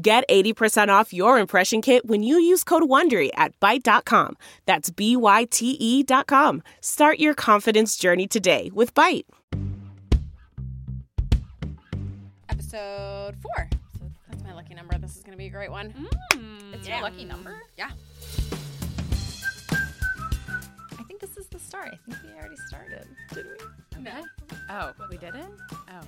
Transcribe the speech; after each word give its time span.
Get 0.00 0.24
80% 0.28 0.88
off 0.88 1.12
your 1.12 1.38
impression 1.38 1.82
kit 1.82 2.06
when 2.06 2.22
you 2.22 2.38
use 2.38 2.62
code 2.62 2.84
WONDERY 2.84 3.30
at 3.34 3.58
Byte.com. 3.58 4.36
That's 4.64 4.90
B-Y-T-E 4.90 6.02
dot 6.04 6.28
com. 6.28 6.62
Start 6.80 7.18
your 7.18 7.34
confidence 7.34 7.96
journey 7.96 8.28
today 8.28 8.70
with 8.72 8.94
Byte. 8.94 9.24
Episode 12.48 13.34
four. 13.42 13.68
So 13.98 14.04
that's 14.30 14.44
my 14.44 14.54
lucky 14.54 14.74
number. 14.74 14.96
This 14.98 15.16
is 15.16 15.22
going 15.22 15.32
to 15.32 15.38
be 15.38 15.46
a 15.46 15.50
great 15.50 15.70
one. 15.70 15.92
Mm. 16.32 16.74
It's 16.74 16.86
Yeah. 16.86 16.96
your 17.00 17.02
lucky 17.10 17.24
number. 17.24 17.60
Yeah. 17.76 17.90
I 19.72 21.02
think 21.08 21.20
this 21.20 21.36
is 21.36 21.48
the 21.48 21.58
start. 21.58 21.88
I 21.92 21.96
think 22.10 22.22
we 22.24 22.30
already 22.38 22.56
started. 22.68 23.06
Did 23.32 23.46
we? 23.46 24.02
No. 24.02 24.22
Oh, 24.70 24.92
we 25.10 25.16
did 25.16 25.34
it? 25.34 25.46
Oh. 25.90 26.00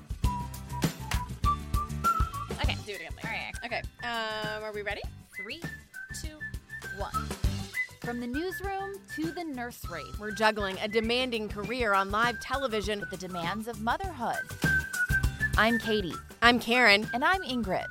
Okay, 2.62 2.76
do 2.86 2.92
it 2.92 2.96
again. 3.00 3.12
All 3.24 3.30
Later. 3.30 3.42
right. 3.62 3.64
Okay. 3.64 3.82
Um, 4.06 4.62
are 4.64 4.72
we 4.72 4.82
ready? 4.82 5.02
Three, 5.42 5.60
two, 6.22 6.38
one. 6.98 7.12
From 8.02 8.20
the 8.20 8.26
newsroom 8.26 8.94
to 9.16 9.30
the 9.30 9.44
nursery, 9.44 10.02
We're 10.18 10.30
juggling 10.32 10.76
a 10.82 10.88
demanding 10.88 11.48
career 11.48 11.92
on 11.94 12.10
live 12.10 12.40
television. 12.40 13.00
with 13.00 13.10
the 13.10 13.16
demands 13.16 13.68
of 13.68 13.80
motherhood. 13.80 14.36
I'm 15.56 15.78
Katie, 15.78 16.14
I'm 16.42 16.58
Karen. 16.58 17.08
and 17.12 17.24
I'm 17.24 17.42
Ingrid. 17.42 17.86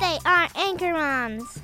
They 0.00 0.18
are 0.26 0.48
anchor 0.56 0.92
moms. 0.92 1.58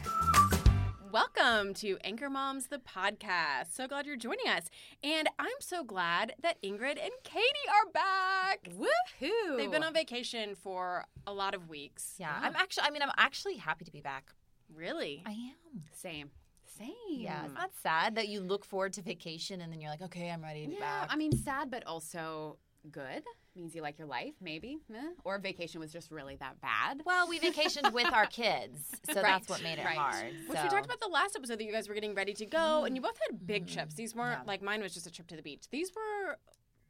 Welcome 1.13 1.75
to 1.75 1.99
Anchor 2.05 2.31
Moms, 2.31 2.69
the 2.69 2.79
podcast. 2.79 3.75
So 3.75 3.87
glad 3.87 4.07
you're 4.07 4.17
joining 4.17 4.49
us. 4.49 4.71
And 5.05 5.29
I'm 5.39 5.51
so 5.61 5.85
glad 5.85 6.33
that 6.41 6.57
Ingrid 6.63 6.93
and 6.93 7.11
Katie 7.23 7.45
are 7.69 7.93
back. 7.93 8.71
Woohoo! 8.71 9.59
They've 9.59 9.71
been 9.71 9.83
on 9.83 9.93
vacation 9.93 10.55
for 10.55 11.05
a 11.27 11.35
lot 11.35 11.55
of 11.55 11.69
weeks. 11.69 12.15
Yeah, 12.17 12.33
I'm 12.41 12.57
actually. 12.57 12.85
I 12.87 12.91
mean, 12.93 13.03
I'm 13.03 13.11
actually 13.19 13.57
happy 13.57 13.85
to 13.85 13.91
be 13.91 14.01
back. 14.01 14.33
Really? 14.75 15.23
I 15.27 15.33
am. 15.33 15.83
Same. 15.93 16.31
Same. 16.79 16.89
Yeah, 17.11 17.45
it's 17.45 17.53
not 17.53 17.73
sad 17.83 18.15
that 18.15 18.29
you 18.29 18.41
look 18.41 18.65
forward 18.65 18.95
to 18.95 19.03
vacation 19.03 19.61
and 19.61 19.71
then 19.71 19.83
you're 19.83 19.91
like, 19.91 20.01
okay, 20.01 20.31
I'm 20.31 20.43
ready 20.43 20.65
to 20.65 20.71
be 20.71 20.77
Yeah, 20.77 21.01
back. 21.01 21.11
I 21.13 21.17
mean, 21.17 21.37
sad, 21.37 21.71
but 21.71 21.87
also 21.87 22.57
good. 22.91 23.23
Means 23.55 23.75
you 23.75 23.83
like 23.83 23.99
your 23.99 24.07
life, 24.07 24.33
maybe. 24.41 24.79
Eh? 24.95 24.99
Or 25.25 25.39
vacation 25.39 25.79
was 25.79 25.93
just 25.93 26.11
really 26.11 26.37
that 26.37 26.59
bad. 26.63 27.03
well, 27.05 27.29
we 27.29 27.39
vacationed 27.39 27.93
with 27.93 28.11
our 28.13 28.25
kids, 28.27 28.79
so 29.11 29.15
Right, 29.17 29.23
that's 29.23 29.49
what 29.49 29.63
made 29.63 29.79
it 29.79 29.85
right. 29.85 29.97
hard. 29.97 30.33
Which 30.49 30.57
so. 30.57 30.65
we 30.65 30.71
talked 30.71 30.87
about 30.87 31.01
the 31.01 31.09
last 31.09 31.37
episode 31.37 31.59
that 31.59 31.65
you 31.65 31.73
guys 31.73 31.87
were 31.87 31.95
getting 31.95 32.15
ready 32.15 32.33
to 32.33 32.47
go, 32.47 32.85
and 32.85 32.97
you 32.97 33.03
both 33.03 33.19
had 33.29 33.47
big 33.47 33.67
trips. 33.69 33.95
These 33.95 34.15
weren't 34.15 34.41
Yeah. 34.41 34.47
like 34.47 34.63
mine 34.63 34.81
was 34.81 34.95
just 34.95 35.07
a 35.07 35.11
trip 35.11 35.27
to 35.29 35.37
the 35.37 35.43
beach. 35.43 35.65
These 35.71 35.93
were 35.95 36.39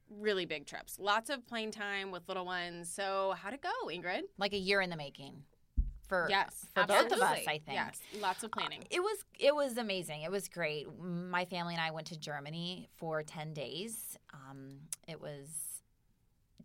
really 0.09 0.45
big 0.47 0.67
trips. 0.67 0.99
Lots 1.01 1.31
of 1.31 1.45
plane 1.49 1.73
time 1.73 2.11
with 2.13 2.29
little 2.29 2.45
ones. 2.47 2.89
So 2.93 3.35
how'd 3.43 3.55
it 3.55 3.63
go, 3.63 3.71
Ingrid? 3.89 4.23
like 4.39 4.53
a 4.53 4.59
year 4.59 4.81
in 4.81 4.89
the 4.91 4.97
making 4.97 5.43
for 6.07 6.27
Yes, 6.31 6.67
for 6.75 6.85
both 6.87 7.11
of 7.11 7.21
us. 7.21 7.41
I 7.49 7.59
think. 7.59 7.63
Yes, 7.73 7.99
lots 8.21 8.45
of 8.45 8.53
planning. 8.53 8.85
It 8.91 9.01
was 9.01 9.19
it 9.41 9.53
was 9.55 9.79
amazing. 9.79 10.23
It 10.23 10.31
was 10.31 10.47
great. 10.49 10.87
My 11.01 11.45
family 11.45 11.75
and 11.75 11.83
I 11.83 11.91
went 11.91 12.07
to 12.09 12.17
Germany 12.19 12.89
for 12.99 13.23
ten 13.25 13.53
days. 13.53 14.17
Um, 14.33 14.77
it 15.09 15.21
was 15.21 15.72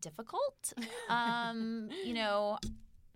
difficult. 0.01 0.73
Um, 1.09 1.89
you 2.05 2.13
know, 2.13 2.57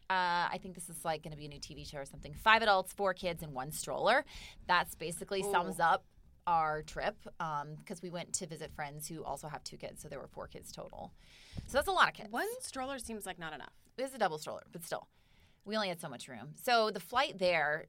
uh, 0.10 0.48
I 0.52 0.60
think 0.62 0.76
this 0.76 0.90
is 0.90 1.06
like 1.06 1.24
going 1.24 1.32
to 1.32 1.38
be 1.38 1.46
a 1.46 1.50
new 1.50 1.60
TV 1.60 1.90
show 1.90 1.98
or 2.00 2.06
something. 2.06 2.34
Five 2.34 2.62
adults, 2.62 2.92
four 2.94 3.14
kids, 3.14 3.44
and 3.44 3.54
one 3.54 3.72
stroller. 3.72 4.26
That's 4.68 4.96
basically 4.96 5.44
sums 5.44 5.80
up 5.80 6.06
our 6.48 6.82
trip 6.82 7.16
because 7.78 8.02
we 8.02 8.10
went 8.10 8.34
to 8.34 8.48
visit 8.48 8.74
friends 8.76 9.08
who 9.08 9.24
also 9.24 9.48
have 9.48 9.64
two 9.64 9.78
kids, 9.78 10.02
so 10.02 10.10
there 10.10 10.20
were 10.20 10.28
four 10.28 10.48
kids 10.48 10.72
total. 10.72 11.14
So 11.68 11.78
that's 11.78 11.88
a 11.88 11.92
lot 11.92 12.10
of 12.10 12.14
kids. 12.14 12.32
One 12.32 12.48
stroller 12.62 13.00
seems 13.00 13.26
like 13.26 13.40
not 13.40 13.54
enough. 13.54 13.74
It 13.98 14.02
was 14.04 14.14
a 14.14 14.18
double 14.18 14.38
stroller, 14.38 14.64
but 14.72 14.84
still, 14.84 15.08
we 15.66 15.76
only 15.76 15.90
had 15.90 16.02
so 16.02 16.10
much 16.10 16.28
room. 16.28 16.54
So 16.56 16.92
the 16.92 17.00
flight 17.00 17.38
there 17.40 17.86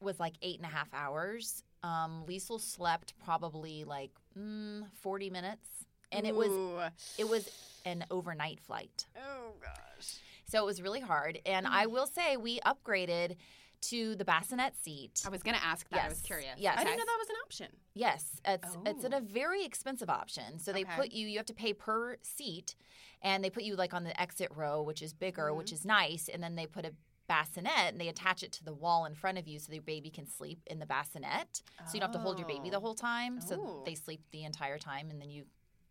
was 0.00 0.20
like 0.20 0.34
eight 0.42 0.58
and 0.58 0.66
a 0.66 0.74
half 0.74 0.88
hours. 0.94 1.62
Um, 1.82 2.24
Liesel 2.28 2.60
slept 2.60 3.14
probably 3.22 3.84
like 3.84 4.12
mm, 4.38 4.84
forty 4.94 5.30
minutes, 5.30 5.68
and 6.12 6.26
it 6.26 6.34
was 6.34 6.48
Ooh. 6.48 6.78
it 7.18 7.28
was 7.28 7.48
an 7.84 8.04
overnight 8.10 8.60
flight. 8.60 9.06
Oh 9.16 9.52
gosh. 9.60 10.18
So 10.48 10.62
it 10.62 10.66
was 10.66 10.80
really 10.80 11.00
hard. 11.00 11.40
And 11.44 11.66
I 11.66 11.86
mm. 11.86 11.90
will 11.90 12.06
say 12.06 12.36
we 12.36 12.60
upgraded 12.60 13.36
to 13.82 14.14
the 14.16 14.24
bassinet 14.24 14.74
seat. 14.76 15.22
I 15.26 15.28
was 15.28 15.42
going 15.42 15.56
to 15.56 15.64
ask 15.64 15.88
that. 15.90 16.04
I 16.04 16.08
was 16.08 16.20
curious. 16.20 16.54
Yes. 16.56 16.76
I 16.78 16.84
didn't 16.84 16.98
know 16.98 17.04
that 17.04 17.18
was 17.18 17.28
an 17.28 17.36
option. 17.44 17.66
Yes, 17.94 18.40
it's 18.44 18.76
it's 18.86 19.04
at 19.04 19.14
Oh. 19.14 19.18
a 19.18 19.20
very 19.20 19.64
expensive 19.64 20.10
option. 20.10 20.58
So 20.58 20.72
they 20.72 20.82
Okay. 20.82 20.96
put 20.96 21.12
you 21.12 21.26
you 21.26 21.36
have 21.38 21.46
to 21.46 21.54
pay 21.54 21.72
per 21.72 22.16
seat, 22.22 22.74
and 23.22 23.44
they 23.44 23.50
put 23.50 23.62
you 23.64 23.76
like 23.76 23.94
on 23.94 24.04
the 24.04 24.18
exit 24.20 24.50
row, 24.54 24.82
which 24.82 25.02
is 25.02 25.12
bigger, 25.12 25.48
mm-hmm. 25.48 25.58
which 25.58 25.72
is 25.72 25.84
nice, 25.84 26.28
and 26.28 26.42
then 26.42 26.56
they 26.56 26.66
put 26.66 26.84
a 26.84 26.92
bassinet 27.28 27.88
and 27.90 28.00
they 28.00 28.06
attach 28.08 28.44
it 28.44 28.52
to 28.52 28.64
the 28.64 28.72
wall 28.72 29.04
in 29.04 29.12
front 29.14 29.36
of 29.36 29.48
you 29.48 29.58
so 29.58 29.72
the 29.72 29.80
baby 29.80 30.10
can 30.10 30.26
sleep 30.28 30.60
in 30.66 30.78
the 30.78 30.86
bassinet. 30.86 31.60
So 31.86 31.94
you 31.94 32.00
don't 32.00 32.12
have 32.12 32.12
to 32.12 32.18
hold 32.18 32.38
your 32.38 32.46
baby 32.46 32.70
the 32.70 32.76
Oh. 32.76 32.80
whole 32.80 32.94
time. 32.94 33.40
So 33.40 33.60
Oh. 33.60 33.82
they 33.84 33.96
sleep 33.96 34.22
the 34.30 34.44
entire 34.44 34.78
time, 34.78 35.10
and 35.10 35.20
then 35.20 35.30
you 35.30 35.46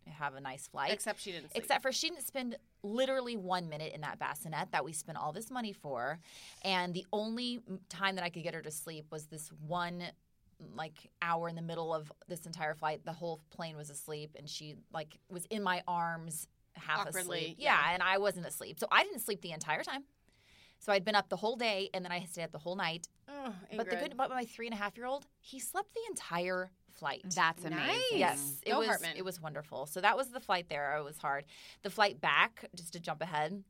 have 0.08 0.36
a 0.36 0.40
nice 0.42 0.68
flight. 0.68 0.92
Except 0.92 1.20
she 1.22 1.32
didn't. 1.32 1.52
Sleep. 1.52 1.64
Except 1.64 1.82
for 1.82 1.92
she 1.92 2.10
didn't 2.10 2.26
spend 2.28 2.58
literally 2.84 3.36
one 3.36 3.70
minute 3.70 3.94
in 3.94 4.02
that 4.02 4.20
bassinet 4.20 4.72
that 4.72 4.86
we 4.86 4.94
spent 4.94 5.18
all 5.18 5.32
this 5.32 5.50
money 5.50 5.74
for. 5.74 6.20
And 6.64 6.94
the 6.94 7.06
only 7.12 7.62
time 7.90 8.16
that 8.16 8.24
I 8.24 8.30
could 8.30 8.44
get 8.44 8.54
her 8.54 8.62
to 8.62 8.72
sleep 8.72 9.06
was 9.12 9.26
this 9.26 9.50
one 9.68 10.04
like 10.76 11.10
hour 11.22 11.50
in 11.50 11.56
the 11.56 11.62
middle 11.62 11.94
of 11.94 12.12
this 12.28 12.46
entire 12.46 12.76
flight. 12.76 13.02
The 13.04 13.12
whole 13.14 13.42
plane 13.50 13.76
was 13.76 13.90
asleep 13.90 14.36
and 14.38 14.50
she 14.50 14.76
like 14.94 15.18
was 15.30 15.46
in 15.46 15.62
my 15.64 15.82
arms 15.88 16.48
half 16.74 17.08
Awkwardly, 17.08 17.40
asleep. 17.40 17.56
yeah. 17.60 17.76
Yeah, 17.88 17.94
and 17.94 18.04
I 18.04 18.18
wasn't 18.20 18.46
asleep. 18.46 18.80
So 18.80 18.88
I 18.92 19.04
didn't 19.04 19.20
sleep 19.20 19.42
the 19.42 19.52
entire 19.52 19.84
time. 19.84 20.04
So 20.80 20.92
I'd 20.92 21.04
been 21.06 21.16
up 21.16 21.30
the 21.30 21.36
whole 21.38 21.56
day 21.56 21.90
and 21.94 22.06
then 22.06 22.12
I 22.12 22.24
stayed 22.26 22.44
up 22.44 22.52
the 22.52 22.58
whole 22.60 22.76
night. 22.76 23.08
Oh, 23.28 23.54
But 23.76 23.90
the 23.90 23.96
good 23.96 24.16
but 24.16 24.30
my 24.30 24.46
three 24.46 24.68
and 24.68 24.74
a 24.74 24.78
half 24.78 24.96
year 24.98 25.06
old, 25.08 25.26
he 25.42 25.60
slept 25.60 25.94
the 25.94 26.02
entire 26.10 26.70
flight. 26.96 27.24
That's 27.36 27.64
amazing. 27.66 27.88
Nice. 27.88 28.02
Yes, 28.14 28.62
it 28.66 28.72
Go 28.72 28.80
was 28.80 28.88
Hartman. 28.88 29.18
it 29.18 29.26
was 29.26 29.42
wonderful. 29.42 29.86
So 29.86 30.02
that 30.02 30.16
was 30.18 30.30
the 30.30 30.40
flight 30.40 30.68
there. 30.70 30.98
It 30.98 31.04
was 31.04 31.18
hard. 31.18 31.46
The 31.84 31.90
flight 31.90 32.20
back, 32.22 32.66
just 32.76 32.94
to 32.94 33.00
jump 33.00 33.22
ahead, 33.22 33.64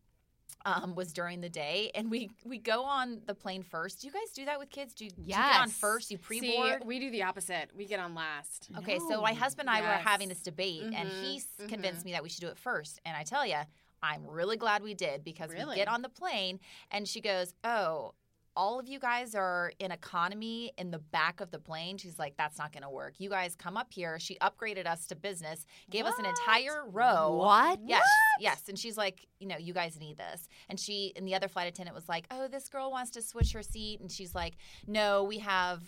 um, 0.65 0.95
was 0.95 1.13
during 1.13 1.41
the 1.41 1.49
day, 1.49 1.91
and 1.93 2.09
we 2.09 2.29
we 2.43 2.57
go 2.57 2.83
on 2.83 3.21
the 3.27 3.35
plane 3.35 3.61
first. 3.61 4.01
Do 4.01 4.07
you 4.07 4.13
guys 4.13 4.31
do 4.33 4.45
that 4.45 4.57
with 4.57 4.69
kids? 4.71 4.93
Do 4.93 5.05
you, 5.05 5.11
do 5.11 5.21
you 5.21 5.27
get 5.27 5.61
on 5.61 5.69
first? 5.69 6.09
You 6.09 6.17
pre-board? 6.17 6.83
we 6.85 6.99
do 6.99 7.11
the 7.11 7.23
opposite. 7.23 7.69
We 7.75 7.85
get 7.85 7.99
on 7.99 8.15
last. 8.15 8.69
okay, 8.79 8.97
so 9.09 9.21
my 9.21 9.33
husband 9.33 9.69
and 9.69 9.77
I 9.77 9.81
were 9.81 9.87
having 10.03 10.27
this 10.29 10.41
debate, 10.41 10.81
and 10.83 11.09
Mhm, 11.09 11.21
he 11.21 11.37
s 11.37 11.47
convinced 11.67 12.03
me 12.05 12.13
that 12.13 12.23
we 12.23 12.29
should 12.29 12.41
do 12.41 12.47
it 12.47 12.57
first. 12.57 12.99
And 13.05 13.15
I 13.15 13.23
tell 13.23 13.45
you, 13.45 13.57
I'm 14.01 14.25
really 14.27 14.57
glad 14.57 14.81
we 14.81 14.93
did 14.93 15.23
because 15.23 15.49
we 15.51 15.75
get 15.75 15.87
on 15.87 16.01
the 16.01 16.09
plane, 16.09 16.59
and 16.91 17.07
she 17.07 17.21
goes, 17.21 17.53
"Oh." 17.63 18.13
All 18.55 18.79
of 18.79 18.87
you 18.87 18.99
guys 18.99 19.35
are 19.35 19.71
in 19.79 19.91
economy 19.91 20.71
in 20.77 20.91
the 20.91 20.99
back 20.99 21.41
of 21.41 21.51
the 21.51 21.59
plane. 21.59 21.97
She's 21.97 22.17
like, 22.17 22.35
that's 22.37 22.57
not 22.57 22.71
going 22.71 22.83
to 22.83 22.89
work. 22.89 23.15
You 23.17 23.29
guys 23.29 23.55
come 23.55 23.75
up 23.77 23.91
here. 23.91 24.17
She 24.19 24.35
upgraded 24.37 24.85
us 24.87 25.07
to 25.07 25.15
business, 25.15 25.65
gave 25.89 26.05
us 26.05 26.17
an 26.19 26.25
entire 26.25 26.85
row. 26.87 27.35
What? 27.35 27.79
Yes, 27.85 28.07
yes. 28.39 28.63
And 28.69 28.77
she's 28.79 28.97
like, 28.97 29.27
you 29.39 29.47
know, 29.47 29.57
you 29.57 29.73
guys 29.73 29.99
need 29.99 30.17
this. 30.17 30.47
And 30.69 30.79
she 30.79 31.13
and 31.15 31.27
the 31.27 31.35
other 31.35 31.47
flight 31.47 31.67
attendant 31.67 31.95
was 31.95 32.07
like, 32.07 32.27
oh, 32.31 32.47
this 32.47 32.69
girl 32.69 32.91
wants 32.91 33.11
to 33.11 33.21
switch 33.21 33.51
her 33.53 33.63
seat, 33.63 33.99
and 33.99 34.11
she's 34.11 34.33
like, 34.33 34.53
no, 34.87 35.23
we 35.23 35.39
have, 35.39 35.81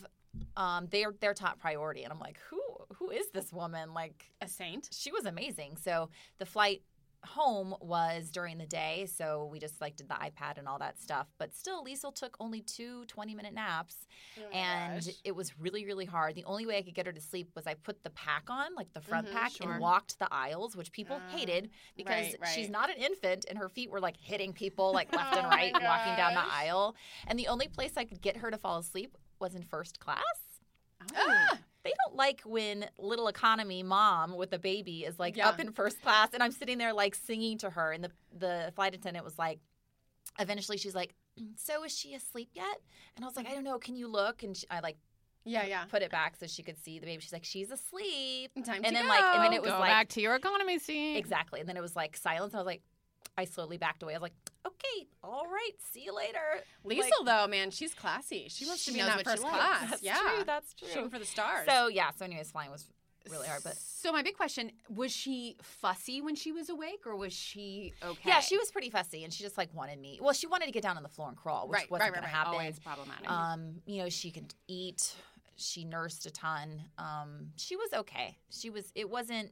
um, 0.56 0.88
they're 0.92 1.14
their 1.20 1.34
top 1.34 1.60
priority. 1.60 2.04
And 2.04 2.12
I'm 2.12 2.20
like, 2.20 2.38
who 2.50 2.62
who 3.00 3.12
is 3.12 3.30
this 3.34 3.54
woman? 3.54 3.94
Like, 3.94 4.26
A 4.42 4.48
saint. 4.48 4.90
she 4.92 5.12
was 5.12 5.26
amazing. 5.26 5.78
So 5.82 6.10
the 6.40 6.46
flight 6.46 6.82
home 7.28 7.76
was 7.82 8.30
during 8.32 8.58
the 8.58 8.66
day 8.66 9.06
so 9.14 9.48
we 9.52 9.60
just 9.60 9.80
like 9.82 9.96
did 9.96 10.08
the 10.10 10.14
ipad 10.16 10.58
and 10.58 10.68
all 10.68 10.80
that 10.80 11.00
stuff 11.00 11.28
but 11.38 11.54
still 11.56 11.84
liesel 11.84 12.14
took 12.14 12.36
only 12.40 12.62
two 12.62 13.06
20 13.06 13.36
minute 13.36 13.54
naps 13.54 14.08
Oh 14.40 14.50
and 14.58 15.08
it 15.24 15.36
was 15.36 15.60
really 15.60 15.86
really 15.86 16.06
hard. 16.06 16.36
The 16.36 16.44
only 16.46 16.66
way 16.66 16.78
i 16.78 16.82
could 16.82 16.96
get 16.96 17.06
her 17.06 17.12
to 17.12 17.22
sleep 17.22 17.50
was 17.56 17.68
i 17.68 17.74
put 17.74 18.04
the 18.04 18.10
pack 18.12 18.44
on 18.50 18.74
like 18.76 18.92
the 18.94 19.02
front 19.02 19.28
Mhm, 19.28 19.32
pack 19.32 19.52
sure. 19.52 19.72
and 19.72 19.82
walked 19.82 20.18
the 20.20 20.28
aisles 20.32 20.76
which 20.76 20.92
people 20.92 21.18
Ah, 21.22 21.36
hated 21.38 21.70
because 21.96 22.36
right, 22.40 22.50
she's 22.56 22.70
not 22.70 22.90
an 22.90 22.98
infant 22.98 23.46
and 23.50 23.58
her 23.58 23.70
feet 23.70 23.90
were 23.92 24.00
like 24.00 24.18
hitting 24.18 24.54
people 24.54 24.94
like 24.94 25.14
left 25.16 25.36
and 25.36 25.46
Oh 25.46 25.50
my 25.50 25.56
right 25.58 25.74
walking 25.74 26.16
down 26.16 26.34
the 26.34 26.46
aisle. 26.64 26.96
And 27.28 27.38
the 27.38 27.48
only 27.48 27.68
place 27.68 27.94
i 27.98 28.06
could 28.06 28.22
get 28.22 28.38
her 28.38 28.50
to 28.52 28.58
fall 28.58 28.78
asleep 28.78 29.18
was 29.40 29.54
in 29.56 29.64
first 29.64 30.00
class. 30.00 30.24
Ah, 31.16 31.58
they 31.88 31.94
don't 32.06 32.16
like 32.16 32.42
when 32.46 32.86
little 33.00 33.28
economy 33.28 33.82
mom 33.84 34.36
with 34.36 34.52
the 34.52 34.60
baby 34.60 35.06
is 35.06 35.18
like 35.20 35.36
Yeah. 35.38 35.50
up 35.50 35.60
in 35.60 35.72
first 35.72 36.02
class 36.02 36.30
and 36.34 36.44
I'm 36.44 36.52
sitting 36.52 36.78
there 36.78 36.94
like 36.94 37.16
singing 37.16 37.58
to 37.60 37.70
her 37.70 37.92
and 37.92 38.04
the 38.04 38.12
the 38.38 38.72
flight 38.76 38.94
attendant 38.94 39.26
was 39.26 39.38
like 39.38 39.60
eventually 40.40 40.78
she's 40.78 40.96
like 40.96 41.14
so 41.56 41.84
is 41.84 41.96
she 41.98 42.14
asleep 42.14 42.50
yet? 42.54 42.78
And 43.16 43.24
I 43.24 43.28
was 43.28 43.36
like, 43.36 43.48
I 43.48 43.54
don't 43.54 43.64
know. 43.64 43.78
Can 43.80 43.96
you 43.96 44.08
look? 44.08 44.44
And 44.44 44.56
she, 44.58 44.66
I 44.70 44.80
like 44.80 44.98
Yeah, 45.46 45.66
yeah. 45.66 45.86
put 45.86 46.02
it 46.02 46.12
back 46.12 46.36
so 46.36 46.48
she 46.48 46.64
could 46.64 46.78
see 46.84 47.00
the 47.00 47.06
baby. 47.06 47.22
She's 47.22 47.34
like, 47.34 47.46
she's 47.46 47.72
asleep. 47.72 48.52
Time 48.66 48.76
and 48.78 48.86
to 48.86 48.92
then 48.94 49.08
like, 49.08 49.24
and 49.24 49.44
then 49.44 49.54
it 49.54 49.62
was 49.62 49.72
Go 49.72 49.80
like 49.80 49.90
back 49.90 50.10
to 50.10 50.22
your 50.22 50.36
economy 50.36 50.80
seat. 50.80 51.16
exactly. 51.18 51.60
And 51.60 51.70
then 51.70 51.78
it 51.78 51.82
was 51.82 51.96
like 51.96 52.18
silence. 52.18 52.54
I 52.54 52.58
was 52.58 52.66
like, 52.66 52.82
I 53.38 53.46
slowly 53.46 53.78
backed 53.78 54.02
away. 54.02 54.14
I 54.14 54.18
was 54.18 54.24
like, 54.24 54.34
okay, 54.66 55.08
all 55.24 55.46
right, 55.46 55.72
see 55.92 56.04
you 56.04 56.16
later. 56.16 56.40
Lisa, 56.84 57.04
Like- 57.04 57.12
though, 57.26 57.48
man, 57.48 57.70
she's 57.70 57.94
classy. 57.94 58.48
She 58.50 58.66
wants 58.66 58.84
She 58.84 58.92
to 58.92 58.96
be 58.96 59.00
in 59.02 59.06
that 59.06 59.24
first 59.24 59.44
class. 59.44 59.90
That's 59.92 60.04
yeah, 60.04 60.18
true. 60.18 60.44
That's 60.46 60.74
true. 60.74 60.88
Shooting 60.88 61.10
for 61.10 61.20
the 61.20 61.26
stars. 61.26 61.68
So 61.70 61.88
yeah. 61.88 62.10
So 62.18 62.26
anyways, 62.26 62.52
flying 62.52 62.72
was 62.72 62.86
really 63.30 63.48
hard, 63.48 63.62
but 63.64 63.76
So 63.78 64.12
my 64.12 64.24
big 64.24 64.36
question: 64.36 64.72
Was 64.90 65.12
she 65.12 65.58
fussy 65.62 66.22
when 66.22 66.36
she 66.36 66.52
was 66.52 66.70
awake, 66.70 67.06
or 67.06 67.16
was 67.16 67.34
she 67.34 67.94
okay? 68.04 68.20
yeah, 68.26 68.40
she 68.40 68.58
was 68.58 68.72
pretty 68.72 68.90
fussy, 68.90 69.24
and 69.24 69.34
she 69.34 69.44
just 69.44 69.58
like 69.58 69.74
wanted 69.74 70.00
me. 70.00 70.20
Well, 70.22 70.34
she 70.34 70.48
wanted 70.48 70.66
to 70.66 70.72
get 70.72 70.84
down 70.84 70.98
on 70.98 71.04
the 71.04 71.10
floor 71.10 71.28
and 71.28 71.38
crawl, 71.38 71.68
which 71.68 71.76
right, 71.76 71.92
wasn't 71.92 72.12
right, 72.12 72.14
going 72.14 72.24
right. 72.24 72.32
to 72.32 72.36
happen. 72.36 72.54
always 72.54 72.80
problematic. 72.80 73.30
Um, 73.30 73.82
you 73.86 74.02
know, 74.02 74.10
she 74.10 74.32
could 74.32 74.54
eat. 74.68 75.14
She 75.58 75.84
nursed 75.84 76.26
a 76.26 76.32
ton. 76.32 76.82
Um, 76.98 77.50
she 77.56 77.76
was 77.76 77.92
okay. 77.94 78.38
She 78.50 78.70
was. 78.70 78.92
It 78.96 79.10
wasn't. 79.10 79.52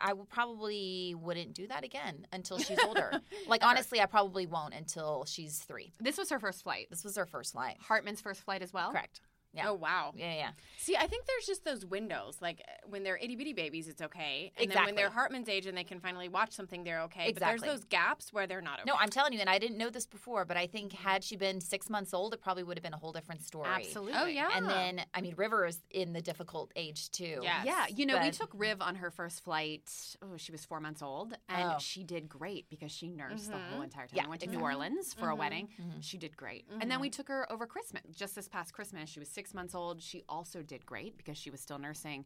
I, 0.00 0.12
probably 0.28 1.14
wouldn't 1.18 1.54
do 1.54 1.66
that 1.68 1.84
again 1.84 2.26
until 2.32 2.58
she's 2.58 2.78
older. 2.86 3.20
like 3.48 3.64
honestly, 3.64 4.00
I 4.00 4.06
probably 4.06 4.46
won't 4.46 4.74
until 4.74 5.24
she's 5.26 5.58
three. 5.58 5.92
this 6.00 6.18
was 6.18 6.30
her 6.30 6.38
first 6.38 6.62
flight. 6.62 6.88
This 6.90 7.04
was 7.04 7.16
her 7.16 7.26
first 7.26 7.52
flight. 7.52 7.76
Hartman's 7.80 8.20
first 8.20 8.42
flight 8.42 8.62
as 8.62 8.72
well. 8.72 8.90
Correct. 8.90 9.20
Yeah. 9.52 9.68
Oh 9.68 9.74
wow. 9.74 10.12
Yeah, 10.16 10.34
yeah. 10.34 10.50
See, 10.78 10.96
I 10.96 11.06
think 11.06 11.26
there's 11.26 11.46
just 11.46 11.64
those 11.64 11.84
windows. 11.84 12.38
Like 12.40 12.62
when 12.88 13.02
they're 13.02 13.16
itty 13.16 13.36
bitty 13.36 13.52
babies, 13.52 13.88
it's 13.88 14.00
okay, 14.00 14.52
and 14.56 14.70
then 14.70 14.84
when 14.84 14.94
they're 14.94 15.10
Hartman's 15.10 15.48
age 15.48 15.66
and 15.66 15.76
they 15.76 15.84
can 15.84 15.98
finally 16.00 16.28
watch 16.28 16.52
something, 16.52 16.84
they're 16.84 17.02
okay. 17.02 17.28
Exactly. 17.28 17.58
But 17.58 17.66
there's 17.66 17.80
those 17.80 17.84
gaps 17.84 18.32
where 18.32 18.46
they're 18.46 18.60
not 18.60 18.80
okay. 18.80 18.86
No, 18.86 18.94
I'm 18.98 19.10
telling 19.10 19.32
you, 19.32 19.40
and 19.40 19.50
I 19.50 19.58
didn't 19.58 19.76
know 19.76 19.90
this 19.90 20.06
before, 20.06 20.44
but 20.44 20.56
I 20.56 20.66
think 20.66 20.92
had 20.92 21.24
she 21.24 21.36
been 21.36 21.60
six 21.60 21.90
months 21.90 22.14
old, 22.14 22.32
it 22.34 22.40
probably 22.40 22.62
would 22.62 22.76
have 22.76 22.84
been 22.84 22.94
a 22.94 22.98
whole 22.98 23.12
different 23.12 23.42
story. 23.42 23.68
Absolutely. 23.68 24.12
Oh 24.16 24.26
yeah. 24.26 24.50
And 24.54 24.68
then, 24.68 25.04
I 25.14 25.20
mean, 25.20 25.34
River 25.36 25.66
is 25.66 25.80
in 25.90 26.12
the 26.12 26.22
difficult 26.22 26.70
age 26.76 27.10
too. 27.10 27.40
Yes. 27.42 27.66
Yeah, 27.66 27.86
you 27.88 28.06
know, 28.06 28.20
we 28.20 28.30
took 28.30 28.50
Riv 28.54 28.80
on 28.80 28.96
her 28.96 29.10
first 29.10 29.42
flight. 29.42 29.90
Oh, 30.22 30.36
she 30.36 30.52
was 30.52 30.64
four 30.64 30.80
months 30.80 31.02
old, 31.02 31.34
and 31.48 31.70
Oh. 31.70 31.78
she 31.78 32.04
did 32.04 32.28
great 32.28 32.68
because 32.68 32.92
she 32.92 33.08
nursed 33.08 33.50
the 33.50 33.56
mm-hmm. 33.56 33.72
whole 33.72 33.82
entire 33.82 34.06
time. 34.06 34.16
Yeah, 34.16 34.24
we 34.24 34.30
went 34.30 34.40
to 34.42 34.46
exactly. 34.46 34.58
New 34.58 34.72
Orleans 34.72 35.14
for 35.14 35.26
a 35.26 35.28
mm-hmm. 35.30 35.38
wedding. 35.38 35.68
Mhm. 35.80 36.02
She 36.02 36.18
did 36.18 36.36
great, 36.36 36.66
and 36.70 36.82
then 36.82 36.90
mm-hmm. 36.90 37.00
we 37.00 37.10
took 37.10 37.28
her 37.28 37.50
over 37.50 37.66
Christmas. 37.66 38.02
Just 38.14 38.34
this 38.34 38.48
past 38.48 38.72
Christmas, 38.72 39.08
she 39.08 39.18
was 39.18 39.28
six 39.28 39.39
months 39.54 39.74
old. 39.74 40.02
She 40.02 40.22
also 40.28 40.62
did 40.62 40.84
great 40.86 41.16
because 41.16 41.36
she 41.38 41.50
was 41.50 41.60
still 41.60 41.78
nursing. 41.78 42.24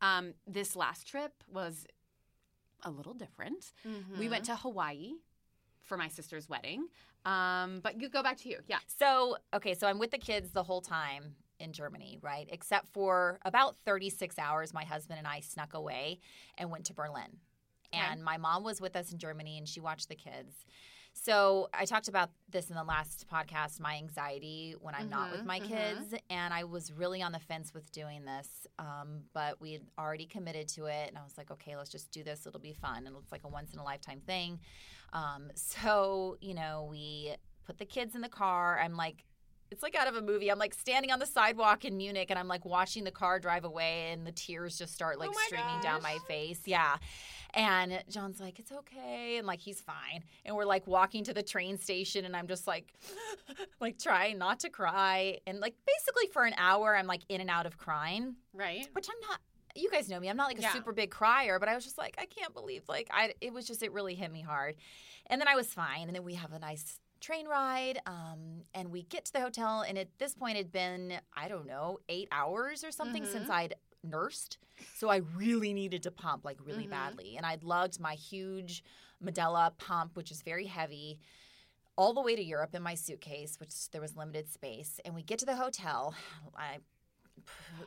Um, 0.00 0.34
this 0.46 0.76
last 0.76 1.06
trip 1.06 1.32
was 1.52 1.86
a 2.82 2.90
little 2.90 3.14
different. 3.14 3.72
We 4.18 4.28
went 4.28 4.44
to 4.46 4.56
Hawaii 4.56 5.12
for 5.82 5.96
my 5.96 6.08
sister's 6.08 6.48
wedding. 6.48 6.86
Um, 7.24 7.80
but 7.82 8.00
you 8.00 8.08
go 8.08 8.22
back 8.22 8.38
to 8.38 8.48
you, 8.48 8.58
yeah. 8.66 8.78
So, 8.86 9.36
okay, 9.54 9.74
so 9.74 9.86
I'm 9.86 9.98
with 9.98 10.10
the 10.10 10.18
kids 10.18 10.52
the 10.52 10.62
whole 10.62 10.80
time 10.80 11.34
in 11.58 11.72
Germany, 11.72 12.18
right? 12.22 12.48
Except 12.50 12.88
for 12.88 13.38
about 13.44 13.76
36 13.84 14.38
hours, 14.38 14.72
my 14.72 14.84
husband 14.84 15.18
and 15.18 15.28
I 15.28 15.40
snuck 15.40 15.74
away 15.74 16.20
and 16.56 16.70
went 16.70 16.86
to 16.86 16.94
Berlin. 16.94 17.38
Okay. 17.92 18.02
And 18.10 18.24
my 18.24 18.38
mom 18.38 18.64
was 18.64 18.80
with 18.80 18.96
us 18.96 19.12
in 19.12 19.18
Germany 19.18 19.58
and 19.58 19.68
she 19.68 19.80
watched 19.80 20.08
the 20.08 20.14
kids. 20.14 20.64
So, 21.12 21.68
I 21.74 21.84
talked 21.84 22.08
about 22.08 22.30
this 22.48 22.70
in 22.70 22.76
the 22.76 22.84
last 22.84 23.26
podcast 23.30 23.78
my 23.78 23.96
anxiety 23.96 24.74
when 24.80 24.94
I'm 24.94 25.10
not 25.10 25.30
with 25.32 25.42
Mhm, 25.42 25.46
my 25.46 25.60
mhm. 25.60 25.66
kids. 25.66 26.14
And 26.30 26.54
I 26.54 26.64
was 26.64 26.92
really 26.92 27.20
on 27.20 27.32
the 27.32 27.38
fence 27.38 27.74
with 27.74 27.90
doing 27.92 28.24
this. 28.24 28.66
Um, 28.78 29.24
but 29.34 29.60
we 29.60 29.72
had 29.72 29.82
already 29.98 30.24
committed 30.26 30.68
to 30.68 30.86
it. 30.86 31.08
And 31.08 31.18
I 31.18 31.22
was 31.22 31.36
like, 31.36 31.50
okay, 31.50 31.76
let's 31.76 31.90
just 31.90 32.10
do 32.10 32.22
this. 32.24 32.46
It'll 32.46 32.60
be 32.60 32.72
fun. 32.72 33.06
And 33.06 33.16
it's 33.16 33.32
like 33.32 33.44
a 33.44 33.48
once 33.48 33.72
in 33.74 33.78
a 33.78 33.84
lifetime 33.84 34.20
thing. 34.20 34.60
Um, 35.12 35.50
so, 35.54 36.36
you 36.40 36.54
know, 36.54 36.86
we 36.90 37.34
put 37.64 37.76
the 37.78 37.84
kids 37.86 38.14
in 38.14 38.20
the 38.22 38.28
car. 38.28 38.78
I'm 38.78 38.94
like, 38.96 39.24
it's 39.70 39.82
like 39.82 39.94
out 39.94 40.08
of 40.08 40.16
a 40.16 40.22
movie. 40.22 40.50
I'm 40.50 40.58
like 40.58 40.74
standing 40.74 41.12
on 41.12 41.18
the 41.20 41.26
sidewalk 41.26 41.84
in 41.84 41.96
Munich 41.96 42.26
and 42.30 42.38
I'm 42.38 42.48
like 42.48 42.64
watching 42.64 43.04
the 43.04 43.10
car 43.10 43.38
drive 43.38 43.64
away 43.64 44.10
and 44.10 44.26
the 44.26 44.32
tears 44.32 44.76
just 44.76 44.92
start 44.92 45.18
like 45.18 45.30
Oh 45.30 45.38
streaming 45.46 45.80
down 45.80 46.02
my 46.02 46.18
face. 46.26 46.62
Yeah. 46.66 46.96
And 47.54 48.02
John's 48.08 48.40
like, 48.40 48.58
it's 48.58 48.72
okay. 48.72 49.36
And 49.38 49.46
like, 49.46 49.60
he's 49.60 49.80
fine. 49.80 50.24
And 50.44 50.56
we're 50.56 50.64
like 50.64 50.86
walking 50.86 51.24
to 51.24 51.34
the 51.34 51.42
train 51.42 51.78
station 51.78 52.24
and 52.24 52.36
I'm 52.36 52.46
just 52.48 52.66
like, 52.66 52.92
like 53.80 53.98
trying 53.98 54.38
not 54.38 54.60
to 54.60 54.70
cry. 54.70 55.38
And 55.46 55.60
like 55.60 55.74
basically 55.86 56.26
for 56.32 56.44
an 56.44 56.54
hour, 56.56 56.96
I'm 56.96 57.06
like 57.06 57.22
in 57.28 57.40
and 57.40 57.50
out 57.50 57.66
of 57.66 57.78
crying, 57.78 58.36
right. 58.52 58.88
which 58.92 59.08
I'm 59.08 59.28
not. 59.28 59.40
You 59.76 59.88
guys 59.88 60.08
know 60.08 60.18
me. 60.18 60.28
I'm 60.28 60.36
not 60.36 60.48
like 60.48 60.58
a 60.58 60.62
Yeah. 60.62 60.72
super 60.72 60.92
big 60.92 61.10
crier, 61.12 61.60
but 61.60 61.68
I 61.68 61.76
was 61.76 61.84
just 61.84 61.96
like, 61.96 62.16
I 62.18 62.26
can't 62.26 62.52
believe 62.52 62.82
like 62.88 63.08
I. 63.12 63.34
It 63.40 63.52
was 63.52 63.68
just 63.68 63.84
it 63.84 63.92
really 63.92 64.16
hit 64.16 64.32
me 64.32 64.40
hard, 64.40 64.74
and 65.28 65.40
then 65.40 65.46
I 65.46 65.54
was 65.54 65.68
fine. 65.68 66.08
And 66.08 66.14
then 66.16 66.24
we 66.24 66.34
have 66.34 66.52
a 66.52 66.58
nice 66.58 66.98
train 67.20 67.46
ride, 67.46 68.00
um, 68.06 68.62
and 68.74 68.90
we 68.90 69.02
get 69.02 69.24
to 69.26 69.32
the 69.32 69.40
hotel. 69.40 69.82
And 69.82 69.98
at 69.98 70.08
this 70.18 70.34
point, 70.34 70.56
it'd 70.56 70.72
been 70.72 71.14
I 71.36 71.48
don't 71.48 71.66
know 71.66 71.98
eight 72.08 72.28
hours 72.32 72.82
or 72.84 72.90
something 72.90 73.24
since 73.26 73.48
I'd 73.50 73.74
nursed, 74.02 74.58
so 74.96 75.08
I 75.10 75.16
really 75.36 75.72
needed 75.74 76.02
to 76.04 76.10
pump 76.10 76.44
like 76.44 76.58
really 76.64 76.86
Mhm. 76.86 76.90
badly. 76.90 77.36
And 77.36 77.44
I'd 77.44 77.62
lugged 77.62 78.00
my 78.00 78.14
huge 78.14 78.82
Medela 79.22 79.76
pump, 79.76 80.16
which 80.16 80.30
is 80.30 80.40
very 80.42 80.66
heavy. 80.66 81.18
All 81.96 82.14
the 82.14 82.22
way 82.22 82.34
to 82.34 82.42
Europe 82.42 82.74
in 82.74 82.82
my 82.82 82.94
suitcase, 82.94 83.60
which 83.60 83.90
there 83.90 84.00
was 84.00 84.16
limited 84.16 84.48
space. 84.50 84.98
And 85.04 85.14
we 85.14 85.22
get 85.22 85.38
to 85.40 85.44
the 85.44 85.56
hotel. 85.56 86.14
I 86.56 86.78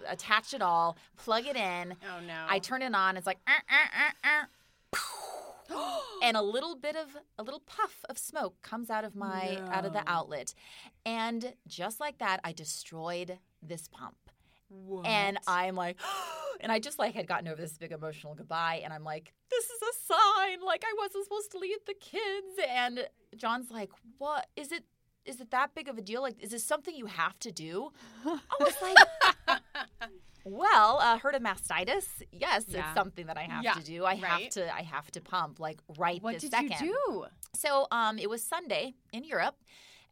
attach 0.07 0.53
it 0.53 0.61
all, 0.61 0.97
plug 1.17 1.47
it 1.47 1.55
in. 1.55 1.95
Oh 2.03 2.19
no. 2.19 2.45
I 2.47 2.59
turn 2.59 2.83
it 2.83 2.93
on. 2.93 3.17
It's 3.17 3.25
like, 3.25 3.39
"Uh, 3.47 3.51
uh, 3.69 3.87
uh, 4.23 4.45
uh," 4.93 4.97
and 6.23 6.37
a 6.37 6.41
little 6.41 6.75
bit 6.75 6.95
of 6.95 7.17
a 7.37 7.43
little 7.43 7.61
puff 7.61 8.03
of 8.09 8.17
smoke 8.17 8.61
comes 8.61 8.89
out 8.89 9.03
of 9.03 9.15
my 9.15 9.59
out 9.71 9.85
of 9.85 9.93
the 9.93 10.03
outlet, 10.07 10.53
and 11.05 11.53
just 11.67 11.99
like 11.99 12.19
that, 12.19 12.39
I 12.43 12.51
destroyed 12.51 13.37
this 13.61 13.87
pump. 13.87 14.15
What? 14.69 15.05
And 15.05 15.37
I'm 15.47 15.75
like, 15.75 15.97
and 16.61 16.71
I 16.71 16.79
just 16.79 16.99
like 16.99 17.13
had 17.13 17.27
gotten 17.27 17.47
over 17.47 17.61
this 17.61 17.77
big 17.77 17.91
emotional 17.91 18.35
goodbye, 18.35 18.81
and 18.83 18.93
I'm 18.93 19.03
like, 19.03 19.33
this 19.49 19.65
is 19.65 19.81
a 19.81 20.13
sign. 20.13 20.65
Like 20.65 20.83
I 20.85 20.93
wasn't 20.97 21.25
supposed 21.25 21.51
to 21.51 21.59
leave 21.59 21.83
the 21.85 21.93
kids. 21.93 22.57
And 22.69 23.07
John's 23.35 23.71
like, 23.71 23.91
what 24.17 24.47
is 24.55 24.71
it? 24.71 24.83
Is 25.25 25.39
it 25.39 25.51
that 25.51 25.73
big 25.73 25.87
of 25.87 25.97
a 25.97 26.01
deal? 26.01 26.21
Like, 26.21 26.41
is 26.41 26.51
this 26.51 26.65
something 26.65 26.93
you 26.95 27.05
have 27.05 27.39
to 27.39 27.51
do? 27.51 27.91
I 28.25 28.39
was 28.59 28.73
like, 28.81 29.59
well, 30.43 30.99
uh, 30.99 31.17
heard 31.17 31.35
of 31.35 31.41
mastitis? 31.41 32.07
Yes, 32.31 32.65
Yeah. 32.67 32.79
it's 32.85 32.93
something 32.95 33.25
that 33.27 33.37
I 33.37 33.43
have 33.43 33.63
Yeah, 33.63 33.73
to 33.73 33.83
do. 33.83 34.03
I 34.03 34.11
right. 34.11 34.23
have 34.23 34.49
to. 34.51 34.75
I 34.75 34.81
have 34.81 35.11
to 35.11 35.21
pump 35.21 35.59
like 35.59 35.79
right 35.97 36.21
what 36.21 36.39
this 36.39 36.49
did 36.49 36.53
you 36.63 36.77
do? 36.79 37.25
So 37.55 37.87
um, 37.91 38.17
it 38.19 38.29
was 38.29 38.43
Sunday 38.43 38.95
in 39.11 39.23
Europe. 39.23 39.55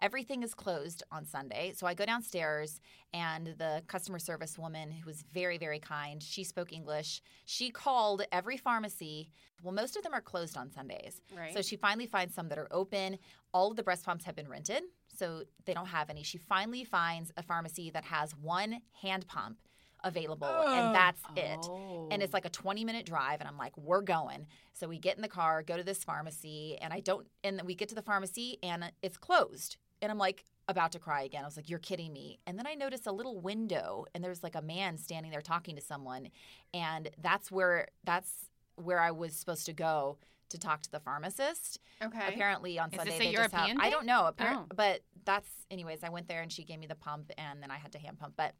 Everything 0.01 0.42
is 0.42 0.56
closed 0.56 1.04
on 1.12 1.25
Sunday. 1.25 1.74
So 1.75 1.86
I 1.86 1.94
go 1.94 2.06
downstairs, 2.07 2.81
and 3.13 3.54
the 3.60 3.83
customer 3.88 4.18
service 4.18 4.57
woman, 4.57 4.90
who 4.90 5.06
was 5.06 5.21
very, 5.31 5.59
very 5.59 5.78
kind, 5.78 6.23
she 6.23 6.44
spoke 6.44 6.73
English. 6.73 7.21
She 7.45 7.69
called 7.69 8.23
every 8.31 8.57
pharmacy. 8.57 9.30
Well, 9.61 9.73
most 9.73 9.95
of 9.95 10.02
them 10.02 10.11
are 10.14 10.21
closed 10.21 10.57
on 10.57 10.71
Sundays. 10.71 11.21
Right. 11.38 11.54
So 11.54 11.61
she 11.61 11.76
finally 11.76 12.07
finds 12.07 12.33
some 12.33 12.50
that 12.50 12.57
are 12.57 12.68
open. 12.71 13.19
All 13.54 13.69
of 13.69 13.78
the 13.78 13.83
breast 13.83 14.04
pumps 14.04 14.26
have 14.26 14.35
been 14.35 14.47
rented, 14.47 14.81
so 15.16 15.44
they 15.66 15.73
don't 15.76 15.85
have 15.85 16.09
any. 16.09 16.23
She 16.23 16.40
finally 16.40 16.83
finds 16.83 17.31
a 17.38 17.44
pharmacy 17.44 17.92
that 17.92 18.06
has 18.06 18.31
one 18.35 18.81
hand 19.04 19.28
pump 19.28 19.59
available, 20.03 20.47
and 20.47 20.89
oh. 20.89 20.93
that's 20.93 21.21
it. 21.35 21.59
Oh. 21.63 22.07
And 22.11 22.21
it's 22.21 22.33
oh. 22.33 22.37
like 22.37 22.45
a 22.45 22.49
20 22.49 22.85
minute 22.85 23.05
drive, 23.05 23.39
and 23.39 23.47
I'm 23.47 23.57
like, 23.57 23.77
we're 23.77 24.01
going. 24.01 24.47
So 24.73 24.87
we 24.87 24.99
get 24.99 25.15
in 25.15 25.21
the 25.21 25.27
car, 25.27 25.63
go 25.63 25.77
to 25.77 25.83
this 25.83 26.03
pharmacy, 26.03 26.77
and 26.81 26.93
I 26.93 26.99
don't, 26.99 27.27
and 27.43 27.57
then 27.57 27.65
we 27.65 27.75
get 27.75 27.89
to 27.89 27.95
the 27.95 28.01
pharmacy, 28.01 28.57
and 28.63 28.91
it's 29.01 29.17
closed. 29.17 29.77
And 30.01 30.11
I'm 30.11 30.17
like, 30.17 30.45
about 30.67 30.91
to 30.93 30.99
cry 30.99 31.23
again. 31.23 31.43
I 31.43 31.45
was 31.45 31.57
like, 31.57 31.69
you're 31.69 31.79
kidding 31.79 32.11
me. 32.13 32.39
And 32.47 32.57
then 32.57 32.65
I 32.65 32.73
noticed 32.73 33.05
a 33.05 33.11
little 33.11 33.39
window, 33.39 34.05
and 34.13 34.23
there's 34.23 34.43
like 34.43 34.55
a 34.55 34.61
man 34.61 34.97
standing 34.97 35.31
there 35.31 35.41
talking 35.41 35.75
to 35.75 35.81
someone. 35.81 36.29
And 36.73 37.09
that's 37.21 37.51
where, 37.51 37.87
that's 38.03 38.49
where 38.75 38.99
I 38.99 39.11
was 39.11 39.35
supposed 39.35 39.65
to 39.67 39.73
go 39.73 40.17
to 40.49 40.57
talk 40.57 40.81
to 40.81 40.91
the 40.91 40.99
pharmacist. 40.99 41.79
okay. 42.03 42.27
Apparently 42.27 42.77
on 42.77 42.89
Is 42.89 42.97
Sunday 42.97 43.11
this 43.11 43.19
a 43.19 43.23
they 43.23 43.31
just 43.31 43.51
have. 43.51 43.67
European 43.67 43.81
I 43.81 43.89
don't 43.89 44.05
know. 44.05 44.31
Appar- 44.31 44.57
Oh. 44.57 44.65
But 44.75 45.01
that's 45.23 45.49
anyways. 45.69 46.03
I 46.03 46.09
went 46.09 46.27
there 46.27 46.41
and 46.41 46.51
she 46.51 46.63
gave 46.63 46.79
me 46.79 46.87
the 46.87 46.95
pump, 46.95 47.31
and 47.37 47.61
then 47.61 47.71
I 47.71 47.77
had 47.77 47.91
to 47.93 47.99
hand 47.99 48.19
pump. 48.19 48.33
But 48.35 48.53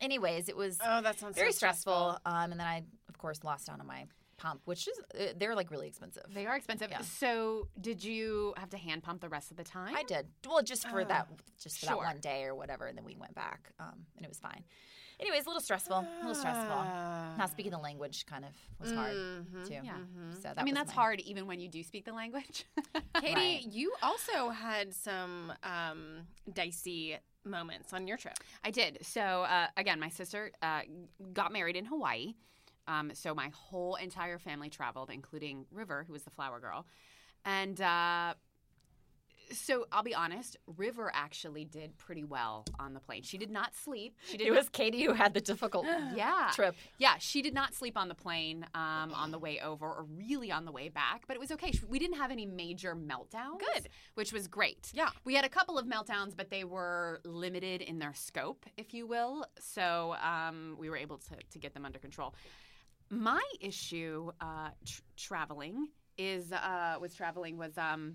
anyways, 0.00 0.48
it 0.48 0.56
was 0.56 0.78
Oh, 0.84 1.00
that 1.02 1.18
sounds 1.18 1.36
very 1.36 1.52
so 1.52 1.56
stressful. 1.56 2.18
Um, 2.26 2.52
and 2.52 2.60
then 2.60 2.66
I 2.66 2.82
of 3.08 3.18
course 3.18 3.44
lost 3.44 3.68
out 3.68 3.80
on 3.80 3.86
my 3.86 4.04
pump, 4.38 4.60
which 4.66 4.86
is 4.86 4.98
uh, 5.18 5.32
they're 5.38 5.54
like 5.54 5.70
really 5.70 5.86
expensive. 5.88 6.24
They 6.34 6.46
are 6.46 6.56
expensive. 6.56 6.88
Yeah. 6.90 7.00
So, 7.00 7.68
did 7.80 8.04
you 8.04 8.52
have 8.58 8.68
to 8.70 8.76
hand 8.76 9.02
pump 9.02 9.22
the 9.22 9.28
rest 9.30 9.50
of 9.50 9.56
the 9.56 9.64
time? 9.64 9.94
I 9.96 10.02
did 10.02 10.26
well 10.46 10.62
just 10.62 10.86
for 10.88 11.00
Uh, 11.00 11.04
that 11.04 11.28
just 11.62 11.78
for 11.80 11.86
sure. 11.86 11.96
that 11.96 12.04
one 12.14 12.20
day 12.20 12.44
or 12.44 12.54
whatever, 12.54 12.86
and 12.86 12.96
then 12.98 13.04
we 13.06 13.16
went 13.16 13.34
back, 13.34 13.70
um, 13.80 14.04
and 14.16 14.24
it 14.24 14.28
was 14.28 14.38
fine. 14.38 14.64
Anyways, 15.18 15.44
a 15.46 15.48
little 15.48 15.62
stressful, 15.62 15.96
a 15.96 16.18
little 16.20 16.34
stressful. 16.34 16.76
Ah. 16.76 17.34
Not 17.38 17.48
speaking 17.50 17.72
the 17.72 17.78
language 17.78 18.26
kind 18.26 18.44
of 18.44 18.50
was 18.78 18.92
hard 18.92 19.14
Mhm. 19.16 19.66
too. 19.66 19.80
Yeah. 19.82 19.96
So 20.34 20.40
that 20.42 20.58
I 20.58 20.62
mean, 20.62 20.74
that's 20.74 20.88
my- 20.88 20.94
hard 21.02 21.20
even 21.20 21.46
when 21.46 21.58
you 21.58 21.68
do 21.70 21.82
speak 21.82 22.04
the 22.04 22.12
language. 22.12 22.66
Katie, 23.22 23.34
Right. 23.34 23.62
you 23.66 23.94
also 24.02 24.50
had 24.50 24.92
some 24.92 25.54
um, 25.62 26.26
dicey 26.52 27.16
moments 27.46 27.92
on 27.92 28.06
your 28.06 28.16
trip. 28.16 28.38
I 28.64 28.70
did. 28.70 28.98
So 29.02 29.20
uh, 29.20 29.68
again, 29.76 29.98
my 30.00 30.08
sister 30.08 30.52
uh, 30.62 30.82
got 31.32 31.52
married 31.52 31.76
in 31.76 31.84
Hawaii. 31.84 32.34
Um, 32.88 33.10
so 33.14 33.34
my 33.34 33.50
whole 33.54 33.96
entire 33.96 34.38
family 34.38 34.70
traveled, 34.70 35.10
including 35.10 35.66
River, 35.72 36.04
who 36.06 36.12
was 36.12 36.22
the 36.22 36.30
flower 36.30 36.60
girl. 36.60 36.86
And 37.44 37.80
uh, 37.80 38.34
So 39.52 39.86
I'll 39.92 40.02
be 40.02 40.14
honest. 40.14 40.56
River 40.76 41.10
actually 41.14 41.64
did 41.64 41.96
pretty 41.98 42.24
well 42.24 42.64
on 42.78 42.94
the 42.94 43.00
plane. 43.00 43.22
She 43.22 43.38
did 43.38 43.50
not 43.50 43.74
sleep. 43.74 44.16
She 44.24 44.36
did 44.36 44.48
It 44.48 44.50
not 44.50 44.56
was 44.58 44.68
Katie 44.68 45.04
who 45.04 45.12
had 45.12 45.34
the 45.34 45.40
difficult 45.40 45.86
yeah. 46.14 46.50
trip. 46.54 46.74
Yeah, 46.98 47.14
she 47.18 47.42
did 47.42 47.54
not 47.54 47.74
sleep 47.74 47.96
on 47.96 48.08
the 48.08 48.14
plane 48.14 48.66
um, 48.74 49.12
on 49.14 49.30
the 49.30 49.38
way 49.38 49.60
over 49.60 49.86
or 49.86 50.04
really 50.16 50.50
on 50.50 50.64
the 50.64 50.72
way 50.72 50.88
back, 50.88 51.24
but 51.26 51.36
it 51.36 51.40
was 51.40 51.50
okay. 51.52 51.72
We 51.88 51.98
didn't 51.98 52.16
have 52.16 52.30
any 52.30 52.46
major 52.46 52.94
meltdowns. 52.96 53.60
Good. 53.74 53.88
Which 54.14 54.32
was 54.32 54.48
great. 54.48 54.90
Yeah. 54.92 55.10
We 55.24 55.34
had 55.34 55.44
a 55.44 55.48
couple 55.48 55.78
of 55.78 55.86
meltdowns, 55.86 56.36
but 56.36 56.50
they 56.50 56.64
were 56.64 57.20
limited 57.24 57.82
in 57.82 57.98
their 57.98 58.14
scope, 58.14 58.66
if 58.76 58.92
you 58.94 59.06
will. 59.06 59.44
So 59.60 60.16
um, 60.22 60.76
we 60.78 60.90
were 60.90 60.96
able 60.96 61.18
to, 61.18 61.36
to 61.52 61.58
get 61.58 61.72
them 61.74 61.84
under 61.84 61.98
control. 61.98 62.34
My 63.10 63.42
issue 63.60 64.32
uh, 64.40 64.70
tr- 64.84 65.02
traveling 65.16 65.88
is 66.18 66.50
uh, 66.50 66.96
was 67.00 67.14
traveling 67.14 67.56
was 67.58 67.76
um, 67.78 68.14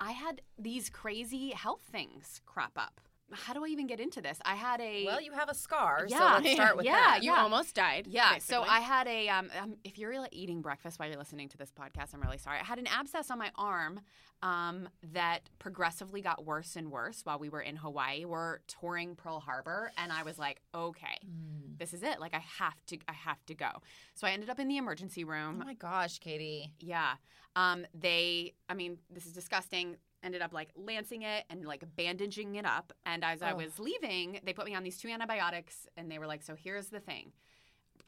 I 0.00 0.12
had 0.12 0.42
these 0.58 0.90
crazy 0.90 1.50
health 1.50 1.82
things 1.90 2.40
crop 2.46 2.72
up. 2.76 3.00
How 3.32 3.52
do 3.54 3.64
I 3.64 3.68
even 3.68 3.86
get 3.86 4.00
into 4.00 4.20
this? 4.20 4.38
I 4.44 4.54
had 4.54 4.80
a 4.80 5.04
Well, 5.06 5.20
you 5.20 5.32
have 5.32 5.48
a 5.48 5.54
scar, 5.54 6.06
so 6.08 6.14
Yeah. 6.14 6.34
let's 6.42 6.52
start 6.52 6.76
with 6.76 6.84
Yeah, 6.86 6.92
that. 6.92 7.22
You 7.22 7.32
yeah. 7.32 7.42
almost 7.42 7.74
died. 7.74 8.06
Yeah, 8.06 8.38
so. 8.38 8.62
I 8.62 8.80
had 8.80 9.06
a. 9.08 9.28
Um, 9.28 9.50
um, 9.60 9.76
if 9.82 9.98
you're 9.98 10.18
like, 10.20 10.34
eating 10.34 10.60
breakfast 10.62 10.98
while 10.98 11.08
you're 11.08 11.18
listening 11.18 11.48
to 11.48 11.56
this 11.56 11.70
podcast, 11.72 12.12
I'm 12.14 12.20
really 12.20 12.38
sorry. 12.38 12.58
I 12.60 12.64
had 12.64 12.78
an 12.78 12.86
abscess 12.86 13.30
on 13.30 13.38
my 13.38 13.50
arm 13.56 14.00
um, 14.42 14.88
that 15.14 15.48
progressively 15.58 16.20
got 16.20 16.44
worse 16.44 16.76
and 16.76 16.90
worse 16.90 17.22
while 17.24 17.38
we 17.38 17.48
were 17.48 17.62
in 17.62 17.76
Hawaii. 17.76 18.24
We're 18.26 18.58
touring 18.68 19.16
Pearl 19.16 19.40
Harbor, 19.40 19.90
and 19.96 20.12
I 20.12 20.22
was 20.22 20.38
like, 20.38 20.60
okay, 20.74 21.18
Mm. 21.24 21.78
this 21.78 21.94
is 21.94 22.02
it. 22.02 22.20
Like, 22.20 22.34
I 22.34 22.42
have 22.58 22.84
to, 22.88 22.98
I 23.08 23.12
have 23.14 23.44
to 23.46 23.54
go. 23.54 23.70
So 24.14 24.26
I 24.26 24.30
ended 24.32 24.50
up 24.50 24.60
in 24.60 24.68
the 24.68 24.76
emergency 24.76 25.24
room. 25.24 25.60
Oh 25.62 25.64
my 25.64 25.74
gosh, 25.74 26.18
Katie. 26.18 26.72
Yeah. 26.78 27.14
Um, 27.56 27.86
they, 27.94 28.52
I 28.68 28.74
mean, 28.74 28.98
this 29.10 29.24
is 29.26 29.32
disgusting. 29.32 29.96
Ended 30.24 30.40
up 30.42 30.52
like 30.54 30.70
lancing 30.74 31.22
it 31.22 31.44
and 31.50 31.64
like 31.66 31.84
bandaging 31.96 32.56
it 32.56 32.64
up. 32.64 32.92
And 33.06 33.22
as 33.22 33.42
I 33.42 33.52
Oh. 33.52 33.56
was 33.56 33.78
leaving, 33.78 34.40
they 34.42 34.52
put 34.54 34.64
me 34.64 34.74
on 34.74 34.82
these 34.82 34.96
two 34.96 35.08
antibiotics 35.08 35.86
and 35.98 36.10
they 36.10 36.18
were 36.18 36.26
like, 36.26 36.42
so 36.42 36.54
here's 36.56 36.86
the 36.88 36.98
thing. 36.98 37.30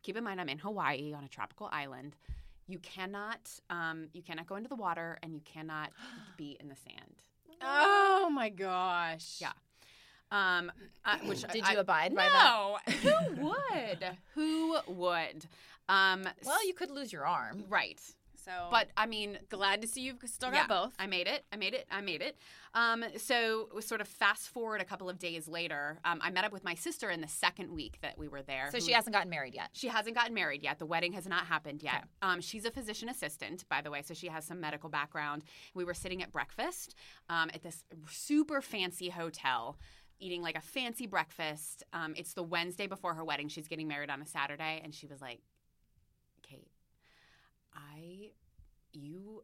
Keep 0.02 0.16
in 0.16 0.24
mind, 0.24 0.40
I'm 0.40 0.48
in 0.48 0.58
Hawaii 0.58 1.12
on 1.12 1.24
a 1.24 1.28
tropical 1.28 1.68
island. 1.70 2.16
You 2.68 2.78
cannot, 2.78 3.50
um, 3.70 4.08
you 4.14 4.22
cannot 4.22 4.46
go 4.46 4.56
into 4.56 4.68
the 4.68 4.76
water 4.76 5.18
and 5.22 5.34
you 5.34 5.40
cannot 5.44 5.90
be 6.38 6.56
in 6.58 6.68
the 6.68 6.76
sand. 6.76 7.22
Oh 7.62 8.30
my 8.32 8.48
gosh. 8.48 9.36
Yeah. 9.40 9.52
Um, 10.32 10.72
uh, 11.04 11.18
which 11.26 11.42
Did 11.52 11.64
I, 11.64 11.72
you 11.74 11.78
abide 11.78 12.14
by 12.14 12.28
that? 12.28 12.32
No, 12.32 12.78
who 13.36 13.46
would? 13.46 14.04
Who 14.34 14.78
would? 14.88 15.46
Um, 15.88 16.26
Well, 16.44 16.66
you 16.66 16.74
could 16.74 16.90
lose 16.90 17.12
your 17.12 17.26
arm. 17.26 17.64
right. 17.68 18.00
So, 18.46 18.68
But 18.70 18.88
I 18.96 19.06
mean, 19.06 19.38
glad 19.48 19.82
to 19.82 19.88
see 19.88 20.02
you've 20.02 20.18
still 20.26 20.50
got 20.50 20.56
yeah, 20.56 20.66
both. 20.66 20.94
I 20.98 21.06
made 21.06 21.26
it. 21.26 21.44
I 21.52 21.56
made 21.56 21.74
it. 21.74 21.86
I 21.90 22.00
made 22.00 22.22
it. 22.22 22.38
Um, 22.74 23.04
so 23.16 23.68
we 23.74 23.82
sort 23.82 24.00
of 24.00 24.08
fast 24.08 24.48
forward 24.48 24.80
a 24.80 24.84
couple 24.84 25.10
of 25.10 25.18
days 25.18 25.48
later. 25.48 25.98
Um, 26.04 26.20
I 26.22 26.30
met 26.30 26.44
up 26.44 26.52
with 26.52 26.62
my 26.62 26.74
sister 26.74 27.10
in 27.10 27.20
the 27.20 27.28
second 27.28 27.72
week 27.72 27.98
that 28.02 28.16
we 28.16 28.28
were 28.28 28.42
there. 28.42 28.68
So 28.70 28.78
who- 28.78 28.84
she 28.84 28.92
hasn't 28.92 29.14
gotten 29.14 29.30
married 29.30 29.54
yet. 29.54 29.70
She 29.72 29.88
hasn't 29.88 30.14
gotten 30.14 30.32
married 30.34 30.62
yet. 30.62 30.78
The 30.78 30.86
wedding 30.86 31.12
has 31.14 31.26
not 31.26 31.46
happened 31.46 31.82
yet. 31.82 31.96
Okay. 31.96 32.04
Um, 32.22 32.40
she's 32.40 32.64
a 32.64 32.70
physician 32.70 33.08
assistant, 33.08 33.68
by 33.68 33.80
the 33.80 33.90
way, 33.90 34.02
so 34.02 34.14
she 34.14 34.28
has 34.28 34.44
some 34.44 34.60
medical 34.60 34.88
background. 34.88 35.42
We 35.74 35.84
were 35.84 35.94
sitting 35.94 36.22
at 36.22 36.30
breakfast 36.30 36.94
um, 37.28 37.50
at 37.52 37.62
this 37.62 37.84
super 38.08 38.60
fancy 38.60 39.10
hotel. 39.10 39.76
Eating 40.18 40.40
like 40.40 40.56
a 40.56 40.62
fancy 40.62 41.06
breakfast. 41.06 41.82
Um, 41.92 42.14
it's 42.16 42.32
the 42.32 42.42
Wednesday 42.42 42.86
before 42.86 43.12
her 43.12 43.22
wedding. 43.22 43.48
She's 43.48 43.68
getting 43.68 43.86
married 43.86 44.08
on 44.08 44.22
a 44.22 44.26
Saturday, 44.26 44.80
and 44.82 44.94
she 44.94 45.06
was 45.06 45.20
like, 45.20 45.40
"Kate, 45.40 45.42
I, 47.76 48.30
you, 48.92 49.42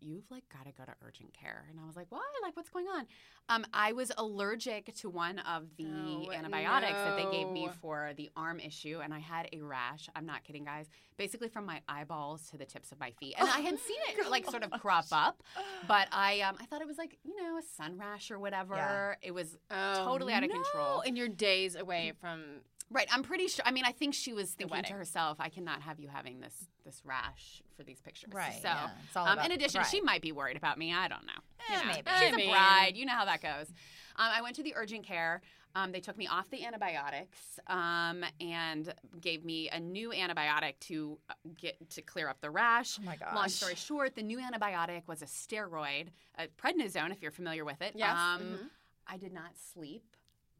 you've 0.00 0.30
like 0.30 0.44
got 0.52 0.64
to 0.66 0.72
go 0.72 0.84
to 0.84 0.92
urgent 1.06 1.32
care." 1.34 1.66
And 1.70 1.78
I 1.78 1.86
was 1.86 1.94
like, 1.96 2.06
"Why? 2.10 2.20
Like, 2.42 2.56
what's 2.56 2.70
going 2.70 2.86
on?" 2.88 3.06
Um, 3.50 3.64
I 3.72 3.92
was 3.92 4.10
allergic 4.18 4.94
to 4.96 5.08
one 5.10 5.38
of 5.40 5.64
the 5.76 5.86
Oh, 5.86 6.32
antibiotics 6.32 7.02
that 7.04 7.16
they 7.16 7.26
gave 7.30 7.48
me 7.50 7.68
for 7.80 8.12
the 8.16 8.30
arm 8.36 8.60
issue, 8.60 9.00
and 9.02 9.12
I 9.14 9.18
had 9.20 9.48
a 9.52 9.60
rash. 9.62 10.08
I'm 10.16 10.26
not 10.26 10.44
kidding, 10.44 10.64
guys. 10.64 10.88
Basically, 11.16 11.48
from 11.48 11.64
my 11.66 11.80
eyeballs 11.88 12.48
to 12.50 12.58
the 12.58 12.64
tips 12.66 12.92
of 12.92 12.98
my 13.00 13.10
feet, 13.12 13.34
and 13.38 13.48
I 13.48 13.60
had 13.60 13.78
seen 13.86 13.96
it 14.08 14.30
like 14.30 14.48
sort 14.50 14.62
of 14.64 14.70
crop 14.80 15.06
up, 15.12 15.42
but 15.86 16.08
I 16.12 16.40
um 16.40 16.56
I 16.60 16.66
thought 16.66 16.80
it 16.80 16.86
was 16.88 16.98
like 16.98 17.18
you 17.24 17.36
know 17.36 17.58
a 17.58 17.62
sun 17.76 17.98
rash 17.98 18.30
or 18.30 18.38
whatever. 18.38 18.74
Yeah. 18.76 19.14
It 19.28 19.32
was 19.32 19.56
Oh, 19.70 20.04
totally 20.04 20.32
out 20.32 20.42
of 20.44 20.50
no. 20.50 20.56
control. 20.56 21.00
And 21.00 21.16
you're 21.16 21.28
days 21.28 21.74
away 21.76 22.12
from. 22.20 22.42
Right. 22.90 23.08
I'm 23.12 23.22
pretty 23.22 23.48
sure. 23.48 23.64
I 23.66 23.70
mean, 23.70 23.84
I 23.84 23.92
think 23.92 24.14
she 24.14 24.32
was 24.32 24.50
thinking 24.52 24.82
to 24.84 24.92
herself, 24.92 25.38
"I 25.40 25.48
cannot 25.48 25.82
have 25.82 25.98
you 26.00 26.08
having 26.08 26.40
this 26.40 26.54
this 26.84 27.02
rash 27.04 27.62
for 27.76 27.82
these 27.82 28.00
pictures." 28.00 28.32
Right. 28.32 28.54
So. 28.62 28.68
yeah. 28.68 28.90
It's 29.06 29.16
all 29.16 29.26
Um, 29.26 29.38
in 29.40 29.52
addition, 29.52 29.82
she 29.84 30.00
might 30.00 30.22
be 30.22 30.32
worried 30.32 30.56
about 30.56 30.78
me. 30.78 30.92
I 30.94 31.08
don't 31.08 31.26
know. 31.26 31.32
Eh, 31.68 31.72
You 31.72 31.76
know, 31.80 31.86
maybe. 31.86 32.10
She's 32.10 32.22
I 32.22 32.24
a 32.26 32.36
mean- 32.36 32.50
bride. 32.50 32.92
You 32.96 33.06
know 33.06 33.12
how 33.14 33.24
that 33.26 33.40
goes. 33.42 33.68
Um, 34.16 34.30
I 34.34 34.40
went 34.42 34.56
to 34.56 34.62
the 34.62 34.74
urgent 34.76 35.04
care. 35.06 35.40
Um, 35.74 35.92
they 35.92 36.00
took 36.00 36.16
me 36.16 36.26
off 36.26 36.48
the 36.50 36.64
antibiotics 36.64 37.60
um, 37.68 38.24
and 38.40 38.92
gave 39.20 39.44
me 39.44 39.68
a 39.68 39.78
new 39.78 40.10
antibiotic 40.10 40.80
to 40.80 41.18
uh, 41.28 41.34
get 41.56 41.90
to 41.90 42.02
clear 42.02 42.28
up 42.28 42.40
the 42.40 42.50
rash. 42.50 42.98
Oh 42.98 43.04
my 43.04 43.16
gosh. 43.16 43.34
Long 43.34 43.48
story 43.48 43.74
short, 43.76 44.14
the 44.16 44.22
new 44.22 44.38
antibiotic 44.38 45.02
was 45.06 45.20
a 45.22 45.26
steroid, 45.26 46.08
a 46.38 46.48
prednisone, 46.48 47.12
if 47.12 47.20
you're 47.22 47.30
familiar 47.30 47.64
with 47.66 47.80
it. 47.82 47.92
Yes. 47.94 48.16
Um, 48.18 48.40
mhm. 48.42 48.58
I 49.06 49.18
did 49.18 49.32
not 49.32 49.50
sleep. 49.74 50.04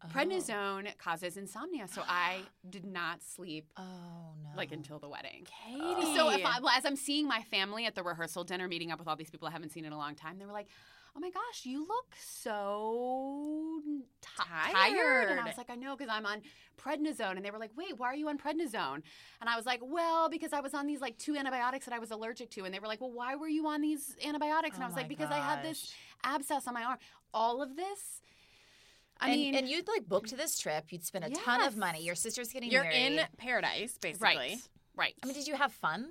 Oh. 0.02 0.06
Prednisone 0.08 0.96
causes 0.98 1.36
insomnia, 1.36 1.88
so 1.88 2.02
I 2.06 2.42
did 2.70 2.84
not 2.84 3.22
sleep 3.22 3.66
Oh 3.76 3.82
no. 4.42 4.50
like 4.56 4.70
until 4.72 4.98
the 4.98 5.08
wedding. 5.08 5.46
Katie. 5.66 6.14
So 6.16 6.30
if 6.30 6.44
I, 6.46 6.60
well, 6.60 6.72
as 6.76 6.84
I'm 6.84 6.96
seeing 6.96 7.26
my 7.26 7.42
family 7.50 7.84
at 7.84 7.94
the 7.94 8.02
rehearsal 8.02 8.44
dinner, 8.44 8.68
meeting 8.68 8.90
up 8.92 8.98
with 9.00 9.08
all 9.08 9.16
these 9.16 9.30
people 9.30 9.48
I 9.48 9.50
haven't 9.50 9.70
seen 9.72 9.84
in 9.84 9.92
a 9.92 9.98
long 9.98 10.14
time, 10.14 10.38
they 10.38 10.46
were 10.46 10.52
like, 10.52 10.68
"Oh 11.16 11.20
my 11.20 11.30
gosh, 11.30 11.64
you 11.66 11.80
look 11.86 12.14
so 12.20 13.80
ti- 14.20 14.28
tired." 14.72 15.30
And 15.30 15.40
I 15.40 15.44
was 15.44 15.56
like, 15.58 15.70
"I 15.70 15.74
know 15.74 15.96
because 15.96 16.12
I'm 16.12 16.26
on 16.26 16.42
prednisone." 16.80 17.36
And 17.36 17.44
they 17.44 17.50
were 17.50 17.58
like, 17.58 17.72
"Wait, 17.76 17.98
why 17.98 18.06
are 18.08 18.14
you 18.14 18.28
on 18.28 18.38
prednisone?" 18.38 19.02
And 19.40 19.48
I 19.50 19.56
was 19.56 19.66
like, 19.66 19.80
"Well, 19.82 20.28
because 20.28 20.52
I 20.52 20.60
was 20.60 20.74
on 20.74 20.86
these 20.86 21.00
like 21.00 21.18
two 21.18 21.36
antibiotics 21.36 21.86
that 21.86 21.94
I 21.94 21.98
was 21.98 22.10
allergic 22.10 22.50
to." 22.50 22.64
And 22.64 22.72
they 22.74 22.78
were 22.78 22.86
like, 22.86 23.00
"Well, 23.00 23.12
why 23.12 23.34
were 23.34 23.48
you 23.48 23.66
on 23.66 23.80
these 23.80 24.16
antibiotics?" 24.24 24.76
And 24.76 24.84
I 24.84 24.86
Oh 24.86 24.90
was 24.90 24.96
like, 24.96 25.08
"Because 25.08 25.30
I 25.30 25.38
had 25.38 25.62
this 25.64 25.92
abscess 26.24 26.66
on 26.68 26.74
my 26.74 26.84
arm." 26.84 26.98
All 27.34 27.60
of 27.62 27.76
this. 27.76 28.22
I 29.20 29.30
and, 29.30 29.40
mean, 29.40 29.54
and 29.54 29.68
you'd 29.68 29.88
like 29.88 30.08
booked 30.08 30.36
this 30.36 30.58
trip. 30.58 30.86
You'd 30.90 31.04
spend 31.04 31.24
a 31.24 31.30
ton 31.30 31.62
of 31.62 31.76
money. 31.76 32.02
Your 32.02 32.14
sister's 32.14 32.48
getting 32.48 32.70
you're 32.70 32.84
married. 32.84 33.18
in 33.18 33.20
paradise, 33.36 33.98
basically. 33.98 34.26
right, 34.26 34.56
right. 34.96 35.14
I 35.22 35.26
mean, 35.26 35.34
did 35.34 35.48
you 35.48 35.56
have 35.56 35.72
fun? 35.72 36.10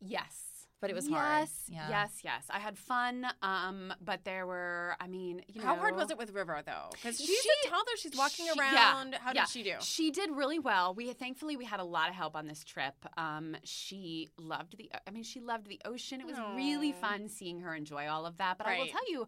Yes. 0.00 0.46
But 0.80 0.90
it 0.90 0.94
was 0.94 1.08
yes, 1.08 1.18
hard. 1.18 1.48
Yeah. 1.68 1.88
Yes, 1.88 2.20
yes. 2.22 2.44
I 2.50 2.58
had 2.58 2.76
fun, 2.76 3.26
um, 3.42 3.94
but 4.04 4.24
there 4.24 4.46
were, 4.46 4.94
I 5.00 5.06
mean, 5.06 5.40
you 5.48 5.60
know. 5.60 5.66
How 5.66 5.76
hard 5.76 5.96
was 5.96 6.10
it 6.10 6.18
with 6.18 6.32
River 6.32 6.60
though? 6.66 6.90
Because 6.92 7.16
she's 7.16 7.28
She- 7.28 7.48
a 7.64 7.70
toddler. 7.70 7.96
She's 7.96 8.14
walking 8.14 8.46
she- 8.46 8.52
yeah, 8.56 8.92
around. 8.92 9.14
How 9.14 9.32
yeah. 9.34 9.42
did 9.42 9.48
she 9.48 9.62
do? 9.62 9.76
She 9.80 10.10
did 10.10 10.30
really 10.30 10.58
well. 10.58 10.94
We 10.94 11.12
thankfully 11.14 11.56
we 11.56 11.64
had 11.64 11.80
a 11.80 11.84
lot 11.84 12.10
of 12.10 12.14
help 12.14 12.36
on 12.36 12.46
this 12.46 12.62
trip. 12.62 12.94
Um, 13.16 13.56
she 13.64 14.28
loved 14.38 14.76
the. 14.76 14.90
I 15.06 15.10
mean, 15.10 15.22
she 15.22 15.40
loved 15.40 15.66
the 15.66 15.80
ocean. 15.86 16.20
It 16.20 16.26
was 16.26 16.36
really 16.54 16.92
fun 16.92 17.30
seeing 17.30 17.60
her 17.60 17.74
enjoy 17.74 18.06
all 18.06 18.26
of 18.26 18.36
that. 18.36 18.58
But 18.58 18.66
I 18.66 18.78
will 18.78 18.86
tell 18.86 19.10
you, 19.10 19.26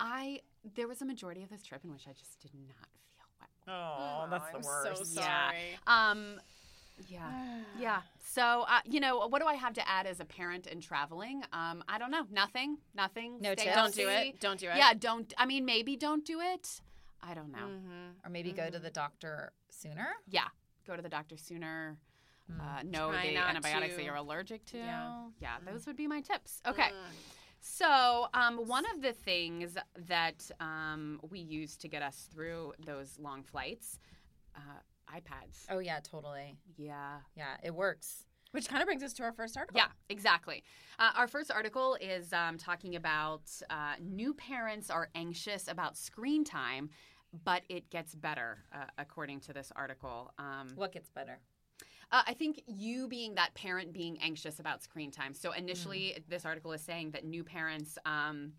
I 0.00 0.40
there 0.74 0.88
was 0.88 1.02
a 1.02 1.04
majority 1.04 1.42
of 1.42 1.50
this 1.50 1.62
trip 1.62 1.82
in 1.84 1.90
which 1.90 2.06
I 2.08 2.12
just 2.12 2.40
did 2.40 2.52
not 2.54 2.88
feel 3.08 3.24
well. 3.66 4.28
Oh, 4.28 4.34
I'm 4.34 4.62
So 4.62 5.04
Yeah. 5.12 5.50
Um, 5.86 6.40
yeah. 7.08 7.60
Yeah. 7.78 8.00
So, 8.24 8.64
uh, 8.68 8.80
you 8.84 9.00
know, 9.00 9.26
what 9.26 9.42
do 9.42 9.48
I 9.48 9.54
have 9.54 9.74
to 9.74 9.88
add 9.88 10.06
as 10.06 10.20
a 10.20 10.24
parent 10.24 10.66
and 10.66 10.82
traveling? 10.82 11.42
Um, 11.52 11.82
I 11.88 11.98
don't 11.98 12.10
know. 12.10 12.24
Nothing. 12.30 12.78
Nothing. 12.94 13.38
No 13.40 13.52
Stay 13.54 13.64
tips? 13.64 13.76
Don't 13.76 13.94
do 13.94 14.08
it. 14.08 14.40
Don't 14.40 14.60
do 14.60 14.68
it. 14.68 14.76
Yeah. 14.76 14.94
Don't. 14.94 15.32
I 15.36 15.46
mean, 15.46 15.64
maybe 15.64 15.96
don't 15.96 16.24
do 16.24 16.40
it. 16.40 16.80
I 17.22 17.34
don't 17.34 17.52
know. 17.52 17.58
Mm-hmm. 17.58 18.26
Or 18.26 18.30
maybe 18.30 18.52
go 18.52 18.68
to 18.70 18.78
the 18.78 18.90
doctor 18.90 19.52
sooner. 19.70 20.08
Yeah. 20.28 20.48
Go 20.86 20.96
to 20.96 21.02
the 21.02 21.08
doctor 21.08 21.36
sooner. 21.36 21.98
Mm. 22.50 22.60
Uh, 22.60 22.82
know 22.82 23.10
Try 23.10 23.28
the 23.28 23.34
not 23.34 23.50
antibiotics 23.50 23.96
that 23.96 24.04
you're 24.04 24.16
allergic 24.16 24.64
to. 24.66 24.78
Yeah. 24.78 25.24
Yeah, 25.40 25.56
those 25.64 25.86
would 25.86 25.96
be 25.96 26.06
my 26.06 26.20
tips. 26.20 26.60
Okay. 26.66 26.82
Mm. 26.82 27.32
So, 27.64 28.26
um, 28.34 28.56
one 28.66 28.84
of 28.92 29.02
the 29.02 29.12
things 29.12 29.78
that 30.08 30.50
um, 30.58 31.20
we 31.30 31.38
use 31.38 31.76
to 31.76 31.88
get 31.88 32.02
us 32.02 32.28
through 32.34 32.72
those 32.84 33.20
long 33.20 33.44
flights, 33.44 34.00
uh, 34.56 34.60
iPads. 35.16 35.66
Oh 35.70 35.78
yeah, 35.78 36.00
totally. 36.00 36.56
Yeah. 36.76 37.18
Yeah, 37.36 37.56
it 37.62 37.72
works. 37.72 38.24
Which 38.50 38.68
kind 38.68 38.82
of 38.82 38.86
brings 38.86 39.04
us 39.04 39.12
to 39.14 39.22
our 39.22 39.32
first 39.32 39.56
article. 39.56 39.78
Yeah, 39.78 39.86
exactly. 40.08 40.64
Uh, 40.98 41.12
our 41.16 41.28
first 41.28 41.52
article 41.52 41.96
is 42.00 42.32
um, 42.32 42.58
talking 42.58 42.96
about 42.96 43.42
uh, 43.70 43.94
new 44.00 44.34
parents 44.34 44.90
are 44.90 45.08
anxious 45.14 45.68
about 45.68 45.96
screen 45.96 46.44
time, 46.44 46.90
but 47.44 47.62
it 47.68 47.88
gets 47.90 48.14
better, 48.14 48.58
uh, 48.74 48.86
according 48.98 49.38
to 49.42 49.52
this 49.52 49.72
article. 49.76 50.32
Um, 50.36 50.68
What 50.74 50.92
gets 50.92 51.10
better? 51.10 51.38
Uh, 52.12 52.22
I 52.26 52.34
think 52.34 52.62
you 52.66 53.08
being 53.08 53.34
that 53.36 53.54
parent 53.54 53.92
being 53.92 54.18
anxious 54.20 54.60
about 54.60 54.82
screen 54.82 55.10
time. 55.10 55.34
So 55.34 55.52
initially, 55.52 56.22
this 56.28 56.44
article 56.44 56.72
is 56.72 56.82
saying 56.82 57.10
that 57.12 57.24
new 57.24 57.42
parents. 57.42 57.98
Um, 58.04 58.52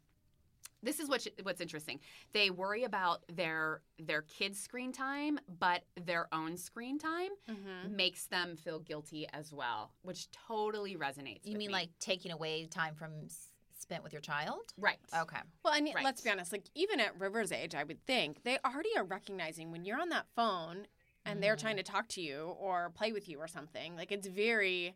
this 0.82 1.00
is 1.00 1.08
what 1.08 1.26
what's 1.44 1.62
interesting. 1.62 2.00
They 2.34 2.50
worry 2.50 2.84
about 2.84 3.24
their 3.32 3.82
their 4.00 4.24
kids' 4.24 4.60
screen 4.60 4.92
time, 4.92 5.40
but 5.60 5.84
their 6.06 6.28
own 6.34 6.58
screen 6.58 7.00
time 7.00 7.30
Mm-hmm. 7.50 7.96
makes 7.96 8.26
them 8.28 8.58
feel 8.58 8.80
guilty 8.80 9.28
as 9.34 9.54
well, 9.54 9.94
which 10.02 10.28
totally 10.32 10.96
resonates. 10.98 11.46
You 11.46 11.54
with 11.54 11.60
mean 11.60 11.68
me. 11.68 11.74
like 11.74 11.90
taking 12.00 12.32
away 12.32 12.66
time 12.66 12.96
from 12.96 13.12
s- 13.26 13.50
spent 13.78 14.04
with 14.04 14.12
your 14.14 14.22
child? 14.22 14.74
Right. 14.78 14.98
Okay. 15.18 15.38
Well, 15.64 15.74
and 15.74 15.88
Right. 15.94 16.04
let's 16.04 16.22
be 16.22 16.30
honest, 16.30 16.52
like 16.52 16.66
even 16.76 17.00
at 17.00 17.18
River's 17.20 17.52
age, 17.54 17.76
I 17.76 17.84
would 17.86 18.06
think 18.06 18.44
they 18.44 18.58
already 18.66 18.90
are 18.98 19.04
recognizing 19.06 19.72
when 19.72 19.86
you're 19.86 20.00
on 20.02 20.10
that 20.10 20.26
phone 20.36 20.88
and 21.26 21.42
they're 21.42 21.56
trying 21.56 21.78
to 21.78 21.84
talk 21.84 22.08
to 22.10 22.22
you 22.22 22.56
or 22.60 22.92
play 22.96 23.12
with 23.12 23.28
you 23.30 23.40
or 23.40 23.48
something. 23.48 23.96
Like 23.96 24.12
it's 24.12 24.28
very 24.28 24.96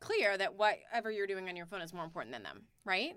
clear 0.00 0.36
that 0.36 0.54
whatever 0.56 1.10
you're 1.10 1.26
doing 1.26 1.48
on 1.48 1.56
your 1.56 1.66
phone 1.66 1.80
is 1.82 1.92
more 1.92 2.04
important 2.04 2.32
than 2.32 2.42
them, 2.42 2.62
right? 2.84 3.14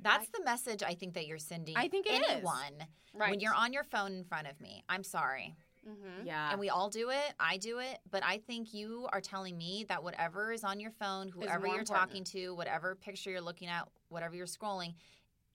That's 0.00 0.28
the 0.30 0.42
message 0.44 0.82
I 0.82 0.94
think 0.94 1.14
that 1.14 1.26
you're 1.26 1.38
sending 1.38 1.76
I 1.76 1.88
think 1.88 2.06
it 2.06 2.22
is. 2.22 2.28
anyone 2.30 2.86
Right. 3.14 3.30
when 3.30 3.40
you're 3.40 3.54
on 3.54 3.72
your 3.72 3.84
phone 3.84 4.12
in 4.14 4.24
front 4.24 4.48
of 4.48 4.60
me. 4.60 4.82
I'm 4.88 5.04
sorry. 5.04 5.54
Mm-hmm. 5.88 6.26
Yeah. 6.26 6.50
And 6.50 6.58
we 6.60 6.70
all 6.70 6.88
do 6.88 7.10
it. 7.10 7.34
I 7.38 7.56
do 7.56 7.78
it. 7.78 7.98
But 8.10 8.24
I 8.24 8.38
think 8.38 8.72
you 8.72 9.06
are 9.12 9.20
telling 9.20 9.58
me 9.58 9.84
that 9.88 10.02
whatever 10.02 10.52
is 10.52 10.64
on 10.64 10.80
your 10.80 10.92
phone, 10.92 11.28
whoever 11.28 11.66
you're 11.66 11.80
important. 11.80 11.88
talking 11.88 12.24
to, 12.24 12.54
whatever 12.54 12.94
picture 12.94 13.30
you're 13.30 13.40
looking 13.40 13.68
at, 13.68 13.86
whatever 14.08 14.34
you're 14.34 14.46
scrolling, 14.46 14.94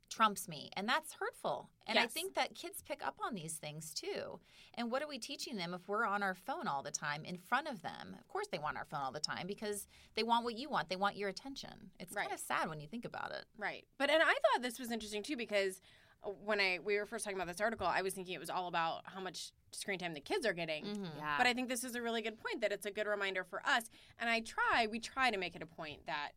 trumps 0.10 0.48
me. 0.48 0.70
And 0.76 0.88
that's 0.88 1.14
hurtful. 1.14 1.70
And 1.86 1.98
I 2.00 2.06
think 2.08 2.36
that 2.36 2.56
kids 2.56 2.82
pick 2.88 3.06
up 3.06 3.16
on 3.26 3.34
these 3.36 3.54
things 3.56 3.94
too. 3.94 4.40
And 4.74 4.92
what 4.92 5.02
are 5.02 5.08
we 5.08 5.20
teaching 5.20 5.58
them 5.58 5.74
if 5.74 5.88
we're 5.88 6.06
on 6.06 6.22
our 6.24 6.34
phone 6.36 6.68
all 6.68 6.84
the 6.84 6.92
time 6.92 7.24
in 7.26 7.38
front 7.38 7.68
of 7.68 7.82
them? 7.82 8.16
Of 8.20 8.28
course, 8.28 8.48
they 8.52 8.58
want 8.60 8.78
our 8.78 8.86
phone 8.86 9.02
all 9.02 9.12
the 9.12 9.20
time 9.20 9.48
because 9.48 9.88
they 10.16 10.24
want 10.24 10.44
what 10.44 10.56
you 10.58 10.70
want. 10.70 10.90
They 10.90 10.96
want 10.96 11.18
your 11.18 11.30
attention. 11.30 11.92
It's 12.00 12.14
Right. 12.16 12.24
kind 12.28 12.34
of 12.34 12.40
sad 12.40 12.70
when 12.70 12.80
you 12.80 12.88
think 12.88 13.06
about 13.06 13.32
it. 13.32 13.46
Right. 13.58 13.86
But 13.98 14.10
and 14.10 14.22
I 14.22 14.26
thought 14.34 14.62
this 14.62 14.80
was 14.80 14.92
interesting 14.92 15.24
too 15.24 15.36
because 15.38 15.82
uh, 16.24 16.30
when 16.30 16.60
I 16.60 16.80
we 16.84 16.98
were 16.98 17.06
first 17.06 17.24
talking 17.26 17.38
about 17.38 17.48
this 17.48 17.62
article, 17.62 17.88
I 17.88 18.02
was 18.02 18.14
thinking 18.14 18.34
it 18.34 18.40
was 18.40 18.50
all 18.50 18.68
about 18.68 19.02
how 19.06 19.20
much 19.22 19.52
screen 19.72 20.00
time 20.00 20.14
the 20.14 20.20
kids 20.22 20.46
are 20.46 20.54
getting. 20.54 20.86
yeah. 21.18 21.38
But 21.38 21.48
I 21.48 21.54
think 21.54 21.70
this 21.70 21.84
is 21.84 21.96
a 21.96 22.02
really 22.02 22.22
good 22.22 22.38
point 22.40 22.62
that 22.62 22.72
it's 22.72 22.86
a 22.86 22.92
good 22.92 23.08
reminder 23.08 23.44
for 23.44 23.62
us. 23.66 23.90
And 24.20 24.30
I 24.30 24.40
try, 24.40 24.88
we 24.90 25.00
try 25.00 25.30
to 25.32 25.38
make 25.38 25.56
it 25.56 25.62
a 25.62 25.66
point 25.68 26.06
that, 26.08 26.32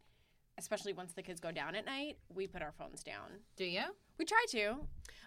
especially 0.60 0.92
once 0.92 1.12
the 1.12 1.22
kids 1.22 1.40
go 1.40 1.50
down 1.50 1.74
at 1.74 1.84
night, 1.84 2.18
we 2.34 2.46
put 2.46 2.62
our 2.62 2.72
phones 2.72 3.02
down. 3.02 3.40
Do 3.56 3.64
you? 3.64 3.82
We 4.18 4.24
try 4.24 4.44
to. 4.50 4.76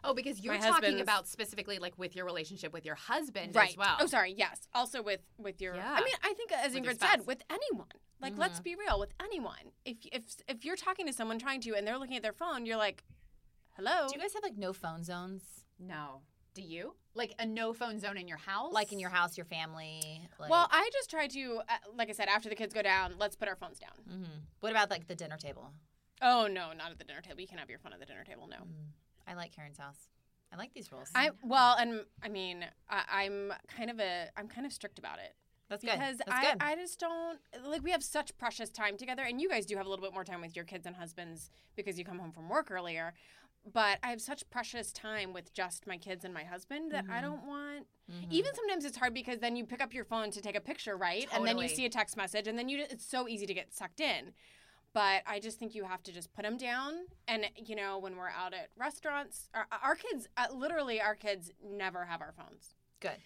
oh, 0.04 0.14
because 0.14 0.42
you're 0.42 0.54
my 0.54 0.60
talking 0.60 0.74
husband's- 0.74 1.02
about 1.02 1.28
specifically 1.28 1.80
like 1.80 1.98
with 1.98 2.16
your 2.16 2.26
relationship 2.26 2.72
with 2.72 2.86
your 2.86 2.96
husband 2.96 3.56
right. 3.56 3.72
as 3.72 3.78
well. 3.78 3.98
Oh, 4.00 4.06
sorry. 4.06 4.34
Yes. 4.38 4.68
Also 4.74 5.02
with 5.02 5.22
with 5.38 5.62
your. 5.62 5.76
Yeah. 5.76 5.96
I 5.98 6.04
mean, 6.04 6.14
I 6.24 6.34
think 6.34 6.52
as 6.52 6.74
With 6.74 6.84
your 6.86 6.94
Ingrid 6.94 7.00
said, 7.00 7.28
with 7.28 7.42
anyone. 7.50 7.88
Like, 8.22 8.38
let's 8.38 8.60
mm-hmm. 8.60 8.64
be 8.64 8.76
real. 8.76 9.00
With 9.00 9.14
anyone, 9.22 9.74
if 9.84 9.98
if 10.12 10.24
if 10.48 10.64
you're 10.64 10.78
talking 10.78 11.06
to 11.08 11.14
someone 11.14 11.40
trying 11.40 11.60
to, 11.62 11.76
and 11.76 11.86
they're 11.86 11.98
looking 11.98 12.16
at 12.16 12.24
their 12.24 12.32
phone, 12.32 12.66
you're 12.66 12.78
like, 12.78 13.04
"Hello." 13.72 14.08
Do 14.08 14.16
you 14.16 14.22
guys 14.22 14.34
have 14.34 14.44
like 14.44 14.58
no 14.58 14.72
phone 14.72 15.04
zones? 15.04 15.66
No. 15.78 16.22
Do 16.54 16.62
you? 16.62 16.94
Like 17.16 17.34
a 17.40 17.46
no 17.46 17.74
phone 17.74 18.00
zone 18.00 18.18
in 18.18 18.28
your 18.28 18.38
house? 18.38 18.74
Like 18.74 18.92
in 18.92 19.00
your 19.00 19.10
house, 19.10 19.38
your 19.38 19.46
family? 19.46 20.28
Like, 20.40 20.50
well, 20.50 20.68
I 20.72 20.90
just 20.94 21.10
try 21.10 21.28
to, 21.28 21.62
uh, 21.68 21.74
like 21.96 22.10
I 22.10 22.14
said, 22.14 22.28
after 22.28 22.50
the 22.50 22.56
kids 22.56 22.74
go 22.74 22.82
down, 22.82 23.16
let's 23.20 23.36
put 23.36 23.48
our 23.48 23.56
phones 23.56 23.80
down. 23.80 23.92
hmm 24.08 24.24
What 24.60 24.72
about 24.72 24.90
like 24.90 25.08
the 25.08 25.16
dinner 25.16 25.38
table? 25.38 25.72
Oh 26.22 26.48
no, 26.48 26.72
not 26.74 26.92
at 26.92 26.98
the 26.98 27.04
dinner 27.04 27.22
table. 27.22 27.42
You 27.42 27.48
can 27.48 27.58
have 27.58 27.70
your 27.70 27.80
phone 27.80 27.94
at 27.94 28.00
the 28.00 28.06
dinner 28.06 28.24
table. 28.24 28.48
No. 28.48 28.58
Mm. 28.58 28.92
I 29.28 29.34
like 29.36 29.56
Karen's 29.56 29.78
house. 29.78 30.10
I 30.52 30.58
like 30.58 30.74
these 30.74 30.92
rules. 30.92 31.10
I 31.16 31.32
well, 31.44 31.76
and 31.80 32.02
I 32.22 32.30
mean, 32.30 32.66
I, 32.90 33.04
I'm 33.10 33.52
kind 33.76 33.90
of 33.90 34.00
a, 34.00 34.30
I'm 34.38 34.48
kind 34.48 34.66
of 34.68 34.72
strict 34.74 35.00
about 35.00 35.18
it 35.18 35.34
That's 35.70 35.84
good. 35.84 35.92
because 35.94 36.18
That's 36.20 36.32
I, 36.32 36.52
good. 36.52 36.58
I 36.62 36.76
just 36.76 37.00
don't 37.00 37.40
like. 37.68 37.84
We 37.84 37.92
have 37.92 38.04
such 38.04 38.38
precious 38.38 38.70
time 38.70 38.96
together, 38.96 39.24
and 39.24 39.42
you 39.42 39.50
guys 39.50 39.66
do 39.66 39.76
have 39.78 39.86
a 39.86 39.90
little 39.90 40.06
bit 40.06 40.14
more 40.14 40.24
time 40.24 40.42
with 40.42 40.56
your 40.56 40.66
kids 40.66 40.86
and 40.86 40.96
husbands 40.96 41.50
because 41.76 41.98
you 41.98 42.06
come 42.06 42.20
home 42.20 42.32
from 42.32 42.50
work 42.50 42.70
earlier. 42.70 43.14
But 43.72 44.00
I 44.04 44.10
have 44.10 44.22
such 44.22 44.50
precious 44.50 44.92
time 44.92 45.32
with 45.32 45.54
just 45.54 45.88
my 45.88 45.98
kids 45.98 46.26
and 46.26 46.34
my 46.34 46.44
husband 46.44 46.92
that 46.92 47.06
I 47.10 47.22
don't 47.22 47.46
want. 47.46 47.88
Mhm. 48.12 48.30
Even 48.32 48.54
sometimes 48.54 48.84
it's 48.84 48.98
hard 48.98 49.14
because 49.14 49.40
then 49.40 49.56
you 49.56 49.66
pick 49.66 49.82
up 49.82 49.94
your 49.94 50.04
phone 50.04 50.32
to 50.32 50.42
take 50.42 50.56
a 50.56 50.62
picture, 50.62 50.98
right? 50.98 51.28
And 51.34 51.46
then 51.48 51.58
you 51.58 51.70
see 51.70 51.86
a 51.86 51.90
text 51.90 52.18
message, 52.18 52.48
and 52.48 52.60
then 52.60 52.68
you 52.68 52.84
it's 52.90 53.06
so 53.06 53.28
easy 53.30 53.46
to 53.46 53.54
get 53.54 53.74
sucked 53.74 54.02
in. 54.02 54.34
But 54.92 55.24
I 55.26 55.40
just 55.40 55.58
think 55.58 55.74
you 55.74 55.86
have 55.86 56.04
to 56.04 56.12
just 56.12 56.34
put 56.34 56.44
them 56.44 56.58
down. 56.58 57.08
And 57.28 57.50
you 57.56 57.76
know, 57.76 57.98
when 57.98 58.18
we're 58.18 58.30
out 58.30 58.54
at 58.54 58.70
restaurants, 58.76 59.50
our, 59.54 59.66
our 59.82 59.96
kids, 59.96 60.28
uh, 60.36 60.48
literally, 60.54 61.02
our 61.02 61.16
kids 61.16 61.52
never 61.64 62.06
have 62.06 62.22
our 62.22 62.34
phones. 62.34 62.76
good. 63.00 63.18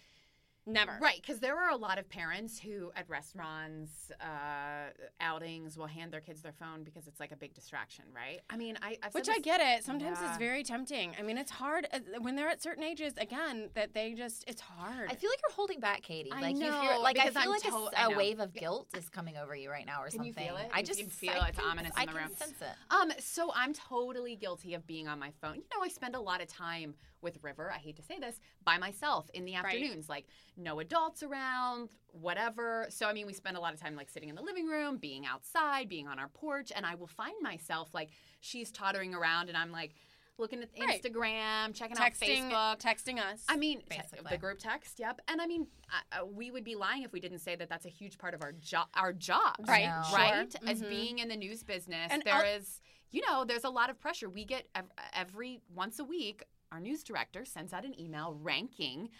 Never. 0.68 0.98
Right, 1.00 1.18
because 1.20 1.40
there 1.40 1.56
are 1.58 1.70
a 1.70 1.76
lot 1.76 1.98
of 1.98 2.08
parents 2.10 2.60
who, 2.60 2.92
at 2.94 3.08
restaurants, 3.08 4.12
uh, 4.20 4.90
outings, 5.20 5.78
will 5.78 5.86
hand 5.86 6.12
their 6.12 6.20
kids 6.20 6.42
their 6.42 6.52
phone 6.52 6.84
because 6.84 7.06
it's 7.06 7.18
like 7.20 7.32
a 7.32 7.36
big 7.36 7.54
distraction, 7.54 8.04
right? 8.14 8.40
I 8.50 8.56
mean, 8.58 8.76
I, 8.82 8.98
I've 9.02 9.12
said 9.12 9.14
Which 9.14 9.28
I 9.30 9.38
get 9.38 9.60
it. 9.62 9.84
Sometimes 9.84 10.18
Yeah. 10.20 10.28
it's 10.28 10.38
very 10.38 10.62
tempting. 10.62 11.14
I 11.18 11.22
mean, 11.22 11.38
it's 11.38 11.50
hard 11.50 11.86
uh, 11.92 12.00
when 12.20 12.36
they're 12.36 12.48
at 12.50 12.62
certain 12.62 12.84
ages. 12.84 13.14
Again, 13.16 13.70
that 13.74 13.94
they 13.94 14.12
just 14.12 14.44
it's 14.46 14.60
hard. 14.60 15.10
I 15.10 15.14
feel 15.14 15.30
like 15.30 15.40
you're 15.42 15.54
holding 15.54 15.80
back, 15.80 16.02
Katie. 16.02 16.30
I 16.30 16.40
Like 16.42 16.56
you 16.56 16.60
know, 16.60 16.80
feel 16.82 17.02
like 17.02 17.18
I 17.18 17.30
feel 17.30 17.42
I'm 17.42 17.48
like 17.50 17.64
a 17.64 17.70
to- 17.70 17.76
s- 17.86 17.94
I 17.96 18.06
a, 18.06 18.10
know. 18.10 18.16
wave 18.18 18.38
of 18.40 18.52
guilt 18.52 18.88
is 18.96 19.08
coming 19.08 19.38
over 19.38 19.56
you 19.56 19.70
right 19.70 19.86
now, 19.86 20.02
or 20.02 20.10
something. 20.10 20.34
Can 20.34 20.42
you 20.44 20.48
something. 20.50 20.66
feel 20.66 20.66
it? 20.66 20.70
I 20.78 20.82
just 20.82 21.00
can 21.00 21.08
feel 21.08 21.32
I 21.40 21.48
it's 21.48 21.58
can- 21.58 21.66
ominous 21.70 21.92
in 21.96 22.02
I 22.02 22.04
the 22.06 22.12
can 22.12 22.20
room. 22.22 22.34
sense 22.36 22.60
it. 22.60 22.94
Um, 22.94 23.10
so 23.18 23.52
I'm 23.54 23.72
totally 23.72 24.36
guilty 24.36 24.74
of 24.74 24.86
being 24.86 25.08
on 25.08 25.18
my 25.18 25.32
phone. 25.40 25.56
You 25.56 25.64
know, 25.74 25.82
I 25.82 25.88
spend 25.88 26.14
a 26.14 26.20
lot 26.20 26.42
of 26.42 26.48
time 26.48 26.94
with 27.22 27.38
River. 27.42 27.70
I 27.72 27.78
hate 27.78 27.96
to 27.96 28.02
say 28.02 28.18
this, 28.18 28.40
by 28.64 28.78
myself 28.78 29.28
in 29.34 29.44
the 29.44 29.54
Right. 29.54 29.64
afternoons, 29.64 30.08
like 30.08 30.26
no 30.56 30.80
adults 30.80 31.22
around, 31.22 31.88
whatever. 32.12 32.86
So 32.90 33.06
I 33.06 33.12
mean, 33.12 33.26
we 33.26 33.32
spend 33.32 33.56
a 33.56 33.60
lot 33.60 33.74
of 33.74 33.80
time 33.80 33.96
like 33.96 34.08
sitting 34.10 34.28
in 34.28 34.34
the 34.34 34.42
living 34.42 34.66
room, 34.66 34.98
being 34.98 35.26
outside, 35.26 35.88
being 35.88 36.08
on 36.08 36.18
our 36.18 36.28
porch, 36.28 36.72
and 36.74 36.84
I 36.86 36.94
will 36.94 37.06
find 37.06 37.34
myself 37.42 37.90
like 37.94 38.10
she's 38.40 38.70
tottering 38.70 39.14
around, 39.14 39.48
and 39.48 39.56
I'm 39.56 39.70
like 39.72 39.94
looking 40.38 40.62
at 40.62 40.68
Right. 40.78 41.02
Instagram, 41.02 41.74
checking 41.74 41.96
texting, 41.96 42.52
out 42.52 42.78
Facebook. 42.78 42.80
texting 42.80 43.18
us. 43.18 43.44
I 43.48 43.56
mean, 43.56 43.80
te- 43.80 43.96
Basically. 43.98 44.30
the 44.30 44.38
group 44.38 44.60
text, 44.60 45.00
yep. 45.00 45.20
And 45.26 45.42
I 45.42 45.46
mean, 45.48 45.66
uh, 46.12 46.24
we 46.26 46.52
would 46.52 46.62
be 46.62 46.76
lying 46.76 47.02
if 47.02 47.10
we 47.12 47.18
didn't 47.18 47.40
say 47.40 47.56
that 47.56 47.68
that's 47.68 47.86
a 47.86 47.88
huge 47.88 48.18
part 48.18 48.34
of 48.34 48.42
our 48.42 48.52
job, 48.52 48.86
our 48.94 49.12
jobs, 49.12 49.66
Right, 49.68 49.86
No. 49.86 50.02
sure. 50.08 50.16
right? 50.18 50.54
As 50.68 50.80
Mhm. 50.80 50.88
being 50.88 51.18
in 51.18 51.26
the 51.28 51.34
news 51.36 51.64
business, 51.64 52.12
And 52.12 52.22
there 52.22 52.34
I'll- 52.34 52.44
is, 52.56 52.80
you 53.10 53.20
know, 53.26 53.44
there's 53.44 53.64
a 53.64 53.70
lot 53.70 53.90
of 53.90 53.98
pressure. 53.98 54.30
We 54.30 54.44
get 54.44 54.68
ev- 54.76 54.92
every 55.12 55.60
once 55.70 55.98
a 55.98 56.04
week, 56.04 56.44
our 56.72 56.80
news 56.80 57.02
director 57.02 57.44
sends 57.44 57.72
out 57.72 57.84
an 57.84 57.98
email 57.98 58.36
ranking 58.40 59.10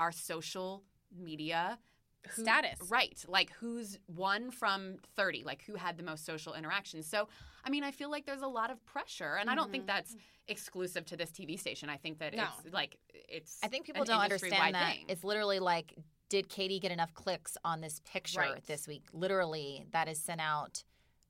our 0.00 0.12
social 0.12 0.82
media 1.16 1.78
who- 2.30 2.42
Status. 2.42 2.78
right? 2.90 3.24
Like 3.28 3.50
who's 3.52 3.98
one 4.06 4.50
from 4.50 4.96
thirty, 5.14 5.44
like 5.44 5.62
who 5.62 5.76
had 5.76 5.96
the 5.96 6.02
most 6.02 6.24
social 6.24 6.54
interactions. 6.54 7.06
So, 7.06 7.28
I 7.64 7.70
mean, 7.70 7.84
I 7.84 7.92
feel 7.92 8.10
like 8.10 8.26
there's 8.26 8.42
a 8.42 8.48
lot 8.48 8.70
of 8.70 8.84
pressure, 8.84 9.36
and 9.36 9.48
I 9.48 9.54
don't 9.54 9.70
think 9.70 9.84
Mhm. 9.84 9.88
that's 9.88 10.16
exclusive 10.48 11.04
to 11.06 11.16
this 11.16 11.30
TV 11.30 11.56
station. 11.56 11.88
I 11.88 11.96
think 11.96 12.18
that 12.18 12.34
No. 12.34 12.48
it's 12.64 12.72
like 12.74 12.98
it's. 13.12 13.58
I 13.62 13.68
think 13.68 13.86
people 13.86 14.04
don't 14.04 14.20
understand 14.20 14.74
that 14.74 14.96
thing. 14.96 15.06
it's 15.08 15.22
literally 15.24 15.60
like, 15.60 15.94
did 16.28 16.48
Katie 16.48 16.80
get 16.80 16.90
enough 16.90 17.14
clicks 17.14 17.56
on 17.64 17.80
this 17.80 18.00
picture 18.04 18.40
Right. 18.40 18.64
this 18.66 18.88
week? 18.88 19.04
Literally, 19.12 19.86
that 19.92 20.08
is 20.08 20.20
sent 20.20 20.40
out 20.40 20.82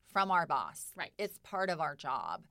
from 0.06 0.30
our 0.30 0.46
boss. 0.46 0.92
Right. 0.96 1.12
It's 1.18 1.38
part 1.42 1.68
of 1.68 1.78
our 1.80 1.94
job. 1.94 2.46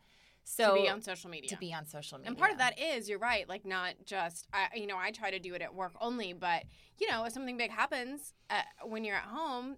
So 0.47 0.75
to 0.75 0.81
be 0.83 0.87
on 0.89 1.01
social 1.01 1.29
media. 1.29 1.49
to 1.49 1.57
be 1.57 1.73
on 1.73 1.85
social 1.87 2.17
media. 2.19 2.29
And 2.29 2.37
part 2.37 2.51
of 2.51 2.59
that 2.59 2.79
is 2.79 3.09
you're 3.09 3.19
right, 3.19 3.49
like 3.49 3.65
not 3.65 3.95
just 4.05 4.47
I 4.53 4.67
you 4.75 4.87
know 4.87 4.97
I 4.97 5.11
try 5.11 5.31
to 5.31 5.39
do 5.39 5.53
it 5.55 5.61
at 5.61 5.73
work 5.73 5.93
only, 5.99 6.33
but 6.33 6.63
you 6.99 7.09
know 7.09 7.25
if 7.25 7.33
something 7.33 7.57
big 7.57 7.71
happens 7.71 8.33
uh, 8.49 8.61
when 8.83 9.03
you're 9.03 9.15
at 9.17 9.23
home, 9.23 9.77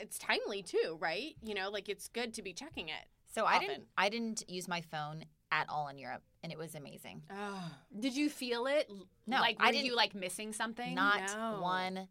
it's 0.00 0.18
timely 0.18 0.62
too, 0.62 0.98
right? 1.00 1.36
You 1.42 1.54
know, 1.54 1.70
like 1.70 1.88
it's 1.88 2.08
good 2.08 2.34
to 2.34 2.42
be 2.42 2.52
checking 2.52 2.88
it. 2.88 3.06
So 3.32 3.46
I 3.46 3.58
didn't. 3.58 3.84
I 3.96 4.08
didn't 4.10 4.42
use 4.48 4.68
my 4.68 4.80
phone 4.82 5.24
at 5.50 5.66
all 5.68 5.88
in 5.88 5.98
Europe, 5.98 6.22
and 6.42 6.50
it 6.50 6.58
was 6.58 6.74
amazing. 6.74 7.22
Oh, 7.30 7.70
Did 7.98 8.14
you 8.16 8.28
feel 8.28 8.66
it? 8.66 8.90
No, 9.26 9.38
like 9.40 9.56
I 9.60 9.70
didn't- 9.70 9.86
you 9.86 9.94
like 9.96 10.14
missing 10.14 10.52
something? 10.52 10.94
Not 10.94 11.20
No. 11.36 11.60
one 11.62 12.08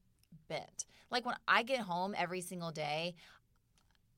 bit. 0.48 0.86
Like 1.12 1.26
when 1.26 1.36
I 1.48 1.64
get 1.64 1.82
home 1.82 2.16
every 2.18 2.42
single 2.42 2.72
day, 2.72 3.16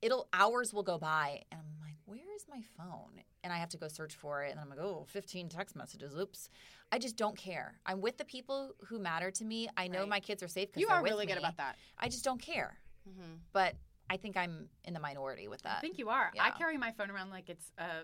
it'll 0.02 0.28
hours 0.32 0.74
will 0.74 0.84
go 0.84 0.98
by, 0.98 1.44
and 1.52 1.60
I'm 1.60 1.80
like, 1.82 1.96
"Where 2.06 2.36
is 2.36 2.46
my 2.48 2.62
phone?" 2.78 3.22
And 3.44 3.52
I 3.52 3.58
have 3.58 3.70
to 3.70 3.78
go 3.78 3.88
search 3.90 4.16
for 4.16 4.44
it, 4.44 4.52
and 4.52 4.60
I'm 4.60 4.70
like, 4.70 4.80
"Oh, 4.80 5.06
15 5.10 5.50
text 5.50 5.76
messages. 5.76 6.16
Oops." 6.16 6.50
I 6.92 7.00
just 7.00 7.18
don't 7.18 7.36
care. 7.38 7.80
I'm 7.86 8.02
with 8.02 8.18
the 8.18 8.26
people 8.26 8.76
who 8.88 9.00
matter 9.00 9.32
to 9.32 9.44
me. 9.46 9.68
I 9.76 9.88
know 9.88 10.02
Right. 10.02 10.10
my 10.10 10.20
kids 10.20 10.42
are 10.44 10.48
safe 10.48 10.70
because 10.70 10.82
you 10.82 10.90
are 10.90 11.04
really 11.04 11.26
good 11.26 11.38
about 11.38 11.58
that. 11.58 11.78
I 11.98 12.08
just 12.08 12.24
don't 12.24 12.42
care. 12.42 12.78
Mm-hmm. 13.10 13.34
But 13.52 13.76
I 14.14 14.18
think 14.18 14.38
I'm 14.38 14.70
in 14.84 14.94
the 14.94 15.00
minority 15.00 15.48
with 15.48 15.64
that. 15.64 15.78
I 15.78 15.82
think 15.82 15.98
you 15.98 16.10
are. 16.10 16.32
I 16.40 16.52
carry 16.52 16.78
my 16.78 16.92
phone 16.92 17.10
around 17.10 17.32
like 17.32 17.50
it's 17.50 17.72
a 17.80 18.04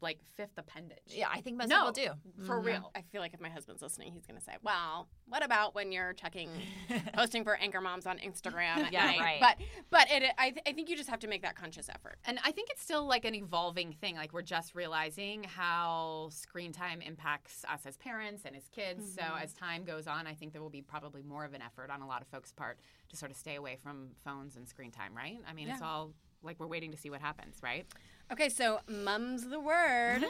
like 0.00 0.18
fifth 0.36 0.58
appendage. 0.58 0.98
yeah, 1.06 1.28
I 1.32 1.40
think 1.40 1.56
most 1.56 1.68
No, 1.68 1.90
people 1.92 2.14
do. 2.34 2.44
for 2.44 2.60
Mhm. 2.60 2.64
real. 2.66 2.90
I 2.94 3.02
feel 3.02 3.20
like 3.22 3.32
if 3.32 3.40
my 3.40 3.48
husband's 3.48 3.80
listening, 3.80 4.12
he's 4.12 4.26
going 4.26 4.36
to 4.38 4.44
say, 4.44 4.56
"Well, 4.62 5.08
what 5.26 5.42
about 5.44 5.74
when 5.74 5.92
you're 5.92 6.12
checking, 6.12 6.50
posting 7.14 7.42
for 7.44 7.54
Anchor 7.56 7.80
Moms 7.80 8.04
on 8.06 8.18
Instagram 8.18 8.90
Yeah, 8.92 9.06
night?" 9.06 9.20
right. 9.20 9.40
But 9.40 9.56
but 9.90 10.10
it, 10.10 10.24
I, 10.36 10.50
th- 10.50 10.62
I 10.66 10.72
think 10.72 10.90
you 10.90 10.96
just 10.96 11.08
have 11.08 11.20
to 11.20 11.28
make 11.28 11.40
that 11.42 11.54
conscious 11.54 11.88
effort. 11.88 12.18
And 12.24 12.38
I 12.44 12.50
think 12.50 12.68
it's 12.70 12.82
still 12.82 13.06
like 13.06 13.24
an 13.24 13.34
evolving 13.34 13.92
thing. 13.92 14.16
Like 14.16 14.32
we're 14.32 14.42
just 14.42 14.74
realizing 14.74 15.44
how 15.44 16.28
screen 16.32 16.72
time 16.72 17.00
impacts 17.00 17.64
us 17.72 17.86
as 17.86 17.96
parents 17.96 18.42
and 18.44 18.54
as 18.56 18.68
kids. 18.68 19.14
So 19.14 19.22
as 19.40 19.54
time 19.54 19.84
goes 19.84 20.06
on, 20.06 20.26
I 20.26 20.34
think 20.34 20.52
there 20.52 20.60
will 20.62 20.68
be 20.70 20.82
probably 20.82 21.22
more 21.22 21.44
of 21.44 21.54
an 21.54 21.62
effort 21.62 21.88
on 21.90 22.02
a 22.02 22.06
lot 22.06 22.20
of 22.20 22.28
folks' 22.28 22.52
part 22.52 22.78
to 23.08 23.16
sort 23.16 23.30
of 23.30 23.36
stay 23.38 23.54
away 23.54 23.76
from 23.82 24.10
phones 24.24 24.56
and 24.56 24.68
screen 24.68 24.90
time, 24.90 25.14
right? 25.16 25.38
I 25.48 25.52
mean, 25.52 25.68
it's 25.68 25.82
all 25.82 26.12
like 26.42 26.58
we're 26.60 26.66
waiting 26.66 26.90
to 26.92 26.96
see 26.96 27.10
what 27.10 27.20
happens, 27.20 27.56
right? 27.62 27.86
Okay, 28.32 28.48
so 28.48 28.80
mum's 28.88 29.48
the 29.48 29.60
word. 29.60 30.24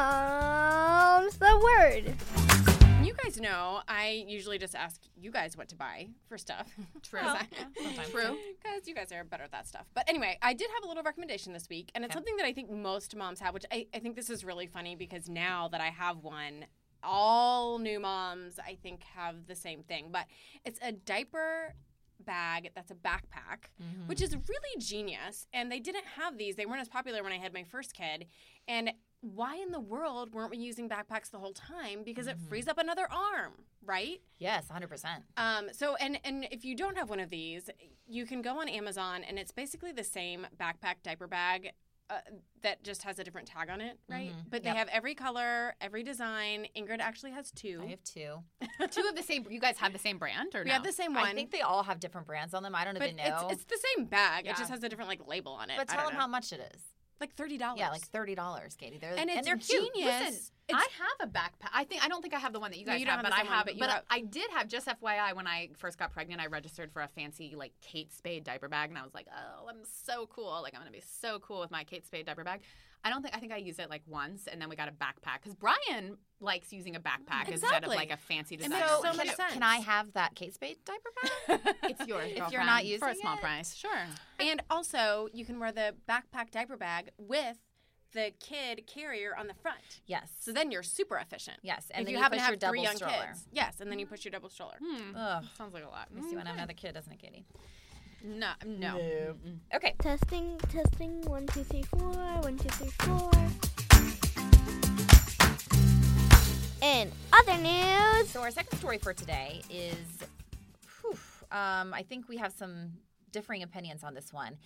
Mom's 0.00 1.36
the 1.36 1.60
word. 1.62 2.14
you 3.04 3.12
guys 3.14 3.20
guys 3.30 3.40
know, 3.40 3.80
I 3.86 4.24
usually 4.26 4.58
just 4.58 4.74
ask 4.74 5.00
you 5.16 5.30
guys 5.30 5.56
what 5.56 5.68
to 5.68 5.76
buy 5.76 6.08
for 6.26 6.38
stuff. 6.38 6.68
True. 7.02 7.20
sometimes. 7.20 8.08
True. 8.10 8.36
Because 8.62 8.86
you 8.88 8.94
guys 8.94 9.12
are 9.12 9.22
better 9.24 9.44
at 9.44 9.52
that 9.52 9.66
stuff. 9.68 9.86
But 9.94 10.08
anyway, 10.08 10.38
I 10.42 10.52
did 10.54 10.68
have 10.74 10.84
a 10.84 10.88
little 10.88 11.02
recommendation 11.02 11.52
this 11.52 11.68
week, 11.68 11.90
and 11.94 12.04
it's 12.04 12.12
Okay. 12.12 12.16
something 12.18 12.36
that 12.38 12.46
I 12.46 12.52
think 12.52 12.70
most 12.70 13.14
moms 13.14 13.40
have, 13.40 13.52
which 13.54 13.66
I, 13.70 13.86
I 13.94 13.98
think 13.98 14.16
this 14.16 14.30
is 14.30 14.44
really 14.44 14.66
funny 14.66 14.96
because 14.96 15.28
now 15.28 15.68
that 15.68 15.80
I 15.80 15.88
have 15.88 16.18
one, 16.24 16.64
all 17.02 17.78
new 17.78 18.00
moms, 18.00 18.58
I 18.58 18.76
think, 18.82 19.02
have 19.14 19.46
the 19.46 19.54
same 19.54 19.82
thing. 19.82 20.08
But 20.10 20.26
it's 20.64 20.78
a 20.82 20.92
diaper 20.92 21.74
bag 22.24 22.70
that's 22.74 22.90
a 22.90 22.94
backpack, 22.94 23.70
Mm-hmm. 23.82 24.06
which 24.06 24.20
is 24.20 24.34
really 24.34 24.78
genius. 24.78 25.46
And 25.52 25.70
they 25.72 25.80
didn't 25.80 26.04
have 26.18 26.36
these, 26.36 26.56
they 26.56 26.66
weren't 26.66 26.80
as 26.82 26.88
popular 26.88 27.22
when 27.22 27.32
I 27.32 27.38
had 27.38 27.54
my 27.54 27.64
first 27.64 27.94
kid. 27.94 28.26
And 28.68 28.90
why 29.22 29.56
in 29.56 29.70
the 29.70 29.80
world 29.80 30.32
weren't 30.32 30.50
we 30.50 30.58
using 30.58 30.88
backpacks 30.88 31.30
the 31.30 31.38
whole 31.38 31.52
time? 31.52 32.02
Because 32.04 32.26
it 32.26 32.36
frees 32.48 32.68
up 32.68 32.78
another 32.78 33.06
arm, 33.10 33.52
right? 33.84 34.20
Yes, 34.38 34.66
100%. 34.70 35.04
Um, 35.36 35.68
so 35.72 35.94
and 35.96 36.18
and 36.24 36.46
if 36.50 36.64
you 36.64 36.74
don't 36.76 36.96
have 36.96 37.10
one 37.10 37.20
of 37.20 37.28
these, 37.30 37.68
you 38.06 38.24
can 38.26 38.40
go 38.42 38.60
on 38.60 38.68
Amazon 38.68 39.22
and 39.26 39.38
it's 39.38 39.52
basically 39.52 39.92
the 39.92 40.04
same 40.04 40.46
backpack 40.58 40.96
diaper 41.02 41.26
bag 41.26 41.72
uh, 42.10 42.20
that 42.62 42.82
just 42.82 43.02
has 43.04 43.18
a 43.18 43.24
different 43.24 43.46
tag 43.48 43.70
on 43.70 43.80
it, 43.80 43.98
right? 44.08 44.30
Mhm. 44.32 44.50
But 44.50 44.62
they 44.64 44.70
have 44.70 44.88
every 44.88 45.14
color, 45.14 45.74
every 45.80 46.02
design. 46.02 46.66
Ingrid 46.76 47.00
actually 47.00 47.30
has 47.32 47.50
two. 47.50 47.80
I 47.82 47.90
have 47.90 48.02
two. 48.04 48.42
Two 48.90 49.06
of 49.08 49.14
the 49.16 49.22
same. 49.22 49.46
You 49.48 49.60
guys 49.60 49.78
have 49.78 49.92
the 49.92 49.98
same 49.98 50.18
brand, 50.18 50.54
or 50.54 50.60
we 50.62 50.68
no? 50.68 50.74
have 50.74 50.84
the 50.84 50.92
same 50.92 51.14
one. 51.14 51.24
I 51.24 51.32
think 51.34 51.50
they 51.52 51.60
all 51.60 51.82
have 51.84 52.00
different 52.00 52.26
brands 52.26 52.52
on 52.54 52.62
them. 52.62 52.74
I 52.74 52.84
don't 52.84 52.98
but 52.98 53.04
even 53.12 53.16
know. 53.16 53.48
it's, 53.50 53.62
it's 53.62 53.64
the 53.64 53.78
same 53.96 54.06
bag. 54.06 54.44
Yeah. 54.44 54.52
It 54.52 54.56
just 54.56 54.70
has 54.70 54.82
a 54.82 54.88
different 54.88 55.08
like 55.08 55.26
label 55.26 55.52
on 55.52 55.70
it. 55.70 55.76
but 55.78 55.88
tell 55.88 56.04
them 56.04 56.14
know. 56.14 56.20
how 56.20 56.26
much 56.26 56.52
it 56.52 56.60
is. 56.74 56.82
like 57.20 57.34
thirty 57.34 57.56
dollars. 57.58 57.78
Yeah, 57.80 57.90
like 57.90 58.02
thirty 58.06 58.34
dollars, 58.34 58.74
Katie. 58.76 58.98
They're 58.98 59.14
And 59.16 59.30
it's 59.30 59.46
they're 59.46 59.56
cute. 59.56 59.92
genius. 59.94 60.06
Listen, 60.12 60.26
It's- 60.28 60.52
I 60.74 60.86
have 60.98 61.28
a 61.28 61.32
backpack. 61.32 61.70
I 61.72 61.84
think 61.84 62.04
I 62.04 62.08
don't 62.08 62.22
think 62.22 62.34
I 62.34 62.38
have 62.38 62.52
the 62.52 62.60
one 62.60 62.70
that 62.70 62.78
you 62.78 62.84
No, 62.86 62.92
guys 62.92 63.00
you 63.00 63.06
don't 63.06 63.16
have, 63.16 63.24
have 63.24 63.32
but 63.32 63.34
I 63.34 63.42
same 63.42 63.46
one, 63.48 63.56
have 63.56 63.68
it. 63.68 63.74
you 63.74 63.80
But 63.80 63.90
have- 63.90 64.04
I 64.10 64.20
did 64.20 64.50
have 64.50 64.68
just 64.68 64.86
FYI 64.86 65.34
when 65.34 65.46
I 65.46 65.70
first 65.76 65.98
got 65.98 66.12
pregnant, 66.12 66.40
I 66.40 66.46
registered 66.46 66.92
for 66.92 67.02
a 67.02 67.08
fancy 67.08 67.54
like 67.56 67.72
Kate 67.80 68.12
Spade 68.12 68.44
diaper 68.44 68.68
bag, 68.68 68.90
and 68.90 68.98
I 68.98 69.02
was 69.02 69.14
like, 69.14 69.26
oh, 69.30 69.66
I'm 69.68 69.82
so 69.84 70.26
cool. 70.26 70.60
Like 70.62 70.74
I'm 70.74 70.80
gonna 70.80 70.90
be 70.90 71.02
so 71.20 71.38
cool 71.40 71.60
with 71.60 71.70
my 71.70 71.84
Kate 71.84 72.06
Spade 72.06 72.26
diaper 72.26 72.44
bag. 72.44 72.60
I 73.02 73.08
don't 73.08 73.22
think 73.22 73.34
I 73.34 73.38
think 73.40 73.50
I 73.52 73.56
used 73.56 73.80
it 73.80 73.88
like 73.88 74.02
once, 74.06 74.46
and 74.46 74.60
then 74.60 74.68
we 74.68 74.76
got 74.76 74.88
a 74.88 74.92
backpack 74.92 75.40
because 75.42 75.54
Brian 75.54 76.18
likes 76.38 76.70
using 76.70 76.96
a 76.96 77.00
backpack 77.00 77.48
instead 77.48 77.82
of 77.84 77.88
like 77.88 78.10
a 78.10 78.16
fancy 78.18 78.56
It 78.56 78.68
makes 78.68 78.86
So, 78.88 79.00
so 79.02 79.12
much 79.14 79.26
can, 79.28 79.36
sense. 79.36 79.52
can 79.54 79.62
I 79.62 79.76
have 79.76 80.12
that 80.12 80.34
Kate 80.34 80.52
Spade 80.54 80.76
diaper 80.84 81.10
bag? 81.62 81.74
It's 81.90 82.06
yours 82.06 82.26
If 82.30 82.36
you're 82.36 82.60
girlfriend, 82.62 82.66
not 82.66 82.98
for 82.98 83.08
a 83.08 83.14
small 83.14 83.34
it? 83.36 83.40
price. 83.40 83.74
Sure. 83.74 84.04
And 84.38 84.62
also, 84.70 85.28
you 85.32 85.44
can 85.46 85.58
wear 85.58 85.72
the 85.72 85.94
backpack 86.08 86.50
diaper 86.50 86.76
bag 86.76 87.08
with 87.18 87.56
the 88.12 88.32
kid 88.40 88.86
carrier 88.86 89.34
on 89.38 89.46
the 89.46 89.54
front. 89.54 90.00
yes. 90.06 90.28
So 90.40 90.52
then 90.52 90.70
you're 90.70 90.82
super 90.82 91.16
efficient. 91.16 91.58
yes, 91.62 91.86
and 91.92 92.02
if 92.02 92.06
then 92.06 92.12
you, 92.12 92.18
you, 92.18 92.22
happen 92.22 92.38
push 92.38 92.46
to 92.46 92.50
your 92.50 92.52
have 92.52 92.58
double 92.60 92.72
three 92.74 92.82
young 92.82 92.96
stroller. 92.96 93.26
kids, 93.28 93.44
yes, 93.52 93.80
and 93.80 93.90
then 93.90 93.98
you 93.98 94.06
push 94.06 94.24
your 94.24 94.32
double 94.32 94.48
stroller. 94.48 94.74
Hmm. 94.84 95.16
Ugh. 95.16 95.44
Sounds 95.56 95.72
like 95.74 95.84
a 95.84 95.88
lot. 95.88 96.08
Makes 96.14 96.30
you 96.30 96.36
want 96.36 96.46
to 96.46 96.50
have 96.50 96.58
another 96.58 96.72
kid, 96.74 96.94
doesn't 96.94 97.12
it, 97.12 97.18
Katie? 97.20 97.44
No, 98.22 98.50
no. 98.66 99.34
Okay. 99.74 99.94
Testing, 100.00 100.58
testing. 100.68 101.22
One, 101.22 101.46
two, 101.46 101.62
three, 101.64 101.82
four. 101.84 102.00
One, 102.10 102.58
two, 102.58 102.68
three, 102.68 102.90
four. 103.00 103.30
In 106.82 107.10
other 107.32 107.56
news, 107.58 108.28
So 108.30 108.40
our 108.40 108.50
second 108.50 108.78
story 108.78 108.98
for 108.98 109.12
today 109.12 109.62
is, 109.70 109.96
whew, 111.00 111.12
um, 111.52 111.92
I 111.94 112.04
think 112.08 112.28
we 112.28 112.36
have 112.38 112.52
some 112.52 112.92
differing 113.32 113.62
opinions 113.62 114.02
on 114.02 114.14
this 114.14 114.32
one. 114.32 114.56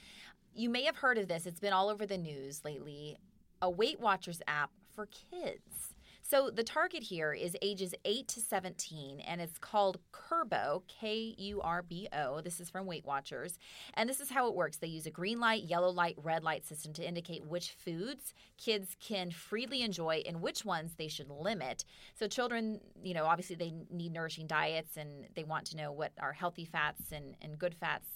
You 0.54 0.68
may 0.70 0.84
have 0.84 0.96
heard 0.96 1.18
of 1.18 1.26
this; 1.28 1.46
it's 1.46 1.58
been 1.60 1.72
all 1.72 1.88
over 1.88 2.06
the 2.06 2.16
news 2.18 2.64
lately. 2.64 3.18
A 3.64 3.70
Weight 3.70 3.98
Watchers 3.98 4.42
app 4.46 4.70
for 4.94 5.06
kids. 5.06 5.94
So 6.20 6.50
the 6.50 6.62
target 6.62 7.02
here 7.02 7.32
is 7.32 7.56
ages 7.62 7.94
8 8.04 8.28
to 8.28 8.40
17, 8.40 9.20
and 9.20 9.40
it's 9.40 9.58
called 9.58 10.00
Kurbo, 10.12 10.82
K 10.86 11.34
U 11.38 11.62
R 11.62 11.82
B 11.82 12.06
O. 12.12 12.42
This 12.42 12.60
is 12.60 12.68
from 12.68 12.84
Weight 12.84 13.06
Watchers. 13.06 13.58
And 13.94 14.06
this 14.06 14.20
is 14.20 14.28
how 14.28 14.48
it 14.48 14.54
works 14.54 14.76
they 14.76 14.86
use 14.86 15.06
a 15.06 15.10
green 15.10 15.40
light, 15.40 15.64
yellow 15.64 15.88
light, 15.88 16.16
red 16.22 16.44
light 16.44 16.66
system 16.66 16.92
to 16.94 17.08
indicate 17.08 17.46
which 17.46 17.70
foods 17.70 18.34
kids 18.58 18.96
can 19.00 19.30
freely 19.30 19.80
enjoy 19.80 20.22
and 20.26 20.42
which 20.42 20.62
ones 20.62 20.92
they 20.98 21.08
should 21.08 21.30
limit. 21.30 21.86
So 22.18 22.28
children, 22.28 22.80
you 23.02 23.14
know, 23.14 23.24
obviously 23.24 23.56
they 23.56 23.72
need 23.90 24.12
nourishing 24.12 24.46
diets 24.46 24.98
and 24.98 25.26
they 25.34 25.44
want 25.44 25.68
to 25.68 25.78
know 25.78 25.90
what 25.90 26.12
are 26.20 26.34
healthy 26.34 26.66
fats 26.66 27.12
and, 27.12 27.34
and 27.40 27.58
good 27.58 27.74
fats. 27.74 28.08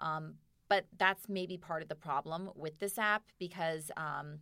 Um, 0.00 0.34
but 0.68 0.86
that's 0.98 1.28
maybe 1.28 1.56
part 1.56 1.82
of 1.82 1.88
the 1.88 1.94
problem 1.94 2.50
with 2.54 2.78
this 2.80 2.98
app 2.98 3.22
because 3.38 3.90
um, 3.96 4.38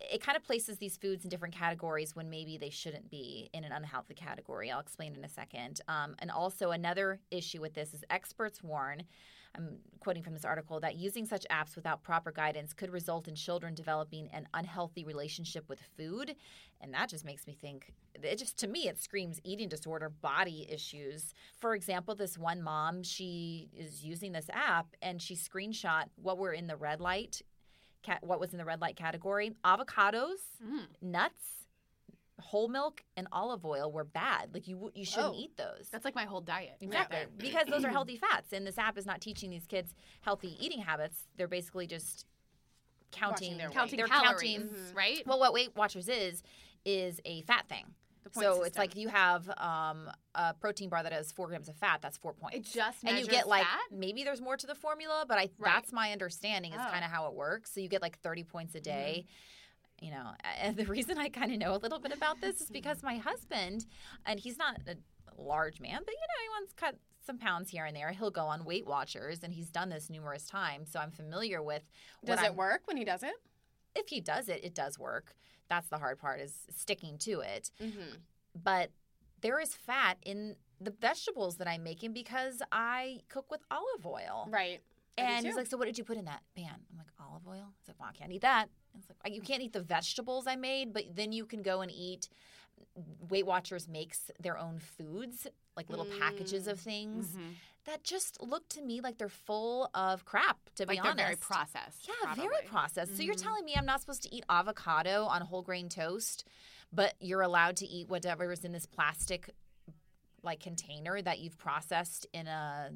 it 0.00 0.22
kind 0.22 0.36
of 0.36 0.44
places 0.44 0.78
these 0.78 0.96
foods 0.96 1.24
in 1.24 1.30
different 1.30 1.54
categories 1.54 2.14
when 2.14 2.28
maybe 2.30 2.58
they 2.58 2.70
shouldn't 2.70 3.10
be 3.10 3.48
in 3.52 3.64
an 3.64 3.72
unhealthy 3.72 4.14
category. 4.14 4.70
I'll 4.70 4.80
explain 4.80 5.14
in 5.14 5.24
a 5.24 5.28
second. 5.28 5.80
Um, 5.88 6.14
and 6.18 6.30
also, 6.30 6.70
another 6.70 7.20
issue 7.30 7.60
with 7.60 7.74
this 7.74 7.94
is 7.94 8.04
experts 8.10 8.62
warn. 8.62 9.04
I'm 9.56 9.78
quoting 10.00 10.22
from 10.22 10.34
this 10.34 10.44
article 10.44 10.80
that 10.80 10.96
using 10.96 11.24
such 11.24 11.46
apps 11.50 11.76
without 11.76 12.02
proper 12.02 12.30
guidance 12.30 12.74
could 12.74 12.90
result 12.90 13.26
in 13.26 13.34
children 13.34 13.74
developing 13.74 14.28
an 14.32 14.46
unhealthy 14.52 15.04
relationship 15.04 15.68
with 15.68 15.80
food. 15.96 16.36
And 16.80 16.92
that 16.92 17.08
just 17.08 17.24
makes 17.24 17.46
me 17.46 17.54
think, 17.54 17.94
it 18.22 18.36
just 18.36 18.58
to 18.58 18.66
me, 18.66 18.86
it 18.86 19.02
screams 19.02 19.40
eating 19.44 19.68
disorder, 19.68 20.10
body 20.10 20.68
issues. 20.70 21.32
For 21.58 21.74
example, 21.74 22.14
this 22.14 22.36
one 22.36 22.62
mom, 22.62 23.02
she 23.02 23.70
is 23.74 24.04
using 24.04 24.32
this 24.32 24.50
app 24.52 24.88
and 25.00 25.22
she 25.22 25.34
screenshot 25.34 26.04
what 26.16 26.36
were 26.36 26.52
in 26.52 26.66
the 26.66 26.76
red 26.76 27.00
light, 27.00 27.40
ca- 28.04 28.18
what 28.22 28.40
was 28.40 28.52
in 28.52 28.58
the 28.58 28.64
red 28.64 28.80
light 28.80 28.96
category 28.96 29.52
avocados, 29.64 30.36
Mm. 30.64 30.86
nuts, 31.02 31.42
whole 32.40 32.68
milk, 32.68 33.02
and 33.16 33.26
olive 33.32 33.64
oil 33.64 33.90
were 33.90 34.04
bad. 34.04 34.52
Like 34.52 34.68
you, 34.68 34.90
you 34.94 35.04
shouldn't 35.04 35.34
Oh. 35.34 35.38
eat 35.38 35.56
those. 35.56 35.88
That's 35.90 36.04
like 36.04 36.14
my 36.14 36.24
whole 36.24 36.40
diet. 36.42 36.72
right 36.80 36.82
Exactly. 36.82 37.16
there. 37.16 37.28
because 37.38 37.66
those 37.68 37.84
are 37.84 37.88
healthy 37.98 38.16
fats. 38.16 38.52
And 38.52 38.66
this 38.66 38.78
app 38.78 38.98
is 38.98 39.06
not 39.06 39.20
teaching 39.20 39.50
these 39.50 39.66
kids 39.66 39.94
healthy 40.20 40.56
eating 40.64 40.80
habits. 40.82 41.24
They're 41.36 41.48
basically 41.48 41.86
just 41.86 42.26
counting 43.10 43.56
their 43.56 43.68
weight. 43.68 43.74
Counting 43.74 43.96
they're 43.98 44.06
calories, 44.06 44.58
counting 44.58 44.70
right? 44.94 45.22
well 45.26 45.38
what 45.38 45.52
Weight 45.54 45.74
Watchers 45.76 46.08
is 46.08 46.42
is 46.84 47.20
a 47.24 47.42
fat 47.42 47.68
thing. 47.68 47.94
So 48.34 48.40
system. 48.40 48.66
it's 48.66 48.78
like 48.78 48.96
you 48.96 49.08
have 49.08 49.48
um, 49.58 50.10
a 50.34 50.54
protein 50.54 50.88
bar 50.88 51.02
that 51.02 51.12
has 51.12 51.32
four 51.32 51.46
grams 51.48 51.68
of 51.68 51.76
fat. 51.76 52.00
That's 52.02 52.16
four 52.18 52.32
points. 52.32 52.56
It 52.56 52.64
just 52.64 53.04
and 53.04 53.18
you 53.18 53.26
get 53.26 53.46
like 53.48 53.62
fat? 53.64 53.78
maybe 53.90 54.24
there's 54.24 54.40
more 54.40 54.56
to 54.56 54.66
the 54.66 54.74
formula, 54.74 55.24
but 55.28 55.38
I 55.38 55.48
Right. 55.58 55.74
that's 55.74 55.92
my 55.92 56.12
understanding 56.12 56.72
is 56.72 56.80
Oh. 56.80 56.90
kind 56.90 57.04
of 57.04 57.10
how 57.10 57.26
it 57.28 57.34
works. 57.34 57.72
So 57.72 57.80
you 57.80 57.88
get 57.88 58.02
like 58.02 58.18
30 58.20 58.44
points 58.44 58.74
a 58.74 58.80
day. 58.80 59.26
You 60.00 60.10
know, 60.10 60.32
and 60.60 60.76
the 60.76 60.84
reason 60.96 61.16
I 61.16 61.30
kind 61.30 61.50
of 61.52 61.58
know 61.58 61.74
a 61.74 61.78
little 61.78 61.98
bit 61.98 62.12
about 62.12 62.40
this 62.42 62.60
is 62.60 62.68
because 62.70 63.02
my 63.02 63.16
husband, 63.16 63.86
and 64.26 64.38
he's 64.38 64.58
not 64.58 64.76
a 64.86 64.96
large 65.40 65.80
man, 65.80 66.00
but 66.04 66.12
you 66.12 66.20
know, 66.20 66.42
he 66.42 66.48
wants 66.50 66.74
to 66.74 66.76
cut 66.80 66.96
some 67.24 67.38
pounds 67.38 67.70
here 67.70 67.86
and 67.86 67.96
there. 67.96 68.10
He'll 68.12 68.30
go 68.30 68.44
on 68.44 68.64
Weight 68.66 68.86
Watchers, 68.86 69.42
and 69.42 69.54
he's 69.54 69.70
done 69.70 69.88
this 69.88 70.10
numerous 70.10 70.44
times, 70.46 70.90
so 70.92 71.00
I'm 71.00 71.10
familiar 71.10 71.62
with. 71.62 71.82
what 72.20 72.26
Does 72.36 72.40
it 72.40 72.48
I'm- 72.48 72.56
work 72.56 72.82
when 72.86 72.98
he 72.98 73.04
does 73.04 73.22
it? 73.22 73.34
If 73.96 74.08
he 74.08 74.20
does 74.20 74.48
it, 74.48 74.62
it 74.64 74.74
does 74.74 74.98
work. 74.98 75.34
That's 75.68 75.88
the 75.88 75.98
hard 75.98 76.18
part 76.18 76.40
is 76.40 76.54
sticking 76.76 77.18
to 77.18 77.40
it 77.40 77.70
Mm-hmm. 77.82 78.16
but 78.62 78.90
there 79.40 79.58
is 79.60 79.74
fat 79.74 80.18
in 80.24 80.56
the 80.80 80.90
vegetables 80.90 81.56
that 81.56 81.68
I'm 81.68 81.82
making 81.82 82.12
because 82.12 82.62
I 82.72 83.20
cook 83.28 83.50
with 83.50 83.60
olive 83.70 84.06
oil. 84.06 84.48
Right. 84.50 84.80
And 85.18 85.44
he's 85.46 85.56
like, 85.56 85.66
"So 85.66 85.76
what 85.78 85.86
did 85.86 85.96
you 85.98 86.04
put 86.04 86.16
in 86.18 86.24
that 86.26 86.42
pan?" 86.54 86.74
I'm 86.90 86.98
like, 86.98 87.06
"Olive 87.18 87.46
oil." 87.48 87.72
He's 87.80 87.88
like, 87.88 87.98
"Well, 87.98 88.08
I 88.10 88.16
can't 88.16 88.30
eat 88.32 88.42
that." 88.42 88.68
And 88.92 89.02
It's 89.02 89.10
like 89.24 89.34
you 89.34 89.40
can't 89.40 89.62
eat 89.62 89.72
the 89.72 89.82
vegetables 89.82 90.46
I 90.46 90.56
made, 90.56 90.92
but 90.92 91.04
then 91.14 91.32
you 91.32 91.46
can 91.46 91.62
go 91.62 91.80
and 91.80 91.90
eat. 91.90 92.28
Weight 93.30 93.46
Watchers 93.46 93.88
makes 93.88 94.30
their 94.38 94.58
own 94.58 94.78
foods, 94.78 95.46
like 95.76 95.88
little 95.88 96.06
packages 96.18 96.66
of 96.66 96.78
things 96.80 97.28
Mhm. 97.34 97.54
That 97.86 98.02
just 98.04 98.42
look 98.42 98.68
to 98.70 98.82
me 98.82 99.00
like 99.00 99.16
they're 99.18 99.28
full 99.28 99.90
of 99.94 100.24
crap. 100.24 100.58
To 100.76 100.84
Like 100.86 100.96
be 100.96 100.98
honest, 101.00 101.16
very 101.18 101.36
processed. 101.36 102.06
yeah, 102.08 102.34
very 102.34 102.48
probably. 102.48 102.66
processed. 102.68 103.16
So 103.16 103.22
you're 103.22 103.34
Mhm. 103.34 103.42
telling 103.42 103.64
me 103.64 103.74
I'm 103.76 103.86
not 103.86 104.00
supposed 104.00 104.22
to 104.24 104.34
eat 104.34 104.44
avocado 104.48 105.24
on 105.24 105.40
whole 105.42 105.62
grain 105.62 105.88
toast, 105.88 106.44
but 106.92 107.14
you're 107.20 107.42
allowed 107.42 107.76
to 107.78 107.86
eat 107.86 108.08
whatever 108.08 108.50
is 108.52 108.64
in 108.64 108.72
this 108.72 108.86
plastic 108.86 109.50
like 110.42 110.60
container 110.60 111.20
that 111.22 111.38
you've 111.40 111.58
processed 111.58 112.26
in 112.32 112.46
a, 112.46 112.92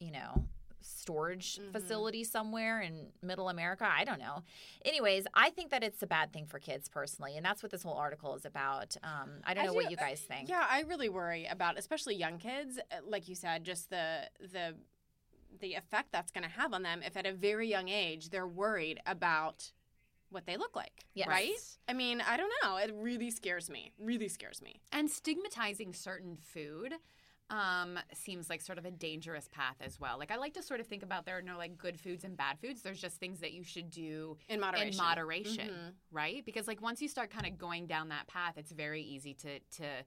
you 0.00 0.10
know, 0.10 0.48
storage 0.84 1.56
Mhm. 1.58 1.72
facility 1.72 2.24
somewhere 2.24 2.80
in 2.80 3.12
middle 3.22 3.48
America. 3.48 3.86
I 3.90 4.04
don't 4.04 4.18
know. 4.18 4.42
Anyways, 4.84 5.26
I 5.34 5.50
think 5.50 5.70
that 5.70 5.82
it's 5.82 6.02
a 6.02 6.06
bad 6.06 6.32
thing 6.32 6.46
for 6.46 6.58
kids 6.58 6.88
personally, 6.88 7.36
and 7.36 7.44
that's 7.44 7.62
what 7.62 7.72
this 7.72 7.82
whole 7.82 7.94
article 7.96 8.34
is 8.34 8.44
about. 8.44 8.96
Um, 9.02 9.40
I 9.44 9.54
don't 9.54 9.64
I 9.64 9.66
know 9.66 9.72
do- 9.72 9.76
what 9.76 9.90
you 9.90 9.96
guys 9.96 10.20
think. 10.20 10.48
Yeah, 10.48 10.66
I 10.68 10.80
really 10.82 11.08
worry 11.08 11.46
about, 11.46 11.78
especially 11.78 12.14
young 12.16 12.38
kids. 12.38 12.78
uh, 12.90 13.00
Like 13.04 13.28
you 13.28 13.34
said, 13.34 13.64
just 13.64 13.90
the 13.90 14.30
the 14.40 14.76
the 15.60 15.74
effect 15.74 16.10
that's 16.10 16.32
going 16.32 16.42
to 16.42 16.50
have 16.50 16.74
on 16.74 16.82
them 16.82 17.00
if 17.02 17.16
at 17.16 17.26
a 17.26 17.32
very 17.32 17.68
young 17.68 17.88
age 17.88 18.30
they're 18.30 18.46
worried 18.46 19.00
about 19.06 19.72
what 20.28 20.46
they 20.46 20.56
look 20.56 20.74
like. 20.74 21.04
Yes. 21.14 21.28
Right? 21.28 21.78
I 21.88 21.92
mean, 21.92 22.20
I 22.20 22.36
don't 22.36 22.52
know. 22.62 22.76
It 22.76 22.90
really 22.92 23.30
scares 23.30 23.70
me. 23.70 23.92
Really 23.96 24.26
scares 24.26 24.60
me. 24.60 24.80
And 24.90 25.08
stigmatizing 25.08 25.94
certain 25.94 26.36
food 26.36 26.94
um, 27.50 27.98
seems 28.12 28.48
like 28.48 28.60
sort 28.60 28.78
of 28.78 28.84
a 28.84 28.90
dangerous 28.90 29.48
path 29.52 29.76
as 29.80 30.00
well. 30.00 30.18
Like 30.18 30.30
I 30.30 30.36
like 30.36 30.54
to 30.54 30.62
sort 30.62 30.80
of 30.80 30.86
think 30.86 31.02
about 31.02 31.26
there 31.26 31.36
are 31.38 31.42
no 31.42 31.56
like 31.58 31.76
good 31.76 31.98
foods 32.00 32.24
and 32.24 32.36
bad 32.36 32.58
foods. 32.58 32.82
There's 32.82 33.00
just 33.00 33.16
things 33.18 33.40
that 33.40 33.52
you 33.52 33.62
should 33.62 33.90
do 33.90 34.36
In 34.48 34.60
moderation. 34.60 34.88
in 34.88 34.96
moderation, 34.96 35.68
Mhm. 35.68 35.92
right? 36.10 36.44
Because 36.44 36.66
like 36.66 36.80
once 36.80 37.02
you 37.02 37.08
start 37.08 37.30
kind 37.30 37.46
of 37.46 37.58
going 37.58 37.86
down 37.86 38.08
that 38.08 38.26
path, 38.28 38.54
it's 38.56 38.72
very 38.72 39.02
easy 39.02 39.34
to 39.34 39.58
to 39.78 40.04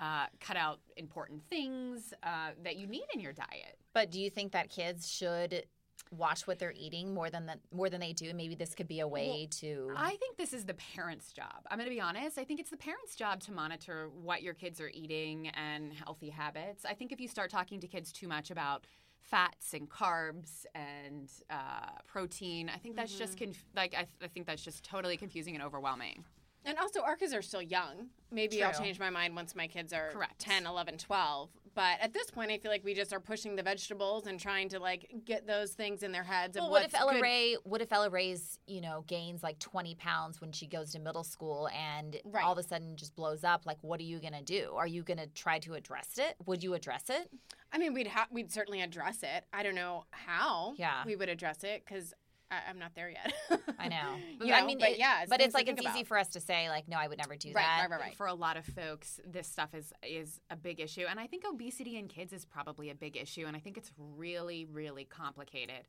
uh, 0.00 0.26
cut 0.40 0.56
out 0.56 0.80
important 0.96 1.42
things 1.44 2.14
uh, 2.22 2.52
that 2.64 2.76
you 2.76 2.86
need 2.86 3.04
in 3.12 3.20
your 3.20 3.34
diet. 3.34 3.78
But 3.92 4.10
do 4.10 4.18
you 4.18 4.30
think 4.30 4.52
that 4.52 4.70
kids 4.70 5.06
should 5.12 5.66
watch 6.10 6.46
what 6.46 6.58
they're 6.58 6.74
eating 6.76 7.14
more 7.14 7.30
than 7.30 7.46
that 7.46 7.60
more 7.72 7.88
than 7.88 8.00
they 8.00 8.12
do? 8.12 8.32
Maybe 8.34 8.54
this 8.54 8.74
could 8.74 8.88
be 8.88 9.00
a 9.00 9.08
way 9.08 9.48
to. 9.60 9.92
I 9.96 10.16
think 10.16 10.36
this 10.36 10.52
is 10.52 10.64
the 10.64 10.74
parents' 10.74 11.32
job. 11.32 11.66
I'm 11.70 11.78
going 11.78 11.88
to 11.88 11.94
be 11.94 12.00
honest. 12.00 12.38
I 12.38 12.44
think 12.44 12.60
it's 12.60 12.70
the 12.70 12.76
parents' 12.76 13.14
job 13.14 13.40
to 13.42 13.52
monitor 13.52 14.10
what 14.22 14.42
your 14.42 14.54
kids 14.54 14.80
are 14.80 14.90
eating 14.92 15.48
and 15.48 15.92
healthy 15.92 16.30
habits. 16.30 16.84
I 16.84 16.94
think 16.94 17.12
if 17.12 17.20
you 17.20 17.28
start 17.28 17.50
talking 17.50 17.80
to 17.80 17.86
kids 17.86 18.12
too 18.12 18.28
much 18.28 18.50
about 18.50 18.86
fats 19.18 19.74
and 19.74 19.88
carbs 19.88 20.64
and 20.74 21.30
uh, 21.50 21.90
protein, 22.06 22.70
I 22.74 22.78
think 22.78 22.96
that's 22.96 23.16
just 23.16 23.38
conf- 23.38 23.64
like 23.76 23.94
I, 23.94 24.02
th- 24.02 24.08
I 24.22 24.28
think 24.28 24.46
that's 24.46 24.62
just 24.62 24.84
totally 24.84 25.16
confusing 25.16 25.54
and 25.54 25.62
overwhelming. 25.62 26.24
And 26.64 26.76
also, 26.78 27.00
our 27.00 27.16
kids 27.16 27.32
are 27.32 27.42
still 27.42 27.62
young. 27.62 28.08
Maybe 28.30 28.62
I'll 28.62 28.78
change 28.78 28.98
my 28.98 29.08
mind 29.08 29.34
once 29.34 29.54
my 29.54 29.66
kids 29.66 29.92
are 29.92 30.10
Correct. 30.12 30.38
10, 30.40 30.66
11, 30.66 30.98
12. 30.98 31.48
But 31.74 31.98
at 32.00 32.12
this 32.12 32.30
point, 32.30 32.50
I 32.50 32.58
feel 32.58 32.70
like 32.70 32.84
we 32.84 32.94
just 32.94 33.12
are 33.12 33.20
pushing 33.20 33.56
the 33.56 33.62
vegetables 33.62 34.26
and 34.26 34.38
trying 34.40 34.68
to 34.70 34.78
like 34.80 35.10
get 35.24 35.46
those 35.46 35.72
things 35.72 36.02
in 36.02 36.12
their 36.12 36.24
heads. 36.24 36.56
Of 36.56 36.62
Well, 36.64 36.70
what 36.72 36.84
if 36.84 36.94
Ella 36.94 37.14
good- 37.14 37.22
Ray? 37.22 37.56
What 37.64 37.80
if 37.80 37.92
Ella 37.92 38.10
Ray's 38.10 38.58
you 38.66 38.80
know 38.80 39.04
gains 39.06 39.42
like 39.42 39.58
twenty 39.58 39.94
pounds 39.94 40.40
when 40.40 40.52
she 40.52 40.66
goes 40.66 40.92
to 40.92 40.98
middle 40.98 41.24
school 41.24 41.68
and 41.68 42.16
Right. 42.24 42.44
all 42.44 42.52
of 42.52 42.58
a 42.58 42.62
sudden 42.62 42.96
just 42.96 43.14
blows 43.14 43.44
up? 43.44 43.66
Like, 43.66 43.78
what 43.82 44.00
are 44.00 44.04
you 44.04 44.18
gonna 44.20 44.42
do? 44.42 44.72
Are 44.76 44.86
you 44.86 45.02
gonna 45.02 45.26
try 45.28 45.58
to 45.60 45.74
address 45.74 46.18
it? 46.18 46.36
Would 46.46 46.62
you 46.62 46.74
address 46.74 47.08
it? 47.08 47.30
I 47.72 47.78
mean, 47.78 47.94
we'd 47.94 48.08
ha- 48.08 48.26
we'd 48.30 48.50
certainly 48.50 48.80
address 48.82 49.22
it. 49.22 49.44
I 49.52 49.62
don't 49.62 49.76
know 49.76 50.04
how. 50.10 50.74
Yeah. 50.76 51.04
we 51.06 51.14
would 51.16 51.28
address 51.28 51.62
it 51.62 51.84
because 51.84 52.12
I'm 52.50 52.78
not 52.78 52.94
there 52.94 53.08
yet. 53.10 53.32
I 53.78 53.88
know. 53.88 54.16
You 54.44 54.52
I 54.54 54.64
mean, 54.64 54.78
but 54.78 54.90
it- 54.90 54.98
yeah, 54.98 55.24
but 55.28 55.40
it's 55.40 55.54
like 55.54 55.66
think 55.66 55.78
it's 55.80 55.88
easy 55.94 56.04
for 56.04 56.18
us 56.18 56.28
to 56.30 56.40
say 56.40 56.68
like, 56.68 56.88
no, 56.88 56.96
I 56.96 57.06
would 57.08 57.18
never 57.18 57.36
do 57.36 57.48
Right, 57.54 57.62
that. 57.64 57.78
right, 57.82 57.90
right, 57.90 58.00
right. 58.00 58.16
For 58.16 58.26
a 58.26 58.34
lot 58.34 58.56
of 58.56 58.64
folks, 58.64 59.20
this 59.26 59.46
stuff 59.46 59.74
is 59.74 59.92
is 60.02 60.40
a 60.50 60.56
big 60.56 60.80
issue, 60.80 61.04
and 61.08 61.20
I 61.20 61.26
think 61.26 61.44
obesity 61.48 61.96
in 61.96 62.08
kids 62.08 62.32
is 62.32 62.44
probably 62.44 62.90
a 62.90 62.94
big 62.94 63.16
issue, 63.16 63.44
and 63.46 63.56
I 63.56 63.60
think 63.60 63.76
it's 63.76 63.92
really, 63.98 64.64
really 64.64 65.04
complicated. 65.04 65.86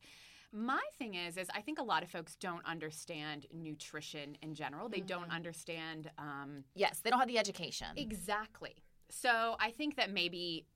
My 0.54 0.82
thing 0.98 1.14
is, 1.14 1.38
is 1.38 1.48
I 1.54 1.62
think 1.62 1.78
a 1.78 1.82
lot 1.82 2.02
of 2.02 2.10
folks 2.10 2.36
don't 2.36 2.64
understand 2.66 3.46
nutrition 3.54 4.36
in 4.42 4.54
general. 4.54 4.88
They 4.90 5.00
don't 5.00 5.22
Mm-hmm. 5.22 5.32
understand 5.32 6.10
um, 6.18 6.64
Yes, 6.74 7.00
they 7.00 7.08
don't 7.10 7.18
have 7.20 7.28
the 7.28 7.38
education. 7.38 7.86
Exactly. 7.96 8.74
So 9.08 9.56
I 9.58 9.70
think 9.70 9.96
that 9.96 10.10
maybe 10.12 10.66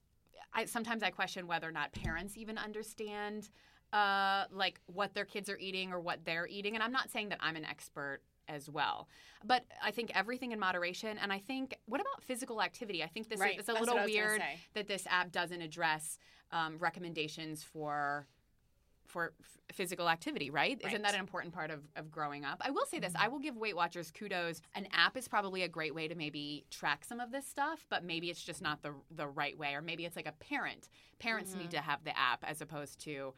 I 0.55 0.65
sometimes 0.65 1.03
I 1.03 1.11
question 1.11 1.47
whether 1.47 1.69
or 1.69 1.73
not 1.73 1.93
parents 1.93 2.37
even 2.39 2.57
understand 2.57 3.51
uh, 3.93 4.45
like 4.51 4.81
what 4.87 5.15
their 5.15 5.25
kids 5.25 5.49
are 5.49 5.59
eating 5.59 5.93
or 5.93 6.01
what 6.01 6.25
they're 6.25 6.47
eating. 6.47 6.75
And 6.75 6.83
I'm 6.83 6.93
not 6.93 7.11
saying 7.11 7.29
that 7.31 7.39
I'm 7.41 7.57
an 7.57 7.65
expert 7.65 8.21
as 8.49 8.71
well, 8.71 9.09
but 9.45 9.65
I 9.83 9.91
think 9.91 10.13
everything 10.15 10.53
in 10.53 10.61
moderation. 10.61 11.19
And 11.19 11.33
I 11.33 11.39
think 11.39 11.77
what 11.87 12.01
about 12.01 12.23
physical 12.23 12.63
activity? 12.63 13.03
I 13.03 13.09
think 13.09 13.29
this 13.29 13.41
Right, 13.41 13.55
is 13.55 13.61
it's 13.61 13.69
a 13.69 13.73
that's 13.73 13.81
little 13.81 13.97
what 13.97 14.03
I 14.03 14.07
was 14.07 14.15
gonna 14.15 14.27
weird 14.27 14.43
that 14.75 14.87
this 14.89 15.07
app 15.09 15.33
doesn't 15.33 15.63
address 15.63 16.19
um, 16.53 16.79
recommendations 16.79 17.65
for 17.65 18.27
for 19.07 19.33
f- 19.41 19.77
physical 19.77 20.09
activity, 20.09 20.51
right? 20.51 20.81
Isn't 20.85 21.03
that 21.03 21.15
an 21.15 21.21
important 21.21 21.55
part 21.55 21.71
of, 21.71 21.81
of 21.95 22.11
growing 22.11 22.45
up? 22.45 22.61
I 22.65 22.71
will 22.71 22.87
say 22.87 22.99
this 22.99 23.13
I 23.17 23.29
will 23.29 23.39
give 23.39 23.57
Weight 23.57 23.77
Watchers 23.77 24.11
kudos. 24.11 24.61
An 24.75 24.89
app 24.93 25.17
is 25.17 25.29
probably 25.29 25.63
a 25.63 25.69
great 25.69 25.95
way 25.95 26.09
to 26.09 26.15
maybe 26.15 26.65
track 26.71 27.05
some 27.05 27.21
of 27.21 27.31
this 27.31 27.47
stuff, 27.47 27.87
but 27.89 28.05
maybe 28.05 28.31
it's 28.31 28.43
just 28.43 28.61
not 28.61 28.83
the, 28.83 28.93
the 29.11 29.27
right 29.27 29.57
way. 29.57 29.75
Or 29.75 29.81
maybe 29.83 30.05
it's 30.05 30.17
like 30.17 30.27
a 30.27 30.33
parent. 30.33 30.89
Parents 31.19 31.55
need 31.55 31.71
to 31.71 31.81
have 31.81 32.05
the 32.05 32.17
app 32.19 32.45
as 32.47 32.61
opposed 32.61 32.99
to, 33.05 33.33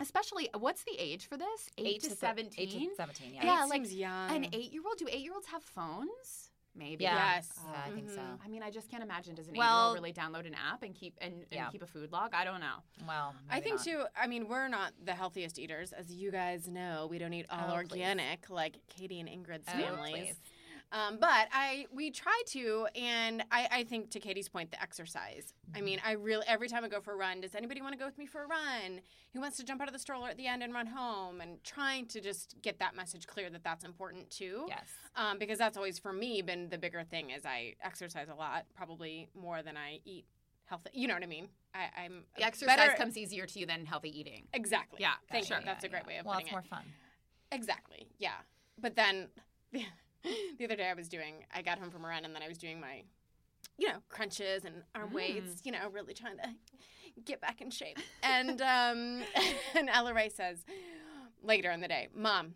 especially, 0.00 0.48
what's 0.58 0.84
the 0.84 0.96
age 0.98 1.26
for 1.26 1.36
this? 1.36 1.68
Eight, 1.78 2.02
to, 2.02 2.10
se- 2.10 2.16
17? 2.20 2.54
Eight 2.58 2.70
to 2.90 2.94
seventeen. 2.96 3.34
Yeah. 3.34 3.44
Yeah, 3.44 3.64
It 3.64 3.68
like 3.68 3.84
seems 3.84 3.94
young. 3.94 4.30
An 4.34 4.46
eight 4.52 4.72
year 4.72 4.82
old? 4.86 4.98
Do 4.98 5.06
eight 5.10 5.20
year 5.22 5.34
olds 5.34 5.46
have 5.48 5.62
phones? 5.62 6.48
Maybe. 6.74 7.04
Yeah. 7.04 7.34
Yes. 7.34 7.50
Yeah, 7.70 7.82
I 7.86 7.90
think 7.90 8.08
so. 8.08 8.16
Mhm. 8.16 8.38
I 8.42 8.48
mean, 8.48 8.62
I 8.62 8.70
just 8.70 8.88
can't 8.90 9.02
imagine. 9.02 9.34
Does 9.34 9.46
an 9.46 9.54
Well- 9.54 9.68
eight-year-old 9.92 9.94
really 9.94 10.12
download 10.14 10.46
an 10.46 10.54
app 10.54 10.82
and 10.82 10.94
keep 10.94 11.14
and, 11.20 11.34
and 11.34 11.46
Yeah. 11.50 11.68
keep 11.68 11.82
a 11.82 11.86
food 11.86 12.10
log? 12.12 12.32
I 12.32 12.44
don't 12.44 12.60
know. 12.60 12.76
Well, 13.06 13.34
I 13.50 13.60
think 13.60 13.76
not. 13.76 13.84
too. 13.84 14.04
I 14.16 14.26
mean, 14.26 14.48
we're 14.48 14.68
not 14.68 14.94
the 15.04 15.12
healthiest 15.14 15.58
eaters, 15.58 15.92
as 15.92 16.10
you 16.14 16.30
guys 16.30 16.68
know. 16.68 17.08
We 17.10 17.18
don't 17.18 17.34
eat 17.34 17.44
all 17.50 17.58
Oh, 17.60 17.66
please. 17.86 17.92
organic 18.00 18.48
like 18.48 18.78
Katie 18.88 19.20
and 19.20 19.28
Ingrid's 19.28 19.66
Oh, 19.68 19.72
families. 19.72 20.14
please. 20.14 20.40
Um, 20.92 21.16
but 21.18 21.48
I 21.52 21.86
we 21.92 22.10
try 22.10 22.38
to, 22.48 22.86
and 22.94 23.42
I, 23.50 23.66
I 23.70 23.84
think 23.84 24.10
to 24.10 24.20
Katie's 24.20 24.48
point, 24.48 24.70
the 24.70 24.80
exercise. 24.82 25.54
I 25.74 25.80
mean, 25.80 25.98
Mm-hmm. 25.98 26.08
I 26.08 26.12
really 26.12 26.44
every 26.46 26.68
time 26.68 26.84
I 26.84 26.88
go 26.88 27.00
for 27.00 27.12
a 27.14 27.16
run, 27.16 27.40
does 27.40 27.54
anybody 27.54 27.80
want 27.80 27.94
to 27.94 27.98
go 27.98 28.04
with 28.04 28.18
me 28.18 28.26
for 28.26 28.42
a 28.44 28.46
run? 28.46 29.00
Who 29.32 29.40
wants 29.40 29.56
to 29.56 29.64
jump 29.64 29.80
out 29.80 29.88
of 29.88 29.94
the 29.94 29.98
stroller 29.98 30.28
at 30.28 30.36
the 30.36 30.46
end 30.46 30.62
and 30.62 30.74
run 30.74 30.86
home? 30.86 31.40
And 31.40 31.62
trying 31.64 32.06
to 32.08 32.20
just 32.20 32.56
get 32.62 32.78
that 32.80 32.94
message 32.94 33.26
clear 33.26 33.48
that 33.50 33.64
that's 33.64 33.84
important 33.84 34.28
too. 34.30 34.66
Yes. 34.68 34.84
Um, 35.16 35.38
because 35.38 35.58
that's 35.58 35.76
always 35.78 35.98
for 35.98 36.12
me 36.12 36.42
been 36.42 36.68
the 36.68 36.78
bigger 36.78 37.02
thing 37.04 37.30
is 37.30 37.44
I 37.46 37.74
exercise 37.82 38.28
a 38.28 38.34
lot, 38.34 38.66
probably 38.76 39.28
more 39.34 39.62
than 39.62 39.76
I 39.78 40.00
eat 40.04 40.26
healthy. 40.66 40.90
You 40.92 41.08
know 41.08 41.14
what 41.14 41.22
I 41.22 41.26
mean? 41.26 41.48
I, 41.74 42.02
I'm 42.04 42.24
The 42.36 42.44
exercise 42.44 42.76
better- 42.76 42.94
comes 42.96 43.16
easier 43.16 43.46
to 43.46 43.58
you 43.58 43.64
than 43.64 43.86
healthy 43.86 44.18
eating. 44.18 44.46
Exactly. 44.52 44.98
Yeah, 45.00 45.12
Thank 45.30 45.46
sure. 45.46 45.58
you. 45.58 45.64
That's 45.64 45.84
a 45.84 45.88
great 45.88 46.06
way 46.06 46.18
of 46.18 46.26
Well, 46.26 46.34
putting 46.34 46.48
it's 46.48 46.52
more 46.52 46.62
fun. 46.62 46.84
Exactly. 47.50 48.08
Yeah. 48.18 48.32
But 48.78 48.94
then 48.96 49.28
the 50.58 50.64
other 50.64 50.76
day 50.76 50.88
I 50.88 50.94
was 50.94 51.08
doing, 51.08 51.44
I 51.54 51.62
got 51.62 51.78
home 51.78 51.90
from 51.90 52.04
a 52.04 52.08
run 52.08 52.24
and 52.24 52.34
then 52.34 52.42
I 52.42 52.48
was 52.48 52.58
doing 52.58 52.80
my, 52.80 53.02
you 53.78 53.88
know, 53.88 53.96
crunches 54.08 54.64
and 54.64 54.74
arm 54.94 55.10
Mm. 55.10 55.14
weights, 55.14 55.62
you 55.64 55.72
know, 55.72 55.88
really 55.90 56.14
trying 56.14 56.36
to 56.38 56.48
get 57.24 57.40
back 57.40 57.60
in 57.60 57.70
shape. 57.70 57.98
And 58.22 58.60
um, 58.62 59.22
and 59.74 59.88
Ella 59.90 60.14
Ray 60.14 60.28
says 60.28 60.64
later 61.42 61.70
in 61.70 61.80
the 61.80 61.88
day, 61.88 62.08
Mom, 62.14 62.54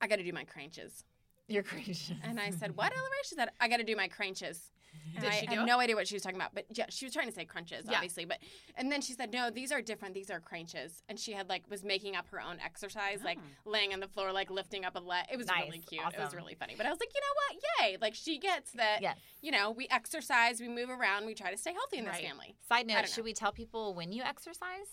I 0.00 0.06
got 0.06 0.16
to 0.16 0.24
do 0.24 0.32
my 0.32 0.44
crunches. 0.44 1.04
You're 1.48 1.62
crazy. 1.62 2.16
And 2.22 2.38
I 2.38 2.50
said, 2.50 2.72
What, 2.76 2.92
Ella 2.96 3.08
Ray? 3.10 3.18
She 3.24 3.34
said, 3.34 3.50
I 3.60 3.68
got 3.68 3.78
to 3.78 3.84
do 3.84 3.96
my 3.96 4.08
crunches. 4.08 4.70
And 5.14 5.24
Did 5.24 5.32
I 5.32 5.36
she 5.40 5.46
do 5.46 5.54
had 5.56 5.62
it? 5.62 5.66
no 5.66 5.80
idea 5.80 5.94
what 5.96 6.06
she 6.08 6.14
was 6.14 6.22
talking 6.22 6.36
about, 6.36 6.54
but 6.54 6.66
yeah, 6.74 6.86
she 6.90 7.04
was 7.06 7.12
trying 7.14 7.26
to 7.28 7.32
say 7.32 7.44
crunches, 7.44 7.84
Yeah. 7.88 7.94
obviously. 7.96 8.24
But 8.24 8.38
and 8.76 8.90
then 8.90 9.00
she 9.00 9.12
said, 9.12 9.32
"No, 9.32 9.50
these 9.50 9.72
are 9.72 9.80
different. 9.82 10.14
These 10.14 10.30
are 10.30 10.40
crunches." 10.40 11.02
And 11.08 11.18
she 11.18 11.32
had 11.32 11.48
like 11.48 11.68
was 11.70 11.84
making 11.84 12.16
up 12.16 12.28
her 12.28 12.40
own 12.40 12.58
exercise, 12.64 13.20
like 13.24 13.38
oh. 13.40 13.70
laying 13.70 13.92
on 13.92 14.00
the 14.00 14.08
floor, 14.08 14.32
like 14.32 14.50
lifting 14.50 14.84
up 14.84 14.96
a 14.96 15.00
leg. 15.00 15.26
It 15.32 15.36
was 15.36 15.46
Nice. 15.46 15.64
really 15.66 15.78
cute. 15.80 16.02
It 16.02 16.16
was 16.18 16.26
Awesome. 16.26 16.38
really 16.38 16.54
funny. 16.54 16.74
But 16.76 16.86
I 16.86 16.90
was 16.90 17.00
like, 17.00 17.10
you 17.14 17.20
know 17.20 17.34
what? 17.56 17.90
Yay! 17.90 17.96
Like 18.00 18.14
she 18.14 18.38
gets 18.38 18.72
that. 18.72 18.98
Yes. 19.02 19.16
You 19.40 19.50
know, 19.52 19.70
we 19.70 19.86
exercise, 19.90 20.60
we 20.60 20.68
move 20.68 20.90
around, 20.90 21.26
we 21.26 21.34
try 21.34 21.50
to 21.50 21.56
stay 21.58 21.72
healthy 21.72 21.98
in 21.98 22.04
this 22.04 22.14
Right. 22.14 22.24
family. 22.26 22.56
Side 22.68 22.80
I 22.80 22.82
note: 22.82 22.94
don't 22.96 23.08
Should 23.08 23.18
know. 23.18 23.24
we 23.24 23.32
tell 23.34 23.52
people 23.52 23.94
when 23.94 24.12
you 24.12 24.22
exercise? 24.22 24.88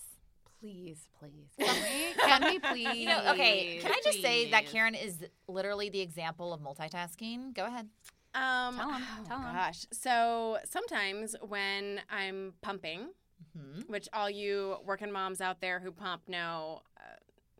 Please, 0.60 1.06
please. 1.18 1.50
Can 1.58 1.76
we? 1.82 2.22
Can 2.22 2.44
we 2.44 2.58
please? 2.58 2.96
You 2.98 3.08
know, 3.08 3.32
okay. 3.32 3.78
Can 3.82 3.92
I 3.92 4.00
just 4.02 4.22
say 4.22 4.50
that 4.50 4.66
Karen 4.66 4.94
is 4.94 5.22
literally 5.46 5.90
the 5.90 6.00
example 6.00 6.52
of 6.54 6.60
multitasking? 6.60 7.52
Go 7.54 7.66
ahead. 7.66 7.88
Um, 8.36 8.76
Tell 8.76 8.90
'em, 8.92 9.02
oh, 9.20 9.24
tell 9.26 9.38
'em. 9.38 9.54
Gosh. 9.54 9.86
So 9.92 10.58
sometimes 10.64 11.34
when 11.40 12.00
I'm 12.10 12.54
pumping, 12.60 13.08
Mhm. 13.56 13.88
which 13.88 14.08
all 14.12 14.28
you 14.30 14.76
working 14.84 15.10
moms 15.10 15.40
out 15.40 15.60
there 15.60 15.80
who 15.80 15.90
pump 15.92 16.28
know 16.28 16.82
uh, 16.98 17.00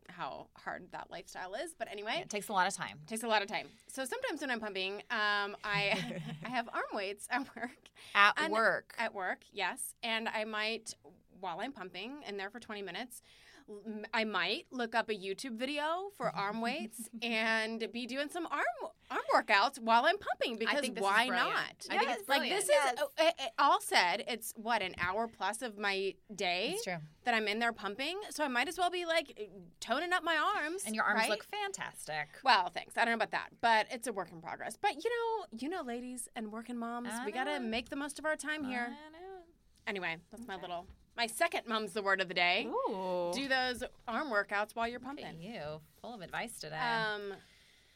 how 0.09 0.47
hard 0.57 0.91
that 0.91 1.09
lifestyle 1.11 1.53
is. 1.55 1.73
But 1.75 1.87
anyway, 1.91 2.19
It 2.21 2.29
takes 2.29 2.49
a 2.49 2.53
lot 2.53 2.67
of 2.67 2.73
time. 2.75 2.99
takes 3.07 3.23
a 3.23 3.27
lot 3.27 3.41
of 3.41 3.47
time. 3.47 3.67
So 3.87 4.03
sometimes 4.05 4.41
when 4.41 4.49
I'm 4.51 4.59
pumping, 4.59 4.95
um, 5.11 5.55
I 5.63 5.91
I 6.45 6.49
have 6.49 6.67
arm 6.69 6.85
weights 6.93 7.27
at 7.29 7.41
work. 7.55 7.77
At 8.15 8.33
And- 8.37 8.51
work. 8.53 8.95
At 8.97 9.13
work, 9.13 9.39
yes, 9.51 9.95
and 10.03 10.27
I 10.29 10.43
might 10.45 10.93
while 11.39 11.59
I'm 11.59 11.71
pumping 11.71 12.23
in 12.23 12.37
there 12.37 12.49
for 12.49 12.59
20 12.59 12.81
minutes. 12.81 13.21
L- 13.69 14.03
I 14.13 14.23
might 14.23 14.65
look 14.71 14.95
up 14.95 15.09
a 15.09 15.13
YouTube 15.13 15.57
video 15.57 16.09
for 16.15 16.29
arm 16.35 16.61
weights 16.61 17.09
and 17.21 17.87
be 17.91 18.05
doing 18.05 18.29
some 18.29 18.45
arm 18.47 18.63
arm 19.09 19.21
workouts 19.33 19.79
while 19.79 20.03
I'm 20.05 20.17
pumping 20.17 20.57
because 20.57 20.81
think 20.81 20.99
why 20.99 21.27
brilliant. 21.27 21.49
not? 21.49 21.87
I 21.89 21.97
think 21.97 22.11
it's 22.11 22.27
like 22.27 22.41
this 22.49 22.67
Yes. 22.69 22.93
is 22.95 22.99
uh, 22.99 23.05
uh, 23.23 23.31
uh, 23.39 23.47
all 23.57 23.79
said. 23.79 24.23
It's 24.27 24.53
what 24.57 24.81
an 24.81 24.95
hour 24.99 25.27
plus 25.29 25.61
of 25.61 25.77
my 25.77 26.13
day 26.35 26.75
true. 26.83 26.97
that 27.23 27.33
I'm 27.33 27.47
in 27.47 27.59
there 27.59 27.71
pumping, 27.71 28.19
so 28.31 28.43
I 28.43 28.49
might 28.49 28.67
as 28.67 28.77
well 28.77 28.89
be 28.89 29.05
like 29.05 29.49
toning 29.79 30.11
up 30.11 30.23
my 30.23 30.35
arms. 30.57 30.83
And 30.85 30.93
your 30.93 31.05
arms 31.05 31.19
right? 31.21 31.29
look 31.29 31.45
fantastic. 31.45 32.27
Well, 32.43 32.69
thanks. 32.69 32.97
I 32.97 33.01
don't 33.05 33.11
know 33.11 33.15
about 33.23 33.31
that, 33.31 33.49
but 33.61 33.87
it's 33.91 34.07
a 34.07 34.13
work 34.13 34.31
in 34.31 34.41
progress. 34.41 34.77
But 34.81 34.95
you 35.03 35.09
know, 35.09 35.45
you 35.59 35.69
know, 35.69 35.81
ladies 35.83 36.27
and 36.35 36.51
working 36.51 36.77
moms, 36.77 37.09
I 37.11 37.25
we 37.25 37.31
gotta 37.31 37.59
make 37.61 37.89
the 37.89 37.95
most 37.95 38.19
of 38.19 38.25
our 38.25 38.35
time 38.35 38.63
here. 38.65 38.87
I 38.89 39.11
know. 39.11 39.43
Anyway, 39.87 40.17
that's 40.31 40.45
my 40.45 40.57
little, 40.57 40.85
my 41.17 41.27
second 41.27 41.67
mom's 41.67 41.93
the 41.93 42.01
word 42.01 42.21
of 42.21 42.27
the 42.27 42.33
day. 42.33 42.67
Ooh. 42.67 43.31
Do 43.33 43.47
those 43.47 43.83
arm 44.07 44.29
workouts 44.29 44.75
while 44.75 44.87
you're 44.87 44.99
pumping. 44.99 45.41
you, 45.41 45.81
full 45.99 46.13
of 46.13 46.21
advice 46.21 46.59
today. 46.59 46.77
Um, 46.77 47.33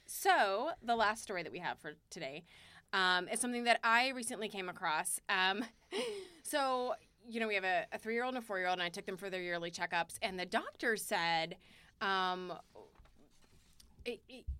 so 0.07 0.71
the 0.83 0.95
last 0.95 1.21
story 1.21 1.43
that 1.43 1.51
we 1.51 1.59
have 1.59 1.77
for 1.77 1.93
today 2.09 2.43
um, 2.91 3.27
is 3.29 3.39
something 3.39 3.63
that 3.65 3.79
I 3.83 4.09
recently 4.09 4.49
came 4.49 4.67
across. 4.67 5.19
Um, 5.29 5.63
so 6.43 6.95
you 7.29 7.39
know, 7.39 7.47
we 7.47 7.53
have 7.53 7.63
a, 7.63 7.85
a 7.93 7.99
three-year-old 7.99 8.33
and 8.33 8.43
a 8.43 8.45
four-year-old, 8.45 8.73
and 8.73 8.83
I 8.83 8.89
took 8.89 9.05
them 9.05 9.15
for 9.15 9.29
their 9.29 9.41
yearly 9.41 9.69
checkups, 9.71 10.17
and 10.21 10.39
the 10.39 10.45
doctor 10.45 10.97
said. 10.97 11.55
Um, 12.01 12.53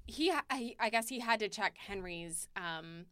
he, 0.05 0.31
I, 0.31 0.75
I 0.79 0.89
guess 0.91 1.09
he 1.09 1.19
had 1.19 1.39
to 1.39 1.49
check 1.49 1.75
Henry's 1.75 2.47
um, 2.55 3.05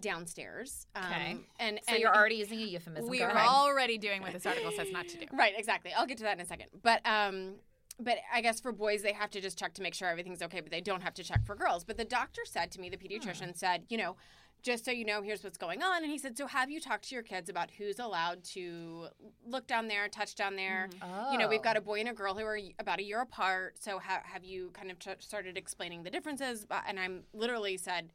downstairs. 0.00 0.86
Um, 0.94 1.04
Okay. 1.04 1.36
and 1.58 1.80
so 1.86 1.92
and 1.92 2.00
you're 2.00 2.14
already 2.14 2.36
using 2.36 2.58
a 2.60 2.64
euphemism. 2.64 3.08
We 3.10 3.18
Go 3.18 3.24
are 3.26 3.30
ahead. 3.30 3.48
already 3.48 3.98
doing 3.98 4.22
what 4.22 4.32
this 4.32 4.46
article 4.46 4.72
says 4.72 4.90
not 4.90 5.08
to 5.08 5.18
do. 5.18 5.26
Right, 5.32 5.54
exactly. 5.56 5.92
I'll 5.96 6.06
get 6.06 6.18
to 6.18 6.24
that 6.24 6.34
in 6.38 6.40
a 6.40 6.46
second. 6.46 6.68
But 6.82 7.00
um 7.06 7.54
but 8.00 8.18
I 8.32 8.40
guess 8.40 8.58
for 8.60 8.72
boys 8.72 9.02
they 9.02 9.12
have 9.12 9.30
to 9.30 9.40
just 9.40 9.58
check 9.58 9.74
to 9.74 9.82
make 9.82 9.94
sure 9.94 10.08
everything's 10.08 10.42
okay, 10.42 10.60
but 10.60 10.70
they 10.70 10.80
don't 10.80 11.02
have 11.02 11.14
to 11.14 11.22
check 11.24 11.44
for 11.44 11.54
girls. 11.54 11.84
But 11.84 11.96
the 11.98 12.04
doctor 12.04 12.42
said 12.44 12.70
to 12.72 12.80
me, 12.80 12.88
the 12.88 12.96
pediatrician 12.96 13.56
said, 13.56 13.84
you 13.90 13.98
know, 13.98 14.16
just 14.62 14.84
so 14.84 14.90
you 14.92 15.04
know, 15.04 15.20
here's 15.22 15.42
what's 15.44 15.58
going 15.58 15.82
on. 15.82 16.02
And 16.02 16.10
he 16.10 16.18
said, 16.18 16.38
so 16.38 16.46
have 16.46 16.70
you 16.70 16.80
talked 16.80 17.08
to 17.08 17.14
your 17.14 17.22
kids 17.24 17.50
about 17.50 17.70
who's 17.72 17.98
allowed 17.98 18.44
to 18.44 19.08
look 19.46 19.66
down 19.66 19.88
there, 19.88 20.08
touch 20.08 20.34
down 20.36 20.56
there? 20.56 20.88
Oh. 21.02 21.32
You 21.32 21.38
know, 21.38 21.48
we've 21.48 21.62
got 21.62 21.76
a 21.76 21.80
boy 21.80 22.00
and 22.00 22.08
a 22.08 22.12
girl 22.14 22.34
who 22.34 22.44
are 22.44 22.58
about 22.78 22.98
a 22.98 23.02
year 23.02 23.20
apart. 23.20 23.76
So 23.80 23.98
ha- 23.98 24.22
have 24.24 24.44
you 24.44 24.70
kind 24.72 24.90
of 24.90 24.98
t- 24.98 25.10
started 25.18 25.56
explaining 25.58 26.02
the 26.04 26.10
differences? 26.10 26.64
And 26.88 26.98
I'm 26.98 27.24
literally 27.34 27.76
said, 27.76 28.12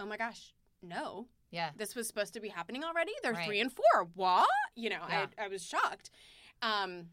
oh 0.00 0.06
my 0.06 0.16
gosh, 0.16 0.52
no. 0.88 1.26
Yeah. 1.50 1.70
This 1.76 1.94
was 1.94 2.06
supposed 2.08 2.34
to 2.34 2.40
be 2.40 2.48
happening 2.48 2.82
already. 2.84 3.12
They're 3.22 3.32
Right. 3.32 3.46
three 3.46 3.60
and 3.60 3.72
four. 3.72 4.08
What? 4.14 4.48
You 4.74 4.90
know, 4.90 5.02
Yeah. 5.08 5.26
I, 5.38 5.44
I 5.44 5.48
was 5.48 5.64
shocked. 5.64 6.10
Um, 6.62 7.08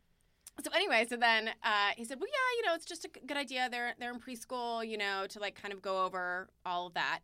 so 0.64 0.72
anyway, 0.74 1.06
so 1.10 1.16
then 1.16 1.50
uh, 1.64 1.92
he 1.96 2.04
said, 2.04 2.20
"Well, 2.20 2.30
yeah, 2.30 2.58
you 2.58 2.66
know, 2.68 2.76
it's 2.76 2.86
just 2.86 3.06
a 3.06 3.10
good 3.26 3.38
idea. 3.38 3.70
They're 3.70 3.94
they're 4.00 4.12
in 4.12 4.20
preschool, 4.20 4.88
you 4.88 4.98
know, 4.98 5.26
to 5.30 5.40
like 5.40 5.56
kind 5.60 5.74
of 5.74 5.82
go 5.82 6.04
over 6.06 6.50
all 6.66 6.88
of 6.88 6.94
that." 6.96 7.20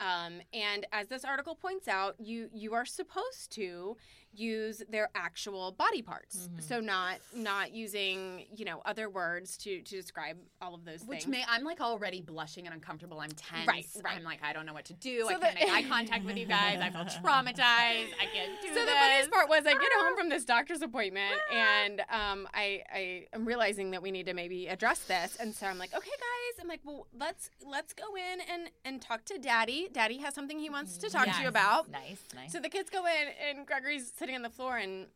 Um, 0.00 0.40
and 0.52 0.84
as 0.92 1.06
this 1.08 1.24
article 1.24 1.54
points 1.54 1.86
out, 1.88 2.16
you 2.18 2.48
you 2.52 2.74
are 2.74 2.84
supposed 2.84 3.52
to 3.52 3.96
use 4.34 4.82
their 4.90 5.10
actual 5.14 5.72
body 5.72 6.02
parts, 6.02 6.48
Mm-hmm. 6.48 6.60
so 6.60 6.80
not 6.80 7.16
not 7.34 7.72
using 7.72 8.44
you 8.56 8.64
know 8.64 8.80
other 8.86 9.08
words 9.10 9.56
to 9.58 9.80
to 9.82 9.96
describe 9.96 10.36
all 10.60 10.74
of 10.74 10.84
those 10.84 11.02
Which 11.04 11.20
things. 11.24 11.28
may 11.30 11.44
I'm 11.48 11.64
like 11.64 11.80
already 11.80 12.20
blushing 12.20 12.66
and 12.66 12.74
uncomfortable. 12.74 13.20
I'm 13.20 13.30
tense. 13.32 13.66
Right, 13.66 13.86
right. 14.04 14.16
I'm 14.16 14.24
like 14.24 14.40
I 14.42 14.52
don't 14.52 14.66
know 14.66 14.72
what 14.74 14.86
to 14.86 14.94
do. 14.94 15.20
So 15.22 15.28
I 15.28 15.30
can't 15.34 15.40
the- 15.58 15.66
make 15.66 15.70
eye 15.72 15.82
contact 15.88 16.24
with 16.24 16.36
you 16.36 16.46
guys. 16.46 16.78
I 16.80 16.90
feel 16.90 17.04
traumatized. 17.22 18.10
I 18.20 18.26
can't 18.32 18.60
do 18.62 18.68
so 18.68 18.74
this. 18.74 18.84
the 18.86 18.92
funniest 18.92 19.30
part 19.30 19.48
was 19.48 19.60
I 19.66 19.72
get 19.72 19.92
home 20.00 20.16
from 20.16 20.28
this 20.28 20.44
doctor's 20.44 20.82
appointment 20.82 21.34
and 21.52 22.00
um, 22.10 22.48
I 22.54 22.82
I 22.92 23.26
am 23.32 23.44
realizing 23.44 23.90
that 23.92 24.02
we 24.02 24.10
need 24.10 24.26
to 24.26 24.34
maybe 24.34 24.66
address 24.68 25.00
this 25.00 25.36
and 25.40 25.54
so 25.54 25.66
I'm 25.66 25.78
like 25.78 25.94
okay 25.94 26.10
guys 26.10 26.60
I'm 26.62 26.68
like 26.68 26.80
well 26.84 27.06
let's 27.18 27.50
let's 27.66 27.92
go 27.92 28.04
in 28.16 28.40
and 28.52 28.70
and 28.84 29.00
talk 29.02 29.24
to 29.26 29.38
Daddy 29.38 29.88
Daddy 29.92 30.18
has 30.18 30.34
something 30.34 30.58
he 30.58 30.70
wants 30.70 30.96
to 30.98 31.10
talk 31.10 31.26
to 31.34 31.42
you 31.42 31.48
about 31.48 31.90
Nice, 31.90 32.20
nice. 32.34 32.52
so 32.52 32.60
the 32.60 32.68
kids 32.68 32.90
go 32.90 33.04
in 33.06 33.28
and 33.56 33.66
Gregory's 33.66 34.10
sitting 34.22 34.36
on 34.36 34.42
the 34.42 34.50
floor 34.50 34.76
and 34.76 35.08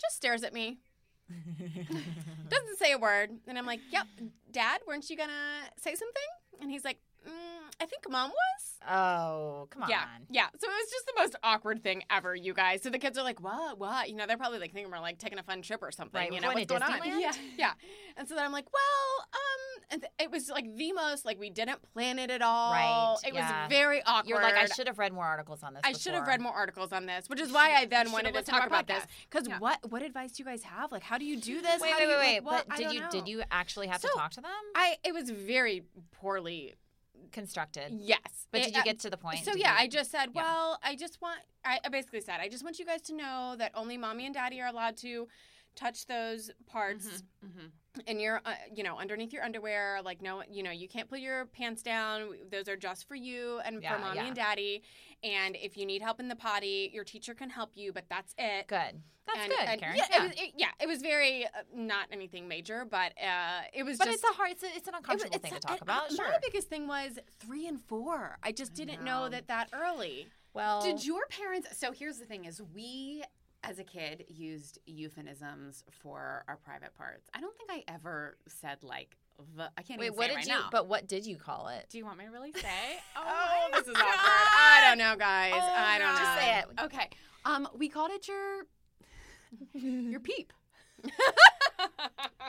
just 0.00 0.16
stares 0.16 0.42
at 0.42 0.52
me. 0.52 0.80
Doesn't 2.48 2.76
say 2.76 2.90
a 2.90 2.98
word. 2.98 3.30
And 3.46 3.56
I'm 3.56 3.66
like 3.66 3.78
yep 3.92 4.06
Dad 4.50 4.80
weren't 4.84 5.08
you 5.08 5.16
gonna 5.16 5.62
say 5.76 5.94
something? 5.94 6.28
And 6.60 6.72
he's 6.72 6.84
like 6.84 6.98
mm, 7.26 7.30
I 7.80 7.86
think 7.86 8.08
Mom 8.08 8.30
was 8.30 8.78
oh, 8.88 9.68
come 9.70 9.82
on. 9.84 9.90
yeah, 9.90 10.04
yeah. 10.30 10.46
So 10.58 10.66
it 10.66 10.72
was 10.72 10.90
just 10.90 11.06
the 11.06 11.12
most 11.16 11.36
awkward 11.42 11.82
thing 11.82 12.02
ever, 12.10 12.34
you 12.34 12.54
guys. 12.54 12.82
So 12.82 12.90
the 12.90 12.98
kids 12.98 13.18
are 13.18 13.24
like, 13.24 13.40
"What? 13.42 13.78
What?" 13.78 14.08
You 14.08 14.16
know, 14.16 14.26
they're 14.26 14.36
probably 14.36 14.58
like 14.58 14.72
thinking 14.72 14.90
we're 14.90 15.00
like 15.00 15.18
taking 15.18 15.38
a 15.38 15.42
fun 15.42 15.62
trip 15.62 15.82
or 15.82 15.90
something. 15.90 16.18
Right, 16.20 16.32
you 16.32 16.40
know, 16.40 16.52
going 16.52 16.66
what's 16.68 16.86
going 16.98 17.12
on? 17.12 17.20
Yeah, 17.20 17.32
yeah. 17.58 17.72
And 18.16 18.28
so 18.28 18.34
then 18.34 18.44
I'm 18.44 18.52
like, 18.52 18.66
"Well, 18.72 19.26
um," 19.32 19.82
and 19.92 20.00
th- 20.02 20.12
it 20.20 20.30
was 20.30 20.48
like 20.50 20.74
the 20.76 20.92
most 20.92 21.24
like 21.24 21.38
we 21.38 21.50
didn't 21.50 21.80
plan 21.92 22.18
it 22.18 22.30
at 22.30 22.42
all. 22.42 22.72
Right, 22.72 23.16
It 23.26 23.34
yeah. 23.34 23.64
was 23.64 23.70
very 23.70 24.02
awkward. 24.04 24.28
You're 24.28 24.42
like, 24.42 24.54
I 24.54 24.66
should 24.66 24.86
have 24.86 24.98
read 24.98 25.12
more 25.12 25.24
articles 25.26 25.62
on 25.62 25.74
this. 25.74 25.82
I 25.84 25.92
should 25.92 26.14
have 26.14 26.26
read 26.26 26.40
more 26.40 26.52
articles 26.52 26.92
on 26.92 27.06
this, 27.06 27.28
which 27.28 27.40
is 27.40 27.52
why 27.52 27.74
I 27.74 27.86
then 27.86 28.12
wanted 28.12 28.34
to 28.34 28.42
talk 28.42 28.66
about 28.66 28.86
this. 28.86 29.04
Because 29.30 29.48
Yeah. 29.48 29.58
what 29.58 29.90
what 29.90 30.02
advice 30.02 30.32
do 30.32 30.42
you 30.42 30.48
guys 30.48 30.62
have? 30.64 30.92
Like, 30.92 31.02
how 31.02 31.18
do 31.18 31.24
you 31.24 31.36
do 31.36 31.60
this? 31.60 31.80
Wait, 31.80 31.90
How 31.92 31.98
wait, 31.98 32.04
you, 32.04 32.08
wait, 32.10 32.18
wait. 32.18 32.44
what? 32.44 32.68
But 32.68 32.74
I 32.74 32.82
did 32.82 32.92
you 32.92 33.00
know. 33.00 33.10
did 33.10 33.28
you 33.28 33.42
actually 33.50 33.86
have 33.88 34.00
to 34.02 34.10
talk 34.14 34.32
to 34.32 34.40
them? 34.40 34.50
I 34.74 34.96
it 35.04 35.12
was 35.12 35.30
very 35.30 35.82
poorly. 36.12 36.74
Constructed. 37.32 37.92
Yes, 37.92 38.46
But 38.50 38.60
It- 38.60 38.64
did 38.66 38.74
you 38.74 38.80
uh, 38.80 38.84
get 38.84 38.98
to 39.00 39.10
the 39.10 39.16
point? 39.16 39.44
So 39.44 39.52
Did 39.52 39.60
yeah, 39.60 39.72
you- 39.74 39.84
I 39.84 39.88
just 39.88 40.10
said, 40.10 40.30
Yeah. 40.34 40.42
well, 40.42 40.78
I 40.82 40.96
just 40.96 41.20
want. 41.22 41.40
I 41.64 41.78
I 41.84 41.88
basically 41.88 42.20
said, 42.20 42.40
I 42.40 42.48
just 42.48 42.64
want 42.64 42.78
you 42.78 42.86
guys 42.86 43.02
to 43.02 43.14
know 43.14 43.54
that 43.58 43.72
only 43.74 43.96
mommy 43.96 44.26
and 44.26 44.34
daddy 44.34 44.60
are 44.60 44.66
allowed 44.68 44.96
to 44.98 45.28
touch 45.76 46.06
those 46.06 46.50
parts 46.66 47.22
Mm-hmm. 47.46 47.66
and 48.08 48.20
you're 48.20 48.40
uh, 48.44 48.54
you 48.74 48.82
know 48.82 48.98
underneath 48.98 49.32
your 49.32 49.44
underwear 49.44 50.00
like 50.04 50.20
no 50.20 50.42
you 50.50 50.62
know 50.64 50.72
you 50.72 50.88
can't 50.88 51.08
pull 51.08 51.16
your 51.18 51.46
pants 51.46 51.80
down 51.82 52.34
those 52.50 52.68
are 52.68 52.76
just 52.76 53.06
for 53.06 53.14
you 53.14 53.60
and 53.64 53.80
Yeah, 53.82 53.94
for 53.94 54.00
mommy 54.00 54.16
yeah. 54.16 54.26
and 54.26 54.34
daddy 54.36 54.82
and 55.22 55.56
if 55.56 55.76
you 55.76 55.84
need 55.86 56.02
help 56.02 56.20
in 56.20 56.28
the 56.28 56.36
potty 56.36 56.90
your 56.92 57.04
teacher 57.04 57.34
can 57.34 57.50
help 57.50 57.70
you 57.74 57.92
but 57.92 58.04
that's 58.08 58.34
it 58.38 58.66
Good. 58.68 59.02
That's 59.26 59.38
and, 59.44 59.50
good, 59.50 59.68
and 59.68 59.80
Karen. 59.80 59.96
yeah, 59.96 60.04
It 60.16 60.22
was, 60.22 60.32
it, 60.32 60.52
yeah 60.56 60.66
it 60.80 60.88
was 60.88 61.02
very 61.02 61.44
uh, 61.44 61.48
not 61.74 62.06
anything 62.10 62.48
major 62.48 62.84
but 62.84 63.12
uh 63.22 63.60
it 63.72 63.84
was 63.84 63.98
but 63.98 64.06
just 64.06 64.16
it's 64.24 64.24
a 64.24 64.34
hard. 64.34 64.50
It's, 64.52 64.62
a, 64.62 64.66
it's 64.74 64.88
an 64.88 64.94
uncomfortable 64.96 65.36
it's- 65.36 65.50
thing 65.52 65.60
to 65.60 65.66
talk 65.66 65.80
about. 65.82 66.10
Sure. 66.12 66.26
My 66.28 66.38
biggest 66.42 66.68
thing 66.68 66.88
was 66.88 67.18
three 67.38 67.66
and 67.68 67.80
four. 67.80 68.38
I 68.42 68.50
just 68.52 68.74
didn't 68.74 69.02
know 69.04 69.24
No. 69.24 69.28
that 69.28 69.46
that 69.48 69.68
early. 69.72 70.26
well, 70.52 70.82
Did 70.82 71.04
your 71.04 71.26
parents? 71.28 71.68
So 71.78 71.92
here's 71.92 72.18
the 72.18 72.24
thing: 72.24 72.44
is 72.46 72.60
we, 72.74 73.22
as 73.62 73.78
a 73.78 73.84
kid, 73.84 74.24
used 74.28 74.78
euphemisms 74.86 75.84
for 76.02 76.44
our 76.48 76.56
private 76.56 76.94
parts. 76.96 77.28
I 77.34 77.40
don't 77.40 77.56
think 77.56 77.70
I 77.70 77.84
ever 77.92 78.36
said 78.48 78.78
like 78.82 79.16
I 79.76 79.82
can't 79.82 79.98
wait? 80.00 80.06
even 80.06 80.16
What 80.16 80.26
say 80.26 80.26
it 80.26 80.28
did 80.28 80.36
right 80.36 80.46
you? 80.46 80.52
now. 80.52 80.68
But 80.70 80.88
what 80.88 81.06
did 81.08 81.26
you 81.26 81.36
call 81.36 81.68
it? 81.68 81.86
do 81.90 81.98
you 81.98 82.04
want 82.04 82.18
me 82.18 82.24
to 82.26 82.30
really 82.30 82.52
say? 82.52 82.60
Oh, 83.16 83.68
my 83.72 83.78
this 83.78 83.88
is 83.88 83.94
awkward. 83.94 84.04
I 84.06 84.84
don't 84.88 84.98
know, 84.98 85.14
guys. 85.16 85.52
Oh, 85.54 85.60
I 85.60 85.98
don't 85.98 86.16
Just 86.16 86.22
know. 86.22 86.40
say 86.40 86.58
it. 86.58 86.64
Okay. 86.84 87.08
Um, 87.44 87.68
we 87.76 87.88
called 87.88 88.10
it 88.12 88.26
your 88.28 88.64
your 89.74 90.20
peep. 90.20 90.52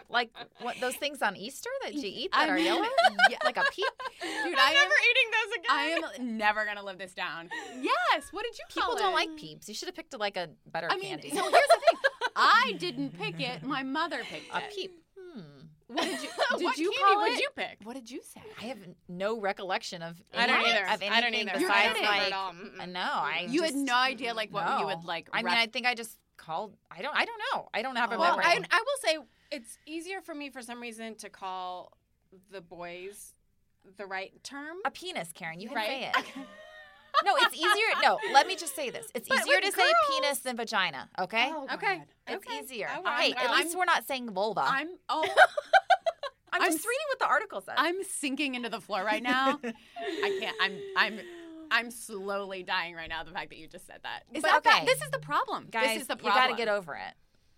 Like 0.09 0.29
what? 0.59 0.75
Those 0.81 0.95
things 0.97 1.21
on 1.21 1.37
Easter 1.37 1.69
that 1.83 1.93
you 1.93 2.01
eat 2.03 2.31
I 2.33 2.45
that 2.45 2.51
are 2.51 2.55
mean, 2.57 2.65
yellow? 2.65 2.81
yeah. 3.29 3.37
Like 3.45 3.55
a 3.55 3.63
peep? 3.71 3.85
Dude, 4.21 4.57
I 4.59 4.71
am. 4.71 4.73
Never 4.73 4.93
eating 5.09 5.31
those 5.31 5.53
again. 5.57 5.69
I 5.69 6.17
am 6.27 6.37
never 6.37 6.65
gonna 6.65 6.83
live 6.83 6.97
this 6.97 7.13
down. 7.13 7.49
Yes. 7.81 8.25
What 8.31 8.43
did 8.43 8.57
you 8.57 8.65
People 8.69 8.95
don't 8.97 9.13
it? 9.13 9.15
like 9.15 9.37
peeps. 9.37 9.69
You 9.69 9.73
should 9.73 9.87
have 9.87 9.95
picked 9.95 10.17
like 10.19 10.35
a 10.35 10.49
better 10.69 10.87
I 10.91 10.95
mean, 10.97 11.11
candy. 11.11 11.29
so 11.29 11.35
here's 11.37 11.51
the 11.51 11.79
thing. 11.79 11.99
I 12.35 12.75
didn't 12.77 13.17
pick 13.17 13.39
it. 13.39 13.63
My 13.63 13.83
mother 13.83 14.19
picked 14.23 14.53
a 14.53 14.57
it. 14.57 14.63
A 14.69 14.75
peep. 14.75 15.00
What 15.91 16.03
did 16.03 16.21
you? 16.23 16.29
Did 16.57 16.63
what 16.65 16.77
you 16.77 16.91
candy 16.91 17.03
call 17.03 17.21
would 17.21 17.31
it? 17.33 17.39
you 17.39 17.49
pick? 17.55 17.77
What 17.83 17.93
did 17.95 18.09
you 18.11 18.21
say? 18.23 18.41
I 18.61 18.65
have 18.65 18.77
no 19.09 19.39
recollection 19.39 20.01
of. 20.01 20.21
I 20.33 20.47
don't 20.47 20.65
either. 20.65 20.83
Of 20.85 21.01
anything 21.01 21.11
I 21.11 21.21
don't 21.21 21.33
either. 21.33 21.59
You're 21.59 21.69
Besides, 21.69 21.99
like, 22.01 22.33
at 22.33 22.33
I 22.79 22.85
know. 22.85 23.51
You 23.51 23.61
just, 23.61 23.73
had 23.73 23.83
no 23.83 23.95
idea 23.95 24.33
like 24.33 24.53
what 24.53 24.79
you 24.79 24.85
would 24.85 25.03
like. 25.03 25.27
I 25.33 25.43
mean, 25.43 25.53
I 25.53 25.67
think 25.67 25.85
I 25.85 25.95
just 25.95 26.17
called. 26.37 26.75
I 26.89 27.01
don't. 27.01 27.15
I 27.15 27.25
don't 27.25 27.41
know. 27.53 27.69
I 27.73 27.81
don't 27.81 27.95
have 27.95 28.11
a 28.11 28.17
Well, 28.17 28.37
memory. 28.37 28.45
I, 28.45 28.59
I 28.71 28.79
will 28.79 28.99
say 29.01 29.17
it's 29.51 29.77
easier 29.85 30.21
for 30.21 30.33
me 30.35 30.49
for 30.49 30.61
some 30.61 30.81
reason 30.81 31.15
to 31.15 31.29
call 31.29 31.91
the 32.51 32.61
boys 32.61 33.33
the 33.97 34.05
right 34.05 34.31
term. 34.43 34.77
a 34.85 34.91
penis, 34.91 35.31
Karen. 35.33 35.59
You 35.59 35.67
can 35.69 35.75
Right. 35.77 35.87
say 35.87 36.11
it. 36.15 36.25
no, 37.25 37.35
it's 37.37 37.55
easier. 37.55 38.01
No, 38.03 38.17
let 38.33 38.47
me 38.47 38.55
just 38.55 38.75
say 38.75 38.89
this. 38.89 39.07
It's 39.15 39.27
But 39.27 39.39
easier 39.39 39.59
to 39.59 39.67
with 39.67 39.75
say 39.75 39.91
penis 40.09 40.39
than 40.39 40.55
vagina. 40.55 41.09
Okay. 41.19 41.49
Oh, 41.51 41.67
Okay. 41.73 41.97
God. 41.97 42.07
It's 42.27 42.47
Okay. 42.47 42.59
easier. 42.59 42.87
I 42.93 42.99
will. 42.99 43.09
hey, 43.09 43.31
at 43.33 43.49
I'm- 43.49 43.63
least 43.65 43.77
we're 43.77 43.85
not 43.85 44.05
saying 44.07 44.29
vulva. 44.31 44.61
I'm, 44.65 44.89
I'm 46.53 46.61
oh 46.61 46.65
just 46.65 46.77
I'm 46.85 46.89
reading 46.89 47.05
what 47.09 47.19
the 47.19 47.27
article 47.27 47.61
says. 47.61 47.75
I'm 47.77 48.03
sinking 48.03 48.55
into 48.55 48.69
the 48.69 48.81
floor 48.81 49.03
right 49.03 49.23
now. 49.23 49.59
I 50.23 50.37
can't. 50.39 50.55
I'm 50.61 50.79
I'm 50.97 51.19
I'm 51.71 51.91
slowly 51.91 52.63
dying 52.63 52.95
right 52.95 53.07
now. 53.09 53.23
The 53.23 53.31
fact 53.31 53.49
that 53.51 53.57
you 53.57 53.67
just 53.67 53.87
said 53.87 53.99
that. 54.03 54.23
Is 54.33 54.41
But 54.41 54.49
that 54.49 54.57
okay. 54.57 54.79
that? 54.79 54.85
This 54.85 55.01
is 55.01 55.09
the 55.11 55.19
problem. 55.19 55.67
Guys, 55.71 55.87
this 55.93 56.01
is 56.01 56.07
the 56.07 56.17
problem. 56.17 56.35
you 56.35 56.41
got 56.41 56.47
to 56.51 56.57
get 56.57 56.67
over 56.67 56.95
it. 56.95 57.13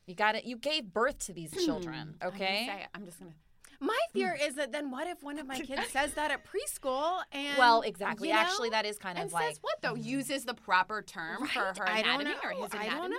You 0.05 0.15
got 0.15 0.33
to 0.33 0.45
You 0.47 0.57
gave 0.57 0.85
birth 0.93 1.17
to 1.25 1.33
these 1.33 1.51
hmm. 1.53 1.65
children. 1.65 2.15
I'm 2.21 2.29
gonna 2.29 2.35
Okay. 2.35 2.65
say. 2.67 2.85
I'm 2.93 3.05
just 3.05 3.19
gonna. 3.19 3.31
My 3.79 3.97
hmm. 4.11 4.19
fear 4.19 4.37
is 4.39 4.55
that 4.55 4.71
then 4.71 4.91
what 4.91 5.07
if 5.07 5.23
one 5.23 5.39
of 5.39 5.47
my 5.47 5.59
kids 5.59 5.87
says 5.89 6.13
that 6.13 6.29
at 6.31 6.41
preschool 6.45 7.21
and 7.31 7.57
Well, 7.57 7.81
exactly. 7.81 8.27
you 8.27 8.33
know, 8.35 8.39
Actually, 8.39 8.69
that 8.69 8.85
is 8.85 8.97
kind 8.99 9.17
And 9.17 9.27
of 9.27 9.33
like 9.33 9.47
says 9.49 9.59
what 9.61 9.81
though? 9.81 9.95
Hmm. 9.95 10.01
Uses 10.03 10.45
the 10.45 10.53
proper 10.53 11.01
term 11.01 11.47
for 11.47 11.59
Right. 11.63 11.77
her 11.77 11.89
I 11.89 12.01
don't 12.03 12.21
anatomy 12.21 12.29
know. 12.35 12.49
or 12.59 12.63
his 12.63 12.73
I 12.75 12.89
don't 12.89 13.09
know. 13.11 13.17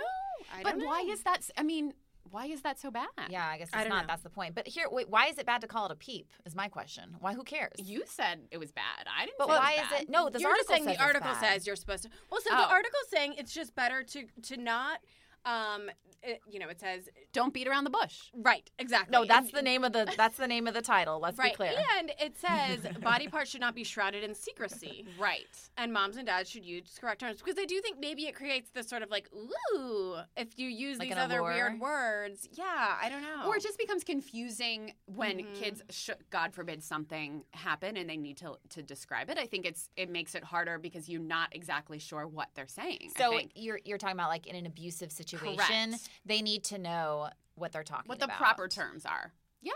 I 0.57 0.63
But 0.63 0.77
don't 0.77 0.85
why 0.85 1.01
know. 1.01 1.13
is 1.13 1.23
that? 1.23 1.37
s- 1.39 1.51
I 1.57 1.63
mean, 1.63 1.93
why 2.31 2.45
is 2.47 2.61
that 2.61 2.79
so 2.79 2.91
bad? 2.91 3.07
Yeah, 3.29 3.45
I 3.47 3.57
guess 3.57 3.69
it's 3.69 3.77
don't 3.77 3.89
know. 3.89 4.01
That's 4.07 4.23
the 4.23 4.29
point. 4.29 4.55
But 4.55 4.67
here, 4.67 4.87
wait, 4.91 5.09
why 5.09 5.27
is 5.27 5.37
it 5.37 5.45
bad 5.45 5.61
to 5.61 5.67
call 5.67 5.85
it 5.85 5.91
a 5.91 5.95
peep? 5.95 6.27
Is 6.45 6.55
my 6.55 6.67
question. 6.67 7.15
Why? 7.19 7.33
Who 7.33 7.43
cares? 7.43 7.73
You 7.77 8.03
said 8.05 8.41
it 8.51 8.57
was 8.57 8.71
bad. 8.71 9.05
I 9.07 9.25
didn't. 9.25 9.37
But 9.37 9.47
say 9.47 9.53
it 9.53 9.57
was 9.57 9.59
why 9.59 9.71
is 9.73 9.89
bad. 9.89 10.01
it? 10.03 10.09
No, 10.09 10.29
this 10.29 10.41
You're 10.41 10.51
article 10.51 10.75
saying 10.75 10.85
says 10.85 10.97
the 10.97 11.03
article 11.03 11.31
it's 11.31 11.39
bad. 11.41 11.53
says 11.53 11.67
you're 11.67 11.75
supposed 11.75 12.03
to. 12.03 12.09
Well, 12.31 12.41
so 12.41 12.49
Oh. 12.51 12.57
the 12.57 12.69
article's 12.69 13.07
saying 13.13 13.35
it's 13.37 13.53
just 13.53 13.75
better 13.75 14.03
to 14.03 14.25
to 14.43 14.57
not. 14.57 14.99
Um, 15.45 15.91
it, 16.25 16.41
you 16.49 16.59
know, 16.59 16.69
it 16.69 16.79
says 16.79 17.09
Don't 17.33 17.53
beat 17.53 17.67
around 17.67 17.83
the 17.83 17.89
bush. 17.89 18.29
right, 18.33 18.69
exactly. 18.79 19.11
No, 19.11 19.25
that's 19.25 19.47
And- 19.49 19.57
the 19.57 19.61
name 19.61 19.83
of 19.83 19.93
the. 19.93 20.11
That's 20.17 20.37
the 20.37 20.47
name 20.47 20.67
of 20.67 20.73
the 20.73 20.81
title. 20.81 21.19
Let's 21.19 21.37
right, 21.37 21.51
be 21.53 21.55
clear. 21.55 21.73
and 21.97 22.11
it 22.19 22.37
says 22.45 22.79
body 23.01 23.27
parts 23.27 23.51
should 23.51 23.61
not 23.61 23.75
be 23.75 23.83
shrouded 23.83 24.23
in 24.23 24.33
secrecy. 24.35 25.05
Right. 25.19 25.45
And 25.77 25.91
moms 25.93 26.17
and 26.17 26.25
dads 26.25 26.49
should 26.49 26.65
use 26.65 26.97
correct 26.99 27.21
terms 27.21 27.41
because 27.41 27.59
I 27.59 27.65
do 27.65 27.79
think 27.81 27.99
maybe 27.99 28.23
it 28.27 28.35
creates 28.35 28.69
this 28.71 28.87
sort 28.87 29.01
of 29.01 29.09
like 29.11 29.29
ooh 29.33 30.15
if 30.37 30.57
you 30.57 30.67
use 30.69 30.99
Like 30.99 31.09
these 31.09 31.17
other 31.17 31.39
allure? 31.39 31.53
weird 31.53 31.79
words. 31.79 32.47
Yeah, 32.53 32.95
I 33.01 33.09
don't 33.09 33.21
know. 33.21 33.47
Or 33.47 33.57
it 33.57 33.63
just 33.63 33.77
becomes 33.77 34.03
confusing 34.03 34.93
when 35.05 35.39
Mhm. 35.39 35.55
kids, 35.55 35.81
sh- 35.89 36.09
God 36.29 36.53
forbid, 36.53 36.83
something 36.83 37.43
happen 37.51 37.97
and 37.97 38.09
they 38.09 38.17
need 38.17 38.37
to 38.37 38.57
to 38.69 38.81
describe 38.81 39.29
it. 39.29 39.37
I 39.37 39.45
think 39.45 39.65
it's 39.65 39.89
it 39.95 40.09
makes 40.09 40.35
it 40.35 40.43
harder 40.43 40.77
because 40.79 41.07
you're 41.09 41.21
not 41.21 41.55
exactly 41.55 41.99
sure 41.99 42.25
what 42.27 42.49
they're 42.55 42.67
saying. 42.67 43.11
So 43.17 43.39
you're 43.55 43.79
you're 43.85 43.97
talking 43.97 44.15
about 44.15 44.29
like 44.29 44.47
in 44.47 44.55
an 44.55 44.65
abusive 44.65 45.11
situation, 45.11 45.55
Correct. 45.91 46.09
They 46.25 46.41
need 46.41 46.63
to 46.65 46.77
know 46.77 47.29
what 47.55 47.71
they're 47.71 47.83
talking 47.83 48.07
what 48.09 48.19
the 48.19 48.25
about. 48.25 48.37
proper 48.37 48.67
terms 48.67 49.05
are. 49.05 49.33
Yeah. 49.61 49.71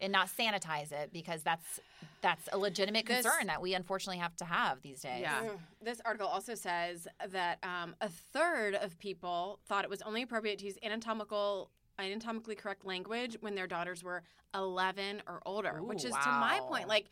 and 0.00 0.10
not 0.12 0.28
sanitize 0.28 0.90
it 0.92 1.12
because 1.12 1.42
that's 1.42 1.80
that's 2.22 2.48
a 2.52 2.58
legitimate 2.58 3.04
This- 3.06 3.22
concern 3.26 3.46
that 3.48 3.60
we 3.60 3.74
unfortunately 3.74 4.18
have 4.18 4.34
to 4.36 4.44
have 4.46 4.80
these 4.82 5.02
days. 5.02 5.20
Yeah. 5.20 5.50
This 5.82 6.00
article 6.04 6.26
also 6.26 6.54
says 6.54 7.06
that 7.28 7.58
um, 7.62 7.94
a 8.00 8.08
third 8.08 8.74
of 8.74 8.98
people 8.98 9.60
thought 9.66 9.84
it 9.84 9.90
was 9.90 10.00
only 10.02 10.22
appropriate 10.22 10.58
to 10.60 10.64
use 10.64 10.76
anatomical 10.82 11.70
anatomically 11.98 12.54
correct 12.54 12.84
language 12.84 13.36
when 13.40 13.54
their 13.54 13.66
daughters 13.66 14.02
were 14.02 14.22
11 14.54 15.22
or 15.28 15.40
older, 15.46 15.78
Ooh, 15.80 15.84
which 15.86 16.04
is 16.04 16.12
to 16.12 16.28
my 16.28 16.60
point 16.62 16.88
like 16.88 17.06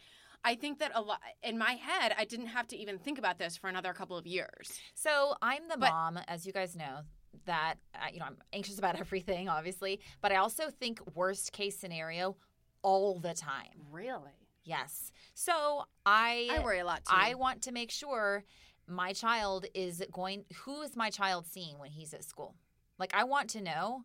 I 0.45 0.55
think 0.57 0.79
that 0.81 0.91
a 0.95 1.01
lot 1.03 1.21
in 1.43 1.57
my 1.59 1.73
head, 1.73 2.13
I 2.19 2.25
didn't 2.25 2.47
have 2.49 2.67
to 2.69 2.77
even 2.77 2.99
think 2.99 3.19
about 3.19 3.39
this 3.39 3.57
for 3.57 3.69
another 3.69 3.93
couple 3.93 4.17
of 4.17 4.27
years. 4.27 4.81
So 4.95 5.35
I'm 5.41 5.69
the 5.69 5.77
But- 5.77 5.91
mom, 5.91 6.19
as 6.27 6.47
you 6.47 6.53
guys 6.53 6.75
know, 6.75 7.03
that 7.47 7.75
uh, 7.95 8.07
you 8.13 8.19
know 8.19 8.27
I'm 8.27 8.37
anxious 8.53 8.79
about 8.79 8.99
everything, 9.01 9.49
obviously, 9.49 10.01
but 10.21 10.33
I 10.33 10.37
also 10.37 10.71
think 10.71 11.01
worst 11.15 11.53
case 11.53 11.79
scenario 11.79 12.37
all 12.83 13.19
the 13.19 13.35
time. 13.35 13.87
Really? 13.91 14.49
Yes. 14.65 15.13
So 15.35 15.85
I 16.07 16.49
I 16.51 16.61
worry 16.61 16.81
a 16.81 16.85
lot 16.85 17.05
too. 17.05 17.15
I 17.15 17.35
want 17.35 17.63
to 17.63 17.73
make 17.73 17.91
sure 17.91 18.45
my 18.87 19.13
child 19.13 19.67
is 19.75 20.03
going. 20.13 20.45
Who 20.65 20.83
is 20.83 20.97
my 20.97 21.11
child 21.11 21.47
seeing 21.47 21.79
when 21.79 21.91
he's 21.91 22.15
at 22.15 22.25
school? 22.25 22.55
Like 22.99 23.15
I 23.15 23.25
want 23.25 23.51
to 23.51 23.61
know 23.61 24.05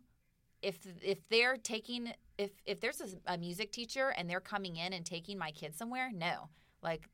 if 0.62 0.78
if 1.02 1.28
they're 1.28 1.56
taking 1.56 2.12
if 2.36 2.50
if 2.64 2.80
there's 2.80 3.00
a, 3.00 3.34
a 3.34 3.38
music 3.38 3.72
teacher 3.72 4.12
and 4.16 4.28
they're 4.28 4.40
coming 4.40 4.76
in 4.76 4.92
and 4.92 5.04
taking 5.04 5.38
my 5.38 5.50
kid 5.50 5.74
somewhere. 5.76 6.10
No, 6.12 6.48
like 6.82 7.08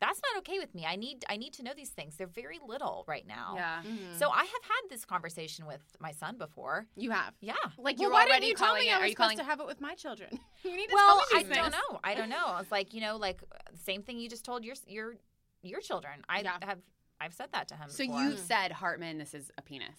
that's 0.00 0.20
not 0.22 0.38
okay 0.38 0.58
with 0.58 0.74
me. 0.74 0.86
I 0.86 0.96
need 0.96 1.24
I 1.28 1.36
need 1.36 1.52
to 1.54 1.62
know 1.62 1.72
these 1.76 1.90
things. 1.90 2.16
They're 2.16 2.26
very 2.26 2.58
little 2.66 3.04
right 3.06 3.26
now. 3.26 3.52
Yeah. 3.54 3.82
Mhm. 3.84 4.18
So 4.18 4.30
I 4.30 4.38
have 4.44 4.62
had 4.64 4.82
this 4.88 5.04
conversation 5.04 5.66
with 5.66 5.82
my 6.00 6.12
son 6.12 6.38
before. 6.38 6.86
you 6.96 7.10
have. 7.10 7.34
Yeah. 7.40 7.54
Like 7.76 7.96
Well, 7.98 8.04
you're 8.04 8.10
why 8.10 8.20
didn't 8.24 8.30
already 8.32 8.46
you 8.46 8.54
tell 8.54 8.74
me 8.74 8.88
it. 8.88 8.92
I 8.92 8.96
Are 8.96 9.00
was 9.00 9.08
you 9.10 9.12
supposed 9.12 9.16
calling? 9.16 9.36
to 9.38 9.44
have 9.44 9.60
it 9.60 9.66
with 9.66 9.80
my 9.80 9.94
children? 9.94 10.30
you 10.64 10.76
need 10.76 10.88
to 10.88 10.94
Well, 10.94 11.22
tell 11.30 11.38
I 11.38 11.42
me 11.42 11.48
these 11.48 11.56
don't 11.56 11.72
know. 11.72 12.00
I 12.02 12.14
don't 12.14 12.28
know. 12.30 12.56
It's 12.60 12.72
like 12.72 12.94
you 12.94 13.00
know, 13.02 13.16
like 13.16 13.40
same 13.84 14.02
thing 14.02 14.18
you 14.18 14.28
just 14.28 14.44
told 14.44 14.64
your 14.64 14.74
your 14.86 15.16
your 15.62 15.80
children. 15.80 16.24
I 16.28 16.40
Yeah. 16.40 16.56
have 16.62 16.78
I've 17.20 17.34
said 17.34 17.48
that 17.52 17.68
to 17.68 17.76
him. 17.76 17.90
So 17.90 18.02
before. 18.04 18.22
you 18.22 18.36
said 18.38 18.72
Hartman, 18.72 19.18
this 19.18 19.34
is 19.34 19.50
a 19.58 19.62
penis. 19.62 19.98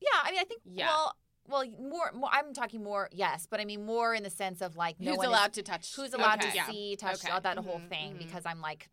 Yeah, 0.00 0.08
I 0.24 0.30
mean, 0.32 0.40
I 0.40 0.44
think. 0.44 0.62
Yeah. 0.64 0.86
Well, 0.88 1.16
well, 1.48 1.64
more, 1.80 2.10
more. 2.14 2.30
I'm 2.32 2.52
talking 2.54 2.82
more. 2.82 3.08
Yes, 3.12 3.46
but 3.50 3.60
I 3.60 3.64
mean 3.64 3.84
more 3.86 4.14
in 4.14 4.22
the 4.22 4.30
sense 4.30 4.60
of 4.60 4.76
like 4.76 5.00
no 5.00 5.10
Who's 5.12 5.18
one 5.18 5.26
is- 5.26 5.30
allowed 5.30 5.52
to 5.54 5.62
touch? 5.62 5.94
who's 5.94 6.12
allowed 6.14 6.40
Okay. 6.40 6.50
to 6.50 6.56
Yeah. 6.56 6.66
see, 6.66 6.96
touch 6.96 7.24
Okay. 7.24 7.30
all 7.32 7.40
that 7.40 7.58
whole 7.58 7.80
Mhm, 7.80 7.88
thing 7.88 8.14
mhm. 8.14 8.18
because 8.18 8.44
I'm 8.46 8.60
like, 8.60 8.88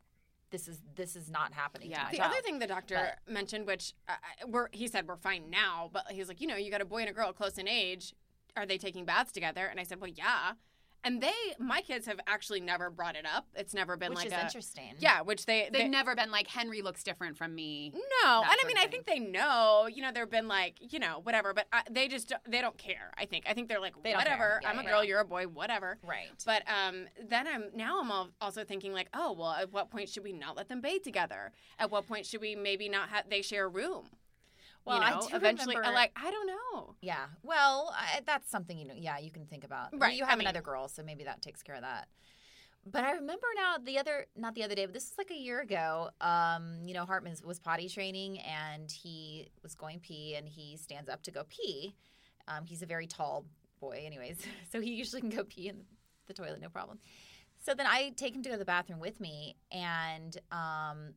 this 0.51 0.67
is 0.67 0.79
this 0.95 1.15
is 1.15 1.29
not 1.29 1.53
happening 1.53 1.89
Yeah. 1.91 1.97
to 1.99 2.03
my 2.05 2.11
The 2.11 2.17
child. 2.17 2.31
other 2.31 2.41
thing 2.41 2.59
the 2.59 2.67
doctor 2.67 3.15
mentioned, 3.27 3.65
which 3.65 3.93
uh, 4.07 4.13
we're, 4.47 4.69
he 4.71 4.87
said 4.87 5.07
we're 5.07 5.15
fine 5.17 5.49
now, 5.49 5.89
but 5.91 6.11
he's 6.11 6.27
like, 6.27 6.39
you 6.41 6.47
know, 6.47 6.55
you 6.55 6.69
got 6.69 6.81
a 6.81 6.85
boy 6.85 6.99
and 6.99 7.09
a 7.09 7.13
girl 7.13 7.33
close 7.33 7.57
in 7.57 7.67
age. 7.67 8.13
Are 8.55 8.65
they 8.67 8.77
taking 8.77 9.03
baths 9.03 9.31
together? 9.31 9.65
And 9.65 9.79
I 9.79 9.83
said, 9.83 9.99
well, 9.99 10.11
yeah. 10.11 10.53
And 11.05 11.21
they, 11.21 11.31
my 11.59 11.81
kids 11.81 12.05
have 12.07 12.19
actually 12.27 12.61
never 12.61 12.89
brought 12.89 13.15
it 13.15 13.25
up. 13.25 13.45
It's 13.55 13.73
never 13.73 13.97
been 13.97 14.13
like 14.13 14.23
which 14.25 14.31
like 14.31 14.39
is 14.39 14.43
a 14.43 14.45
interesting. 14.45 14.93
yeah, 14.99 15.21
which 15.21 15.45
they 15.45 15.63
They've 15.71 15.83
they, 15.83 15.87
never 15.89 16.15
been 16.15 16.31
like 16.31 16.47
Henry 16.47 16.81
looks 16.81 17.03
different 17.03 17.37
from 17.37 17.53
me. 17.53 17.91
no, 17.93 18.41
and 18.41 18.49
I 18.63 18.67
mean, 18.67 18.77
I 18.77 18.87
think 18.87 19.05
they 19.05 19.19
know. 19.19 19.87
You 19.91 20.01
know, 20.01 20.11
they've 20.13 20.29
been 20.29 20.47
like, 20.47 20.75
you 20.93 20.99
know, 20.99 21.19
whatever, 21.23 21.53
but 21.53 21.67
uh, 21.73 21.81
they 21.91 22.07
just 22.07 22.31
they 22.47 22.61
don't 22.61 22.77
care. 22.77 23.11
I 23.17 23.25
think. 23.25 23.45
I 23.49 23.53
think 23.53 23.67
they're 23.67 23.81
like, 23.81 24.01
They 24.01 24.13
whatever. 24.13 24.59
Yeah, 24.61 24.69
I'm 24.69 24.79
a 24.79 24.83
girl, 24.83 25.03
yeah. 25.03 25.09
you're 25.09 25.19
a 25.19 25.25
boy, 25.25 25.43
whatever. 25.45 25.97
Right. 26.03 26.29
But 26.45 26.63
um, 26.69 27.07
then 27.27 27.47
I'm 27.47 27.65
now 27.75 27.99
I'm 27.99 28.09
al- 28.09 28.29
also 28.39 28.63
thinking 28.63 28.93
like, 28.93 29.09
oh 29.13 29.33
well, 29.33 29.51
at 29.51 29.73
what 29.73 29.89
point 29.89 30.07
should 30.09 30.23
we 30.23 30.31
not 30.31 30.55
let 30.55 30.69
them 30.69 30.79
bathe 30.81 31.03
together? 31.03 31.51
At 31.79 31.91
what 31.91 32.07
point 32.07 32.25
should 32.25 32.41
we 32.41 32.55
maybe 32.55 32.87
not 32.87 33.09
have 33.09 33.29
they 33.29 33.41
share 33.41 33.65
a 33.65 33.69
room? 33.69 34.05
Well, 34.85 34.97
you 34.97 35.03
I 35.03 35.11
know, 35.11 35.27
do 35.29 35.35
eventually, 35.35 35.75
remember- 35.75 35.95
like 35.95 36.11
I 36.15 36.29
don't 36.31 36.47
know. 36.47 36.95
Yeah. 37.01 37.25
Well, 37.41 37.93
I, 37.97 38.21
that's 38.25 38.49
something 38.49 38.77
you 38.77 38.85
know. 38.85 38.93
Yeah, 38.97 39.17
you 39.17 39.31
can 39.31 39.45
think 39.45 39.63
about. 39.63 39.97
Right, 39.97 40.15
You 40.17 40.25
I 40.25 40.29
have 40.29 40.37
mean- 40.39 40.47
another 40.47 40.61
girl, 40.61 40.87
so 40.87 41.03
maybe 41.03 41.23
that 41.23 41.41
takes 41.41 41.61
care 41.63 41.75
of 41.75 41.81
that. 41.81 42.07
But 42.85 43.05
I 43.05 43.13
remember 43.13 43.47
now 43.55 43.77
the 43.81 43.97
other, 43.97 44.25
not 44.35 44.55
the 44.55 44.63
other 44.63 44.75
day, 44.75 44.85
but 44.85 44.93
this 44.93 45.05
is 45.09 45.17
like 45.17 45.31
a 45.31 45.37
year 45.37 45.61
ago. 45.61 46.09
Um, 46.19 46.79
you 46.83 46.93
know, 46.93 47.05
Hartman 47.05 47.33
was 47.45 47.57
potty 47.59 47.87
training, 47.87 48.39
and 48.39 48.91
he 48.91 49.47
was 49.63 49.73
going 49.73 49.99
pee, 50.01 50.35
and 50.35 50.49
he 50.49 50.75
stands 50.75 51.09
up 51.09 51.23
to 51.23 51.31
go 51.31 51.43
pee. 51.47 51.95
Um, 52.49 52.65
he's 52.65 52.81
a 52.81 52.85
very 52.85 53.07
tall 53.07 53.45
boy, 53.79 54.03
anyways, 54.05 54.37
so 54.71 54.81
he 54.81 54.93
usually 54.95 55.21
can 55.21 55.29
go 55.29 55.45
pee 55.45 55.69
in 55.69 55.85
the 56.27 56.33
toilet, 56.33 56.59
no 56.59 56.67
problem. 56.67 56.99
So 57.65 57.73
then 57.73 57.85
I 57.87 58.11
take 58.17 58.35
him 58.35 58.43
to 58.43 58.49
go 58.49 58.55
to 58.55 58.59
the 58.59 58.65
bathroom 58.65 58.99
with 58.99 59.21
me, 59.21 59.55
and 59.71 60.35
um, 60.51 61.13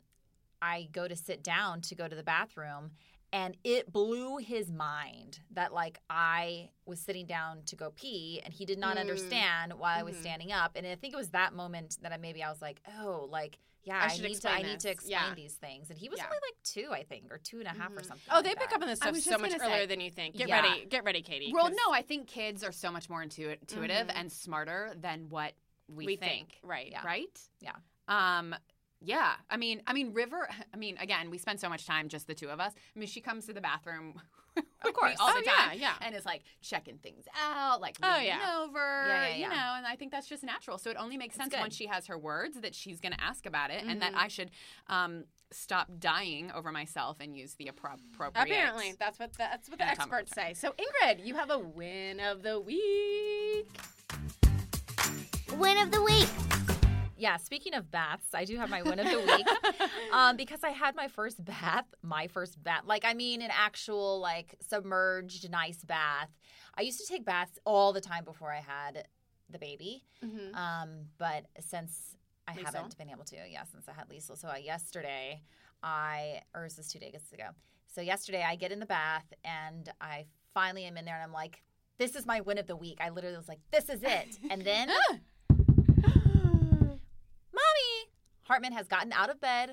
I 0.62 0.88
go 0.92 1.08
to 1.08 1.16
sit 1.16 1.42
down 1.42 1.80
to 1.82 1.96
go 1.96 2.06
to 2.06 2.14
the 2.14 2.22
bathroom, 2.22 2.92
and 3.32 3.56
it 3.64 3.92
blew 3.92 4.38
his 4.38 4.70
mind 4.70 5.40
that 5.50 5.72
like 5.72 5.98
I 6.08 6.70
was 6.84 7.00
sitting 7.00 7.26
down 7.26 7.62
to 7.66 7.76
go 7.76 7.90
pee 7.94 8.40
and 8.44 8.52
he 8.54 8.64
did 8.64 8.78
not 8.78 8.96
Mm. 8.96 9.00
understand 9.00 9.72
why 9.74 9.98
I 9.98 10.02
was 10.02 10.14
Mhm. 10.16 10.20
standing 10.20 10.52
up. 10.52 10.76
And 10.76 10.86
I 10.86 10.94
think 10.94 11.12
it 11.14 11.16
was 11.16 11.30
that 11.30 11.52
moment 11.52 11.98
that 12.02 12.12
I 12.12 12.16
maybe 12.16 12.42
I 12.42 12.50
was 12.50 12.62
like, 12.62 12.80
oh, 12.98 13.28
like 13.30 13.58
yeah, 13.82 14.00
I 14.00 14.04
I, 14.06 14.08
should 14.08 14.24
need 14.24 14.40
to 14.40 14.48
I 14.50 14.52
explain 14.56 14.72
need 14.72 14.80
to 14.80 14.90
explain 14.90 15.10
Yeah. 15.12 15.34
these 15.34 15.54
things. 15.54 15.90
And 15.90 15.98
he 15.98 16.08
was 16.08 16.18
Yeah. 16.18 16.24
only 16.26 16.38
like 16.42 16.56
two, 16.64 16.88
I 16.92 17.04
think, 17.04 17.30
or 17.32 17.38
two 17.38 17.58
and 17.60 17.68
a 17.68 17.70
half 17.70 17.92
or 17.92 18.00
Mhm. 18.00 18.06
something. 18.06 18.26
Oh, 18.32 18.36
like 18.36 18.44
they 18.44 18.50
pick 18.56 18.70
that. 18.70 18.76
up 18.76 18.82
on 18.82 18.88
this 18.88 18.98
stuff 18.98 19.16
so 19.18 19.38
much 19.38 19.50
gonna 19.52 19.62
earlier 19.64 19.76
say- 19.82 19.86
than 19.86 20.00
you 20.00 20.10
think. 20.10 20.34
Get 20.36 20.48
Yeah. 20.48 20.60
ready, 20.60 20.86
get 20.86 21.04
ready, 21.04 21.22
Katie. 21.22 21.52
well 21.52 21.70
no, 21.70 21.92
I 21.92 22.02
think 22.02 22.26
kids 22.28 22.64
are 22.64 22.72
so 22.72 22.90
much 22.90 23.08
more 23.08 23.22
intu- 23.22 23.50
intuitive 23.50 24.08
Mhm. 24.08 24.12
and 24.16 24.32
smarter 24.32 24.92
than 24.96 25.28
what 25.28 25.54
we, 25.88 26.04
we 26.06 26.16
think. 26.16 26.50
think 26.52 26.60
right. 26.64 26.90
Yeah. 26.90 27.04
Right? 27.06 27.40
Yeah. 27.60 27.76
Um. 28.08 28.56
Yeah. 29.02 29.34
I 29.50 29.56
mean, 29.56 29.82
I 29.86 29.92
mean, 29.92 30.12
River. 30.12 30.48
I 30.74 30.76
mean, 30.76 30.96
again, 30.98 31.30
we 31.30 31.38
spend 31.38 31.60
so 31.60 31.68
much 31.68 31.86
time 31.86 32.08
just 32.08 32.26
the 32.26 32.34
two 32.34 32.48
of 32.48 32.60
us. 32.60 32.72
I 32.94 32.98
mean, 32.98 33.08
she 33.08 33.20
comes 33.20 33.46
to 33.46 33.52
the 33.52 33.60
bathroom. 33.60 34.20
with 34.56 34.64
me 34.86 34.92
course. 34.92 35.16
all 35.20 35.28
Oh, 35.30 35.38
the 35.38 35.44
yeah, 35.44 35.52
time, 35.68 35.78
yeah. 35.78 35.92
and 36.00 36.14
is 36.14 36.24
like 36.24 36.42
checking 36.62 36.96
things 36.96 37.26
out, 37.38 37.82
like 37.82 37.98
Oh, 38.02 38.08
leaning 38.10 38.28
yeah. 38.28 38.58
over, 38.62 38.78
Yeah, 39.06 39.26
yeah, 39.28 39.34
you 39.36 39.48
know. 39.50 39.74
And 39.76 39.86
I 39.86 39.96
think 39.96 40.12
that's 40.12 40.26
just 40.26 40.42
natural. 40.42 40.78
So 40.78 40.88
it 40.88 40.96
only 40.98 41.18
makes 41.18 41.34
It's 41.34 41.42
sense 41.44 41.52
good. 41.54 41.60
when 41.60 41.68
she 41.70 41.86
has 41.88 42.06
her 42.06 42.16
words 42.16 42.58
that 42.62 42.74
she's 42.74 42.98
going 42.98 43.12
to 43.12 43.20
ask 43.22 43.44
about 43.44 43.70
it, 43.70 43.84
and 43.86 44.00
that 44.00 44.14
Mhm. 44.14 44.18
I 44.18 44.28
should 44.28 44.50
um, 44.86 45.24
stop 45.50 45.88
dying 45.98 46.50
over 46.52 46.72
myself 46.72 47.18
and 47.20 47.36
use 47.36 47.52
the 47.54 47.66
appro- 47.66 47.98
appropriate. 48.14 48.44
Apparently, 48.44 48.94
that's 48.98 49.18
what 49.18 49.32
the, 49.32 49.38
that's 49.38 49.68
what 49.68 49.76
the 49.78 49.86
experts 49.86 50.32
say. 50.34 50.54
So, 50.54 50.72
Ingrid, 50.72 51.22
you 51.26 51.34
have 51.34 51.50
a 51.50 51.58
win 51.58 52.18
of 52.20 52.42
the 52.42 52.58
week. 52.58 53.68
Win 55.58 55.76
of 55.76 55.90
the 55.90 56.02
week. 56.02 56.28
Yeah, 57.16 57.36
speaking 57.38 57.74
of 57.74 57.90
baths, 57.90 58.26
I 58.34 58.44
do 58.44 58.56
have 58.56 58.68
my 58.70 58.82
win 58.82 58.98
of 58.98 59.06
the 59.06 59.18
week. 59.20 59.46
um, 60.12 60.36
because 60.36 60.62
I 60.62 60.70
had 60.70 60.94
my 60.94 61.08
first 61.08 61.42
bath, 61.44 61.86
my 62.02 62.26
first 62.28 62.62
bath. 62.62 62.82
Like, 62.84 63.04
I 63.04 63.14
mean, 63.14 63.40
an 63.42 63.50
actual, 63.52 64.20
like, 64.20 64.54
submerged, 64.60 65.50
nice 65.50 65.82
bath. 65.84 66.28
I 66.76 66.82
used 66.82 67.00
to 67.00 67.06
take 67.06 67.24
baths 67.24 67.58
all 67.64 67.92
the 67.92 68.00
time 68.00 68.24
before 68.24 68.52
I 68.52 68.60
had 68.60 69.06
the 69.48 69.58
baby. 69.58 70.04
Mhm. 70.22 70.54
Um, 70.54 71.06
but 71.18 71.46
since 71.60 72.16
I 72.48 72.52
haven't 72.52 72.96
been 72.98 73.10
able 73.10 73.24
to, 73.24 73.36
yeah, 73.48 73.64
since 73.64 73.88
I 73.88 73.92
had 73.92 74.08
Liesel. 74.08 74.36
So 74.36 74.48
I, 74.48 74.58
yesterday, 74.58 75.42
I, 75.82 76.42
or 76.54 76.66
is 76.66 76.76
this 76.76 76.86
is 76.86 76.92
two 76.92 76.98
days 76.98 77.32
ago. 77.32 77.48
So 77.86 78.00
yesterday, 78.00 78.44
I 78.46 78.56
get 78.56 78.72
in 78.72 78.80
the 78.80 78.86
bath 78.86 79.24
and 79.44 79.90
I 80.00 80.26
finally 80.52 80.84
am 80.84 80.96
in 80.96 81.04
there 81.04 81.14
and 81.14 81.24
I'm 81.24 81.32
like, 81.32 81.62
this 81.98 82.14
is 82.14 82.26
my 82.26 82.40
win 82.42 82.58
of 82.58 82.66
the 82.66 82.76
week. 82.76 82.98
I 83.00 83.08
literally 83.10 83.36
was 83.36 83.48
like, 83.48 83.60
this 83.70 83.88
is 83.88 84.02
it. 84.02 84.38
And 84.50 84.62
then, 84.62 84.90
Hartman 88.46 88.72
has 88.72 88.86
gotten 88.88 89.12
out 89.12 89.30
of 89.30 89.40
bed, 89.40 89.72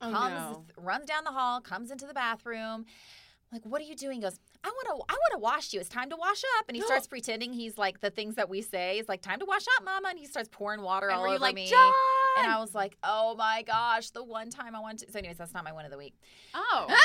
Oh, 0.00 0.10
comes, 0.10 0.56
no. 0.56 0.64
runs 0.76 1.06
down 1.06 1.24
the 1.24 1.30
hall, 1.30 1.60
comes 1.60 1.90
into 1.90 2.06
the 2.06 2.14
bathroom. 2.14 2.84
I'm 2.86 3.56
like, 3.56 3.66
what 3.66 3.80
are 3.80 3.84
you 3.84 3.94
doing? 3.94 4.16
He 4.16 4.22
goes, 4.22 4.38
I 4.64 4.68
want 4.68 4.86
to, 4.86 5.12
I 5.12 5.16
want 5.16 5.32
to 5.32 5.38
wash 5.38 5.72
you. 5.72 5.80
It's 5.80 5.88
time 5.88 6.08
to 6.10 6.16
wash 6.16 6.42
up. 6.58 6.64
And 6.68 6.76
he 6.76 6.82
starts 6.86 7.06
pretending 7.06 7.52
he's 7.52 7.76
like 7.78 8.00
the 8.00 8.10
things 8.10 8.34
that 8.36 8.48
we 8.48 8.62
say. 8.62 8.96
He's 8.96 9.08
like, 9.08 9.20
time 9.22 9.38
to 9.40 9.44
wash 9.44 9.64
up, 9.76 9.84
mama. 9.84 10.08
And 10.10 10.18
he 10.18 10.26
starts 10.26 10.48
pouring 10.50 10.80
water 10.82 11.08
And 11.08 11.18
all 11.18 11.26
over 11.26 11.38
like, 11.38 11.54
me. 11.54 11.68
John? 11.68 11.92
And 12.38 12.46
I 12.50 12.58
was 12.60 12.74
like, 12.74 12.96
oh 13.04 13.34
my 13.36 13.62
gosh, 13.62 14.10
the 14.10 14.24
one 14.24 14.48
time 14.48 14.74
I 14.74 14.80
wanted 14.80 15.06
to. 15.06 15.12
So, 15.12 15.18
anyways, 15.18 15.36
that's 15.36 15.52
not 15.52 15.64
my 15.64 15.72
one 15.72 15.84
of 15.84 15.90
the 15.90 15.98
week. 15.98 16.14
Oh. 16.54 16.86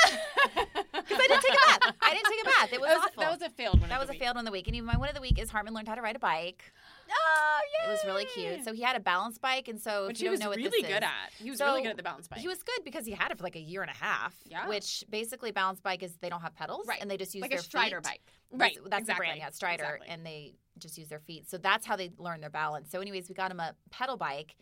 Because 1.08 1.20
I 1.24 1.26
didn't 1.28 1.42
take 1.42 1.52
a 1.52 1.80
bath. 1.80 1.94
I 2.02 2.12
didn't 2.12 2.26
take 2.26 2.42
a 2.42 2.44
bath. 2.44 2.72
It 2.72 2.80
was, 2.80 2.88
that, 2.88 2.96
was, 2.96 3.04
awful. 3.06 3.20
that 3.22 3.32
was 3.32 3.42
a 3.42 3.50
failed 3.50 3.80
one. 3.80 3.88
That 3.88 4.00
was 4.00 4.08
a 4.10 4.12
week. 4.12 4.20
failed 4.20 4.34
one 4.36 4.44
of 4.44 4.46
the 4.46 4.52
week. 4.52 4.66
And 4.66 4.76
even 4.76 4.86
my 4.86 4.96
one 4.98 5.08
of 5.08 5.14
the 5.14 5.20
week 5.22 5.38
is 5.38 5.48
Hartman 5.50 5.72
learned 5.72 5.88
how 5.88 5.94
to 5.94 6.02
ride 6.02 6.16
a 6.16 6.18
bike. 6.18 6.64
Oh, 7.10 7.58
It 7.84 7.88
was 7.90 8.00
really 8.04 8.24
cute. 8.26 8.64
So 8.64 8.72
he 8.72 8.82
had 8.82 8.96
a 8.96 9.00
balance 9.00 9.38
bike. 9.38 9.68
And 9.68 9.80
so, 9.80 10.02
if 10.02 10.08
which 10.08 10.20
you 10.20 10.24
he 10.24 10.26
don't 10.26 10.30
was 10.32 10.40
know 10.40 10.48
what 10.50 10.56
really 10.58 10.82
this 10.82 10.90
good 10.90 11.02
is, 11.02 11.08
at. 11.08 11.32
He 11.42 11.50
was 11.50 11.58
So, 11.58 11.66
really 11.66 11.82
good 11.82 11.90
at 11.90 11.96
the 11.96 12.02
balance 12.02 12.28
bike. 12.28 12.40
He 12.40 12.48
was 12.48 12.62
good 12.62 12.80
because 12.84 13.06
he 13.06 13.12
had 13.12 13.30
it 13.30 13.38
for 13.38 13.44
like 13.44 13.56
a 13.56 13.60
year 13.60 13.82
and 13.82 13.90
a 13.90 13.94
half. 13.94 14.34
Yeah. 14.44 14.68
Which 14.68 15.04
basically 15.08 15.50
balance 15.52 15.80
bike 15.80 16.02
is 16.02 16.16
they 16.20 16.28
don't 16.28 16.42
have 16.42 16.54
pedals. 16.54 16.86
Right. 16.86 17.00
And 17.00 17.10
they 17.10 17.16
just 17.16 17.34
use 17.34 17.42
like 17.42 17.50
their 17.50 17.60
a 17.60 17.62
Strider 17.62 17.96
feet. 17.96 18.04
bike. 18.04 18.20
right. 18.52 18.74
That's, 18.76 18.88
that's 18.90 19.00
exactly. 19.02 19.14
the 19.14 19.18
brand, 19.18 19.38
yeah, 19.38 19.50
Strider, 19.50 19.82
Exactly. 19.84 20.08
and 20.08 20.26
they 20.26 20.54
just 20.78 20.98
use 20.98 21.08
their 21.08 21.20
feet. 21.20 21.48
So 21.48 21.56
that's 21.58 21.86
how 21.86 21.96
they 21.96 22.10
learn 22.18 22.40
their 22.40 22.50
balance. 22.50 22.90
So, 22.90 23.00
anyways, 23.00 23.28
we 23.28 23.34
got 23.34 23.50
him 23.50 23.60
a 23.60 23.74
pedal 23.90 24.16
bike 24.16 24.56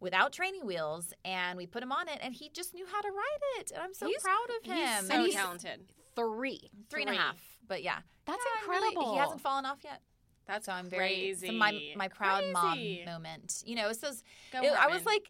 without 0.00 0.32
training 0.32 0.66
wheels, 0.66 1.12
and 1.24 1.56
we 1.56 1.66
put 1.66 1.82
him 1.82 1.92
on 1.92 2.08
it, 2.08 2.18
and 2.20 2.34
he 2.34 2.50
just 2.50 2.74
knew 2.74 2.84
how 2.90 3.00
to 3.00 3.08
ride 3.08 3.60
it. 3.60 3.70
And 3.72 3.82
I'm 3.82 3.94
so 3.94 4.06
He's- 4.06 4.22
proud 4.22 4.46
of 4.58 4.64
him. 4.70 4.76
He's 4.76 5.06
so 5.08 5.14
And 5.14 5.22
he's- 5.22 5.34
talented. 5.34 5.92
Three. 6.16 6.70
three 6.90 7.02
and 7.02 7.10
a 7.10 7.12
three. 7.14 7.16
half, 7.18 7.36
but 7.66 7.82
yeah, 7.82 8.00
That's 8.26 8.38
Yeah, 8.38 8.62
I'm 8.64 8.70
really- 8.70 8.88
incredible. 8.88 9.12
he 9.14 9.18
hasn't 9.18 9.40
fallen 9.40 9.64
off 9.66 9.78
yet, 9.84 10.00
That's 10.46 10.68
I'm 10.68 10.88
very 10.88 11.08
crazy. 11.08 11.50
my 11.50 11.80
my 11.96 12.08
proud 12.08 12.40
Crazy. 12.54 13.02
mom 13.06 13.14
moment. 13.14 13.62
You 13.66 13.76
know, 13.76 13.88
it's 13.88 13.98
those. 14.00 14.22
Go 14.52 14.62
it- 14.62 14.72
I 14.72 14.88
was 14.88 15.04
like. 15.04 15.28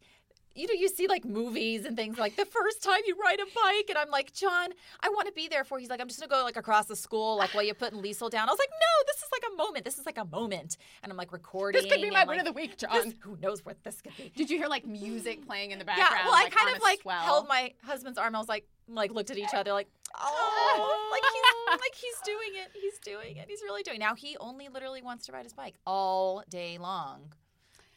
You 0.57 0.69
know, 0.69 0.75
you 0.75 0.89
see 0.89 1.09
like 1.09 1.25
movies 1.25 1.85
and 1.85 1.97
things 1.97 2.17
like 2.17 2.37
the 2.37 2.45
first 2.45 2.81
time 2.81 3.01
you 3.09 3.17
ride 3.21 3.41
a 3.41 3.45
bike, 3.45 3.87
and 3.89 3.99
I'm 3.99 4.09
like, 4.09 4.33
John, 4.33 4.69
I 5.01 5.09
want 5.09 5.27
to 5.27 5.33
be 5.33 5.49
there 5.49 5.65
for. 5.65 5.81
He's 5.81 5.91
like, 5.91 6.01
I'm 6.01 6.07
just 6.07 6.21
gonna 6.21 6.31
go 6.31 6.45
like 6.45 6.57
across 6.57 6.87
the 6.87 6.95
school, 6.95 7.37
like 7.39 7.53
while 7.55 7.65
you're 7.65 7.75
putting 7.75 8.01
Liesel 8.01 8.31
down. 8.31 8.49
I 8.49 8.53
was 8.53 8.59
like, 8.61 8.71
no, 8.71 9.05
this 9.09 9.17
is 9.17 9.29
like 9.33 9.43
a 9.53 9.57
moment. 9.57 9.85
This 9.85 9.99
is 9.99 10.07
like 10.07 10.17
a 10.17 10.25
moment, 10.27 10.77
and 11.03 11.11
I'm 11.11 11.17
like 11.17 11.33
recording. 11.33 11.83
this 11.83 11.91
could 11.93 12.01
be 12.01 12.09
my 12.09 12.21
and, 12.21 12.29
win 12.29 12.39
like, 12.39 12.47
of 12.47 12.55
the 12.55 12.61
week, 12.61 12.79
John. 12.79 12.91
this- 12.93 13.15
who 13.19 13.37
knows 13.43 13.65
what 13.65 13.83
this 13.83 14.01
could 14.01 14.17
be? 14.17 14.31
Did 14.37 14.49
you 14.49 14.57
hear 14.59 14.69
like 14.69 14.87
music 14.87 15.45
playing 15.45 15.73
in 15.73 15.81
the 15.81 15.85
background? 15.85 16.13
Yeah, 16.21 16.25
well, 16.25 16.35
I 16.37 16.45
like, 16.45 16.53
kind 16.55 16.77
of 16.77 16.81
like 16.83 17.03
swell? 17.03 17.21
held 17.21 17.49
my 17.49 17.73
husband's 17.83 18.17
arm. 18.17 18.37
I 18.37 18.39
was 18.39 18.49
like, 18.49 18.65
like 18.87 19.11
looked 19.11 19.31
at 19.33 19.39
each 19.39 19.55
other, 19.55 19.73
like, 19.73 19.89
oh, 20.21 21.09
like 21.13 21.23
he's 21.33 21.81
like 21.81 21.95
he's 21.95 22.21
doing 22.25 22.63
it. 22.65 22.71
He's 22.81 22.99
doing 23.01 23.37
it. 23.37 23.47
He's 23.49 23.63
really 23.63 23.83
doing. 23.83 23.97
it. 23.97 24.01
Now 24.01 24.15
he 24.15 24.37
only 24.39 24.69
literally 24.69 25.03
wants 25.03 25.27
to 25.27 25.33
ride 25.33 25.45
his 25.45 25.53
bike 25.53 25.75
all 25.87 26.43
day 26.51 26.79
long, 26.79 27.33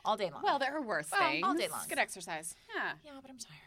all 0.05 0.17
day 0.17 0.29
long. 0.31 0.41
Well, 0.43 0.59
there 0.59 0.75
are 0.75 0.81
worse 0.81 1.07
Well, 1.11 1.21
things. 1.29 1.43
all 1.45 1.53
day 1.53 1.67
long. 1.69 1.79
It's 1.79 1.87
good 1.87 1.99
exercise. 1.99 2.55
Yeah. 2.75 2.91
yeah, 3.05 3.11
but 3.21 3.29
I'm 3.31 3.37
tired. 3.37 3.61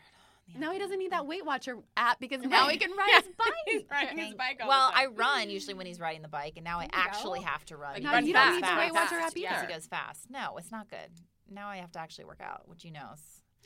Now 0.58 0.72
he 0.72 0.80
doesn't 0.80 0.98
need 0.98 1.12
that 1.12 1.28
Weight 1.28 1.46
Watcher 1.46 1.76
app 1.96 2.18
because 2.18 2.42
now 2.42 2.66
he 2.68 2.76
can 2.76 2.90
ride 2.90 3.22
his 3.22 3.32
bike. 3.38 3.52
He's 3.66 3.82
bike. 3.84 3.90
riding 4.08 4.18
his 4.18 4.34
bike 4.34 4.58
all 4.60 4.68
well, 4.68 4.90
the 4.90 4.98
I 4.98 5.06
run 5.06 5.48
usually 5.48 5.74
when 5.74 5.86
he's 5.86 6.00
riding 6.00 6.22
the 6.22 6.28
bike, 6.28 6.54
and 6.56 6.64
now 6.64 6.80
I 6.80 6.88
actually 6.92 7.38
go. 7.38 7.44
have 7.44 7.64
to 7.66 7.76
run. 7.76 7.92
Like, 7.92 8.02
because 8.02 8.10
No, 8.10 8.14
run 8.14 8.22
he 8.24 8.28
you 8.30 8.34
don't 8.34 8.54
need 8.54 8.62
the 8.64 8.66
fast. 8.66 8.78
Weight 8.80 8.92
Watcher 8.92 9.14
app 9.20 9.32
yeah. 9.36 9.50
Because 9.50 9.58
either. 9.62 9.66
he 9.68 9.72
goes 9.74 9.86
fast. 9.86 10.26
No, 10.28 10.56
it's 10.56 10.72
not 10.72 10.90
good. 10.90 11.10
Now 11.48 11.68
I 11.68 11.76
have 11.76 11.92
to 11.92 12.00
actually 12.00 12.24
work 12.24 12.40
out, 12.42 12.62
which 12.66 12.84
you 12.84 12.90
know 12.90 13.10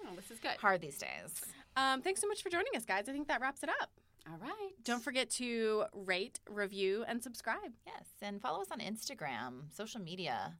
Oh, 0.06 0.14
this 0.14 0.30
is 0.30 0.38
good. 0.40 0.58
hard 0.60 0.82
these 0.82 0.98
days. 0.98 1.40
Um, 1.74 2.02
thanks 2.02 2.20
so 2.20 2.28
much 2.28 2.42
for 2.42 2.50
joining 2.50 2.76
us, 2.76 2.84
guys. 2.84 3.08
I 3.08 3.12
think 3.12 3.28
that 3.28 3.40
wraps 3.40 3.62
it 3.62 3.70
up. 3.80 3.88
All 4.30 4.38
right. 4.40 4.70
Don't 4.82 5.02
forget 5.02 5.28
to 5.32 5.84
rate, 5.92 6.40
review, 6.48 7.04
and 7.06 7.22
subscribe. 7.22 7.72
Yes, 7.86 8.06
and 8.22 8.40
follow 8.40 8.60
us 8.62 8.68
on 8.70 8.78
Instagram, 8.80 9.74
social 9.74 10.00
media, 10.00 10.54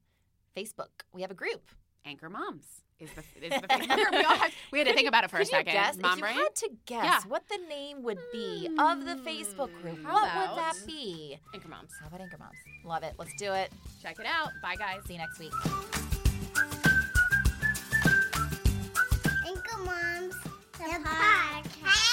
Facebook. 0.56 0.90
We 1.12 1.22
have 1.22 1.30
a 1.30 1.34
group. 1.34 1.70
Anchor 2.04 2.28
Moms 2.28 2.66
is 3.00 3.08
the 3.12 3.22
is 3.42 3.60
the 3.62 3.66
thing. 3.78 3.88
we, 3.88 4.22
all 4.24 4.36
had, 4.36 4.52
we 4.70 4.78
had 4.78 4.88
to 4.88 4.92
think 4.94 5.08
about 5.08 5.24
it 5.24 5.30
for 5.30 5.36
a 5.36 5.40
Could 5.40 5.48
you 5.52 5.56
second. 5.58 5.72
guess 5.72 5.96
Mom 5.96 6.10
if 6.12 6.16
you 6.18 6.22
brain? 6.22 6.34
had 6.36 6.54
to 6.56 6.70
guess 6.84 7.04
Yeah. 7.04 7.20
what 7.26 7.48
the 7.48 7.58
name 7.66 8.02
would 8.02 8.18
be 8.30 8.66
of 8.78 9.06
the 9.06 9.14
Facebook 9.26 9.70
group? 9.80 10.04
How 10.04 10.12
What 10.12 10.50
would 10.50 10.58
that 10.58 10.74
be? 10.86 11.38
Anchor 11.54 11.68
Moms. 11.68 11.92
How 11.98 12.08
about 12.08 12.20
Anchor 12.20 12.36
Moms? 12.38 12.58
Love 12.84 13.02
it. 13.02 13.14
Let's 13.18 13.34
do 13.38 13.52
it. 13.54 13.72
Check 14.02 14.18
it 14.20 14.26
out. 14.26 14.50
Bye, 14.62 14.76
guys. 14.76 15.00
See 15.06 15.14
you 15.14 15.18
next 15.20 15.38
week. 15.38 15.52
Anchor 19.46 19.78
Moms, 19.78 20.34
the, 20.72 21.08
podcast. 21.08 22.03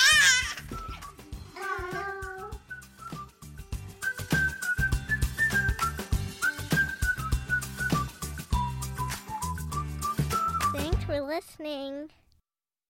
For 11.11 11.19
listening. 11.19 12.09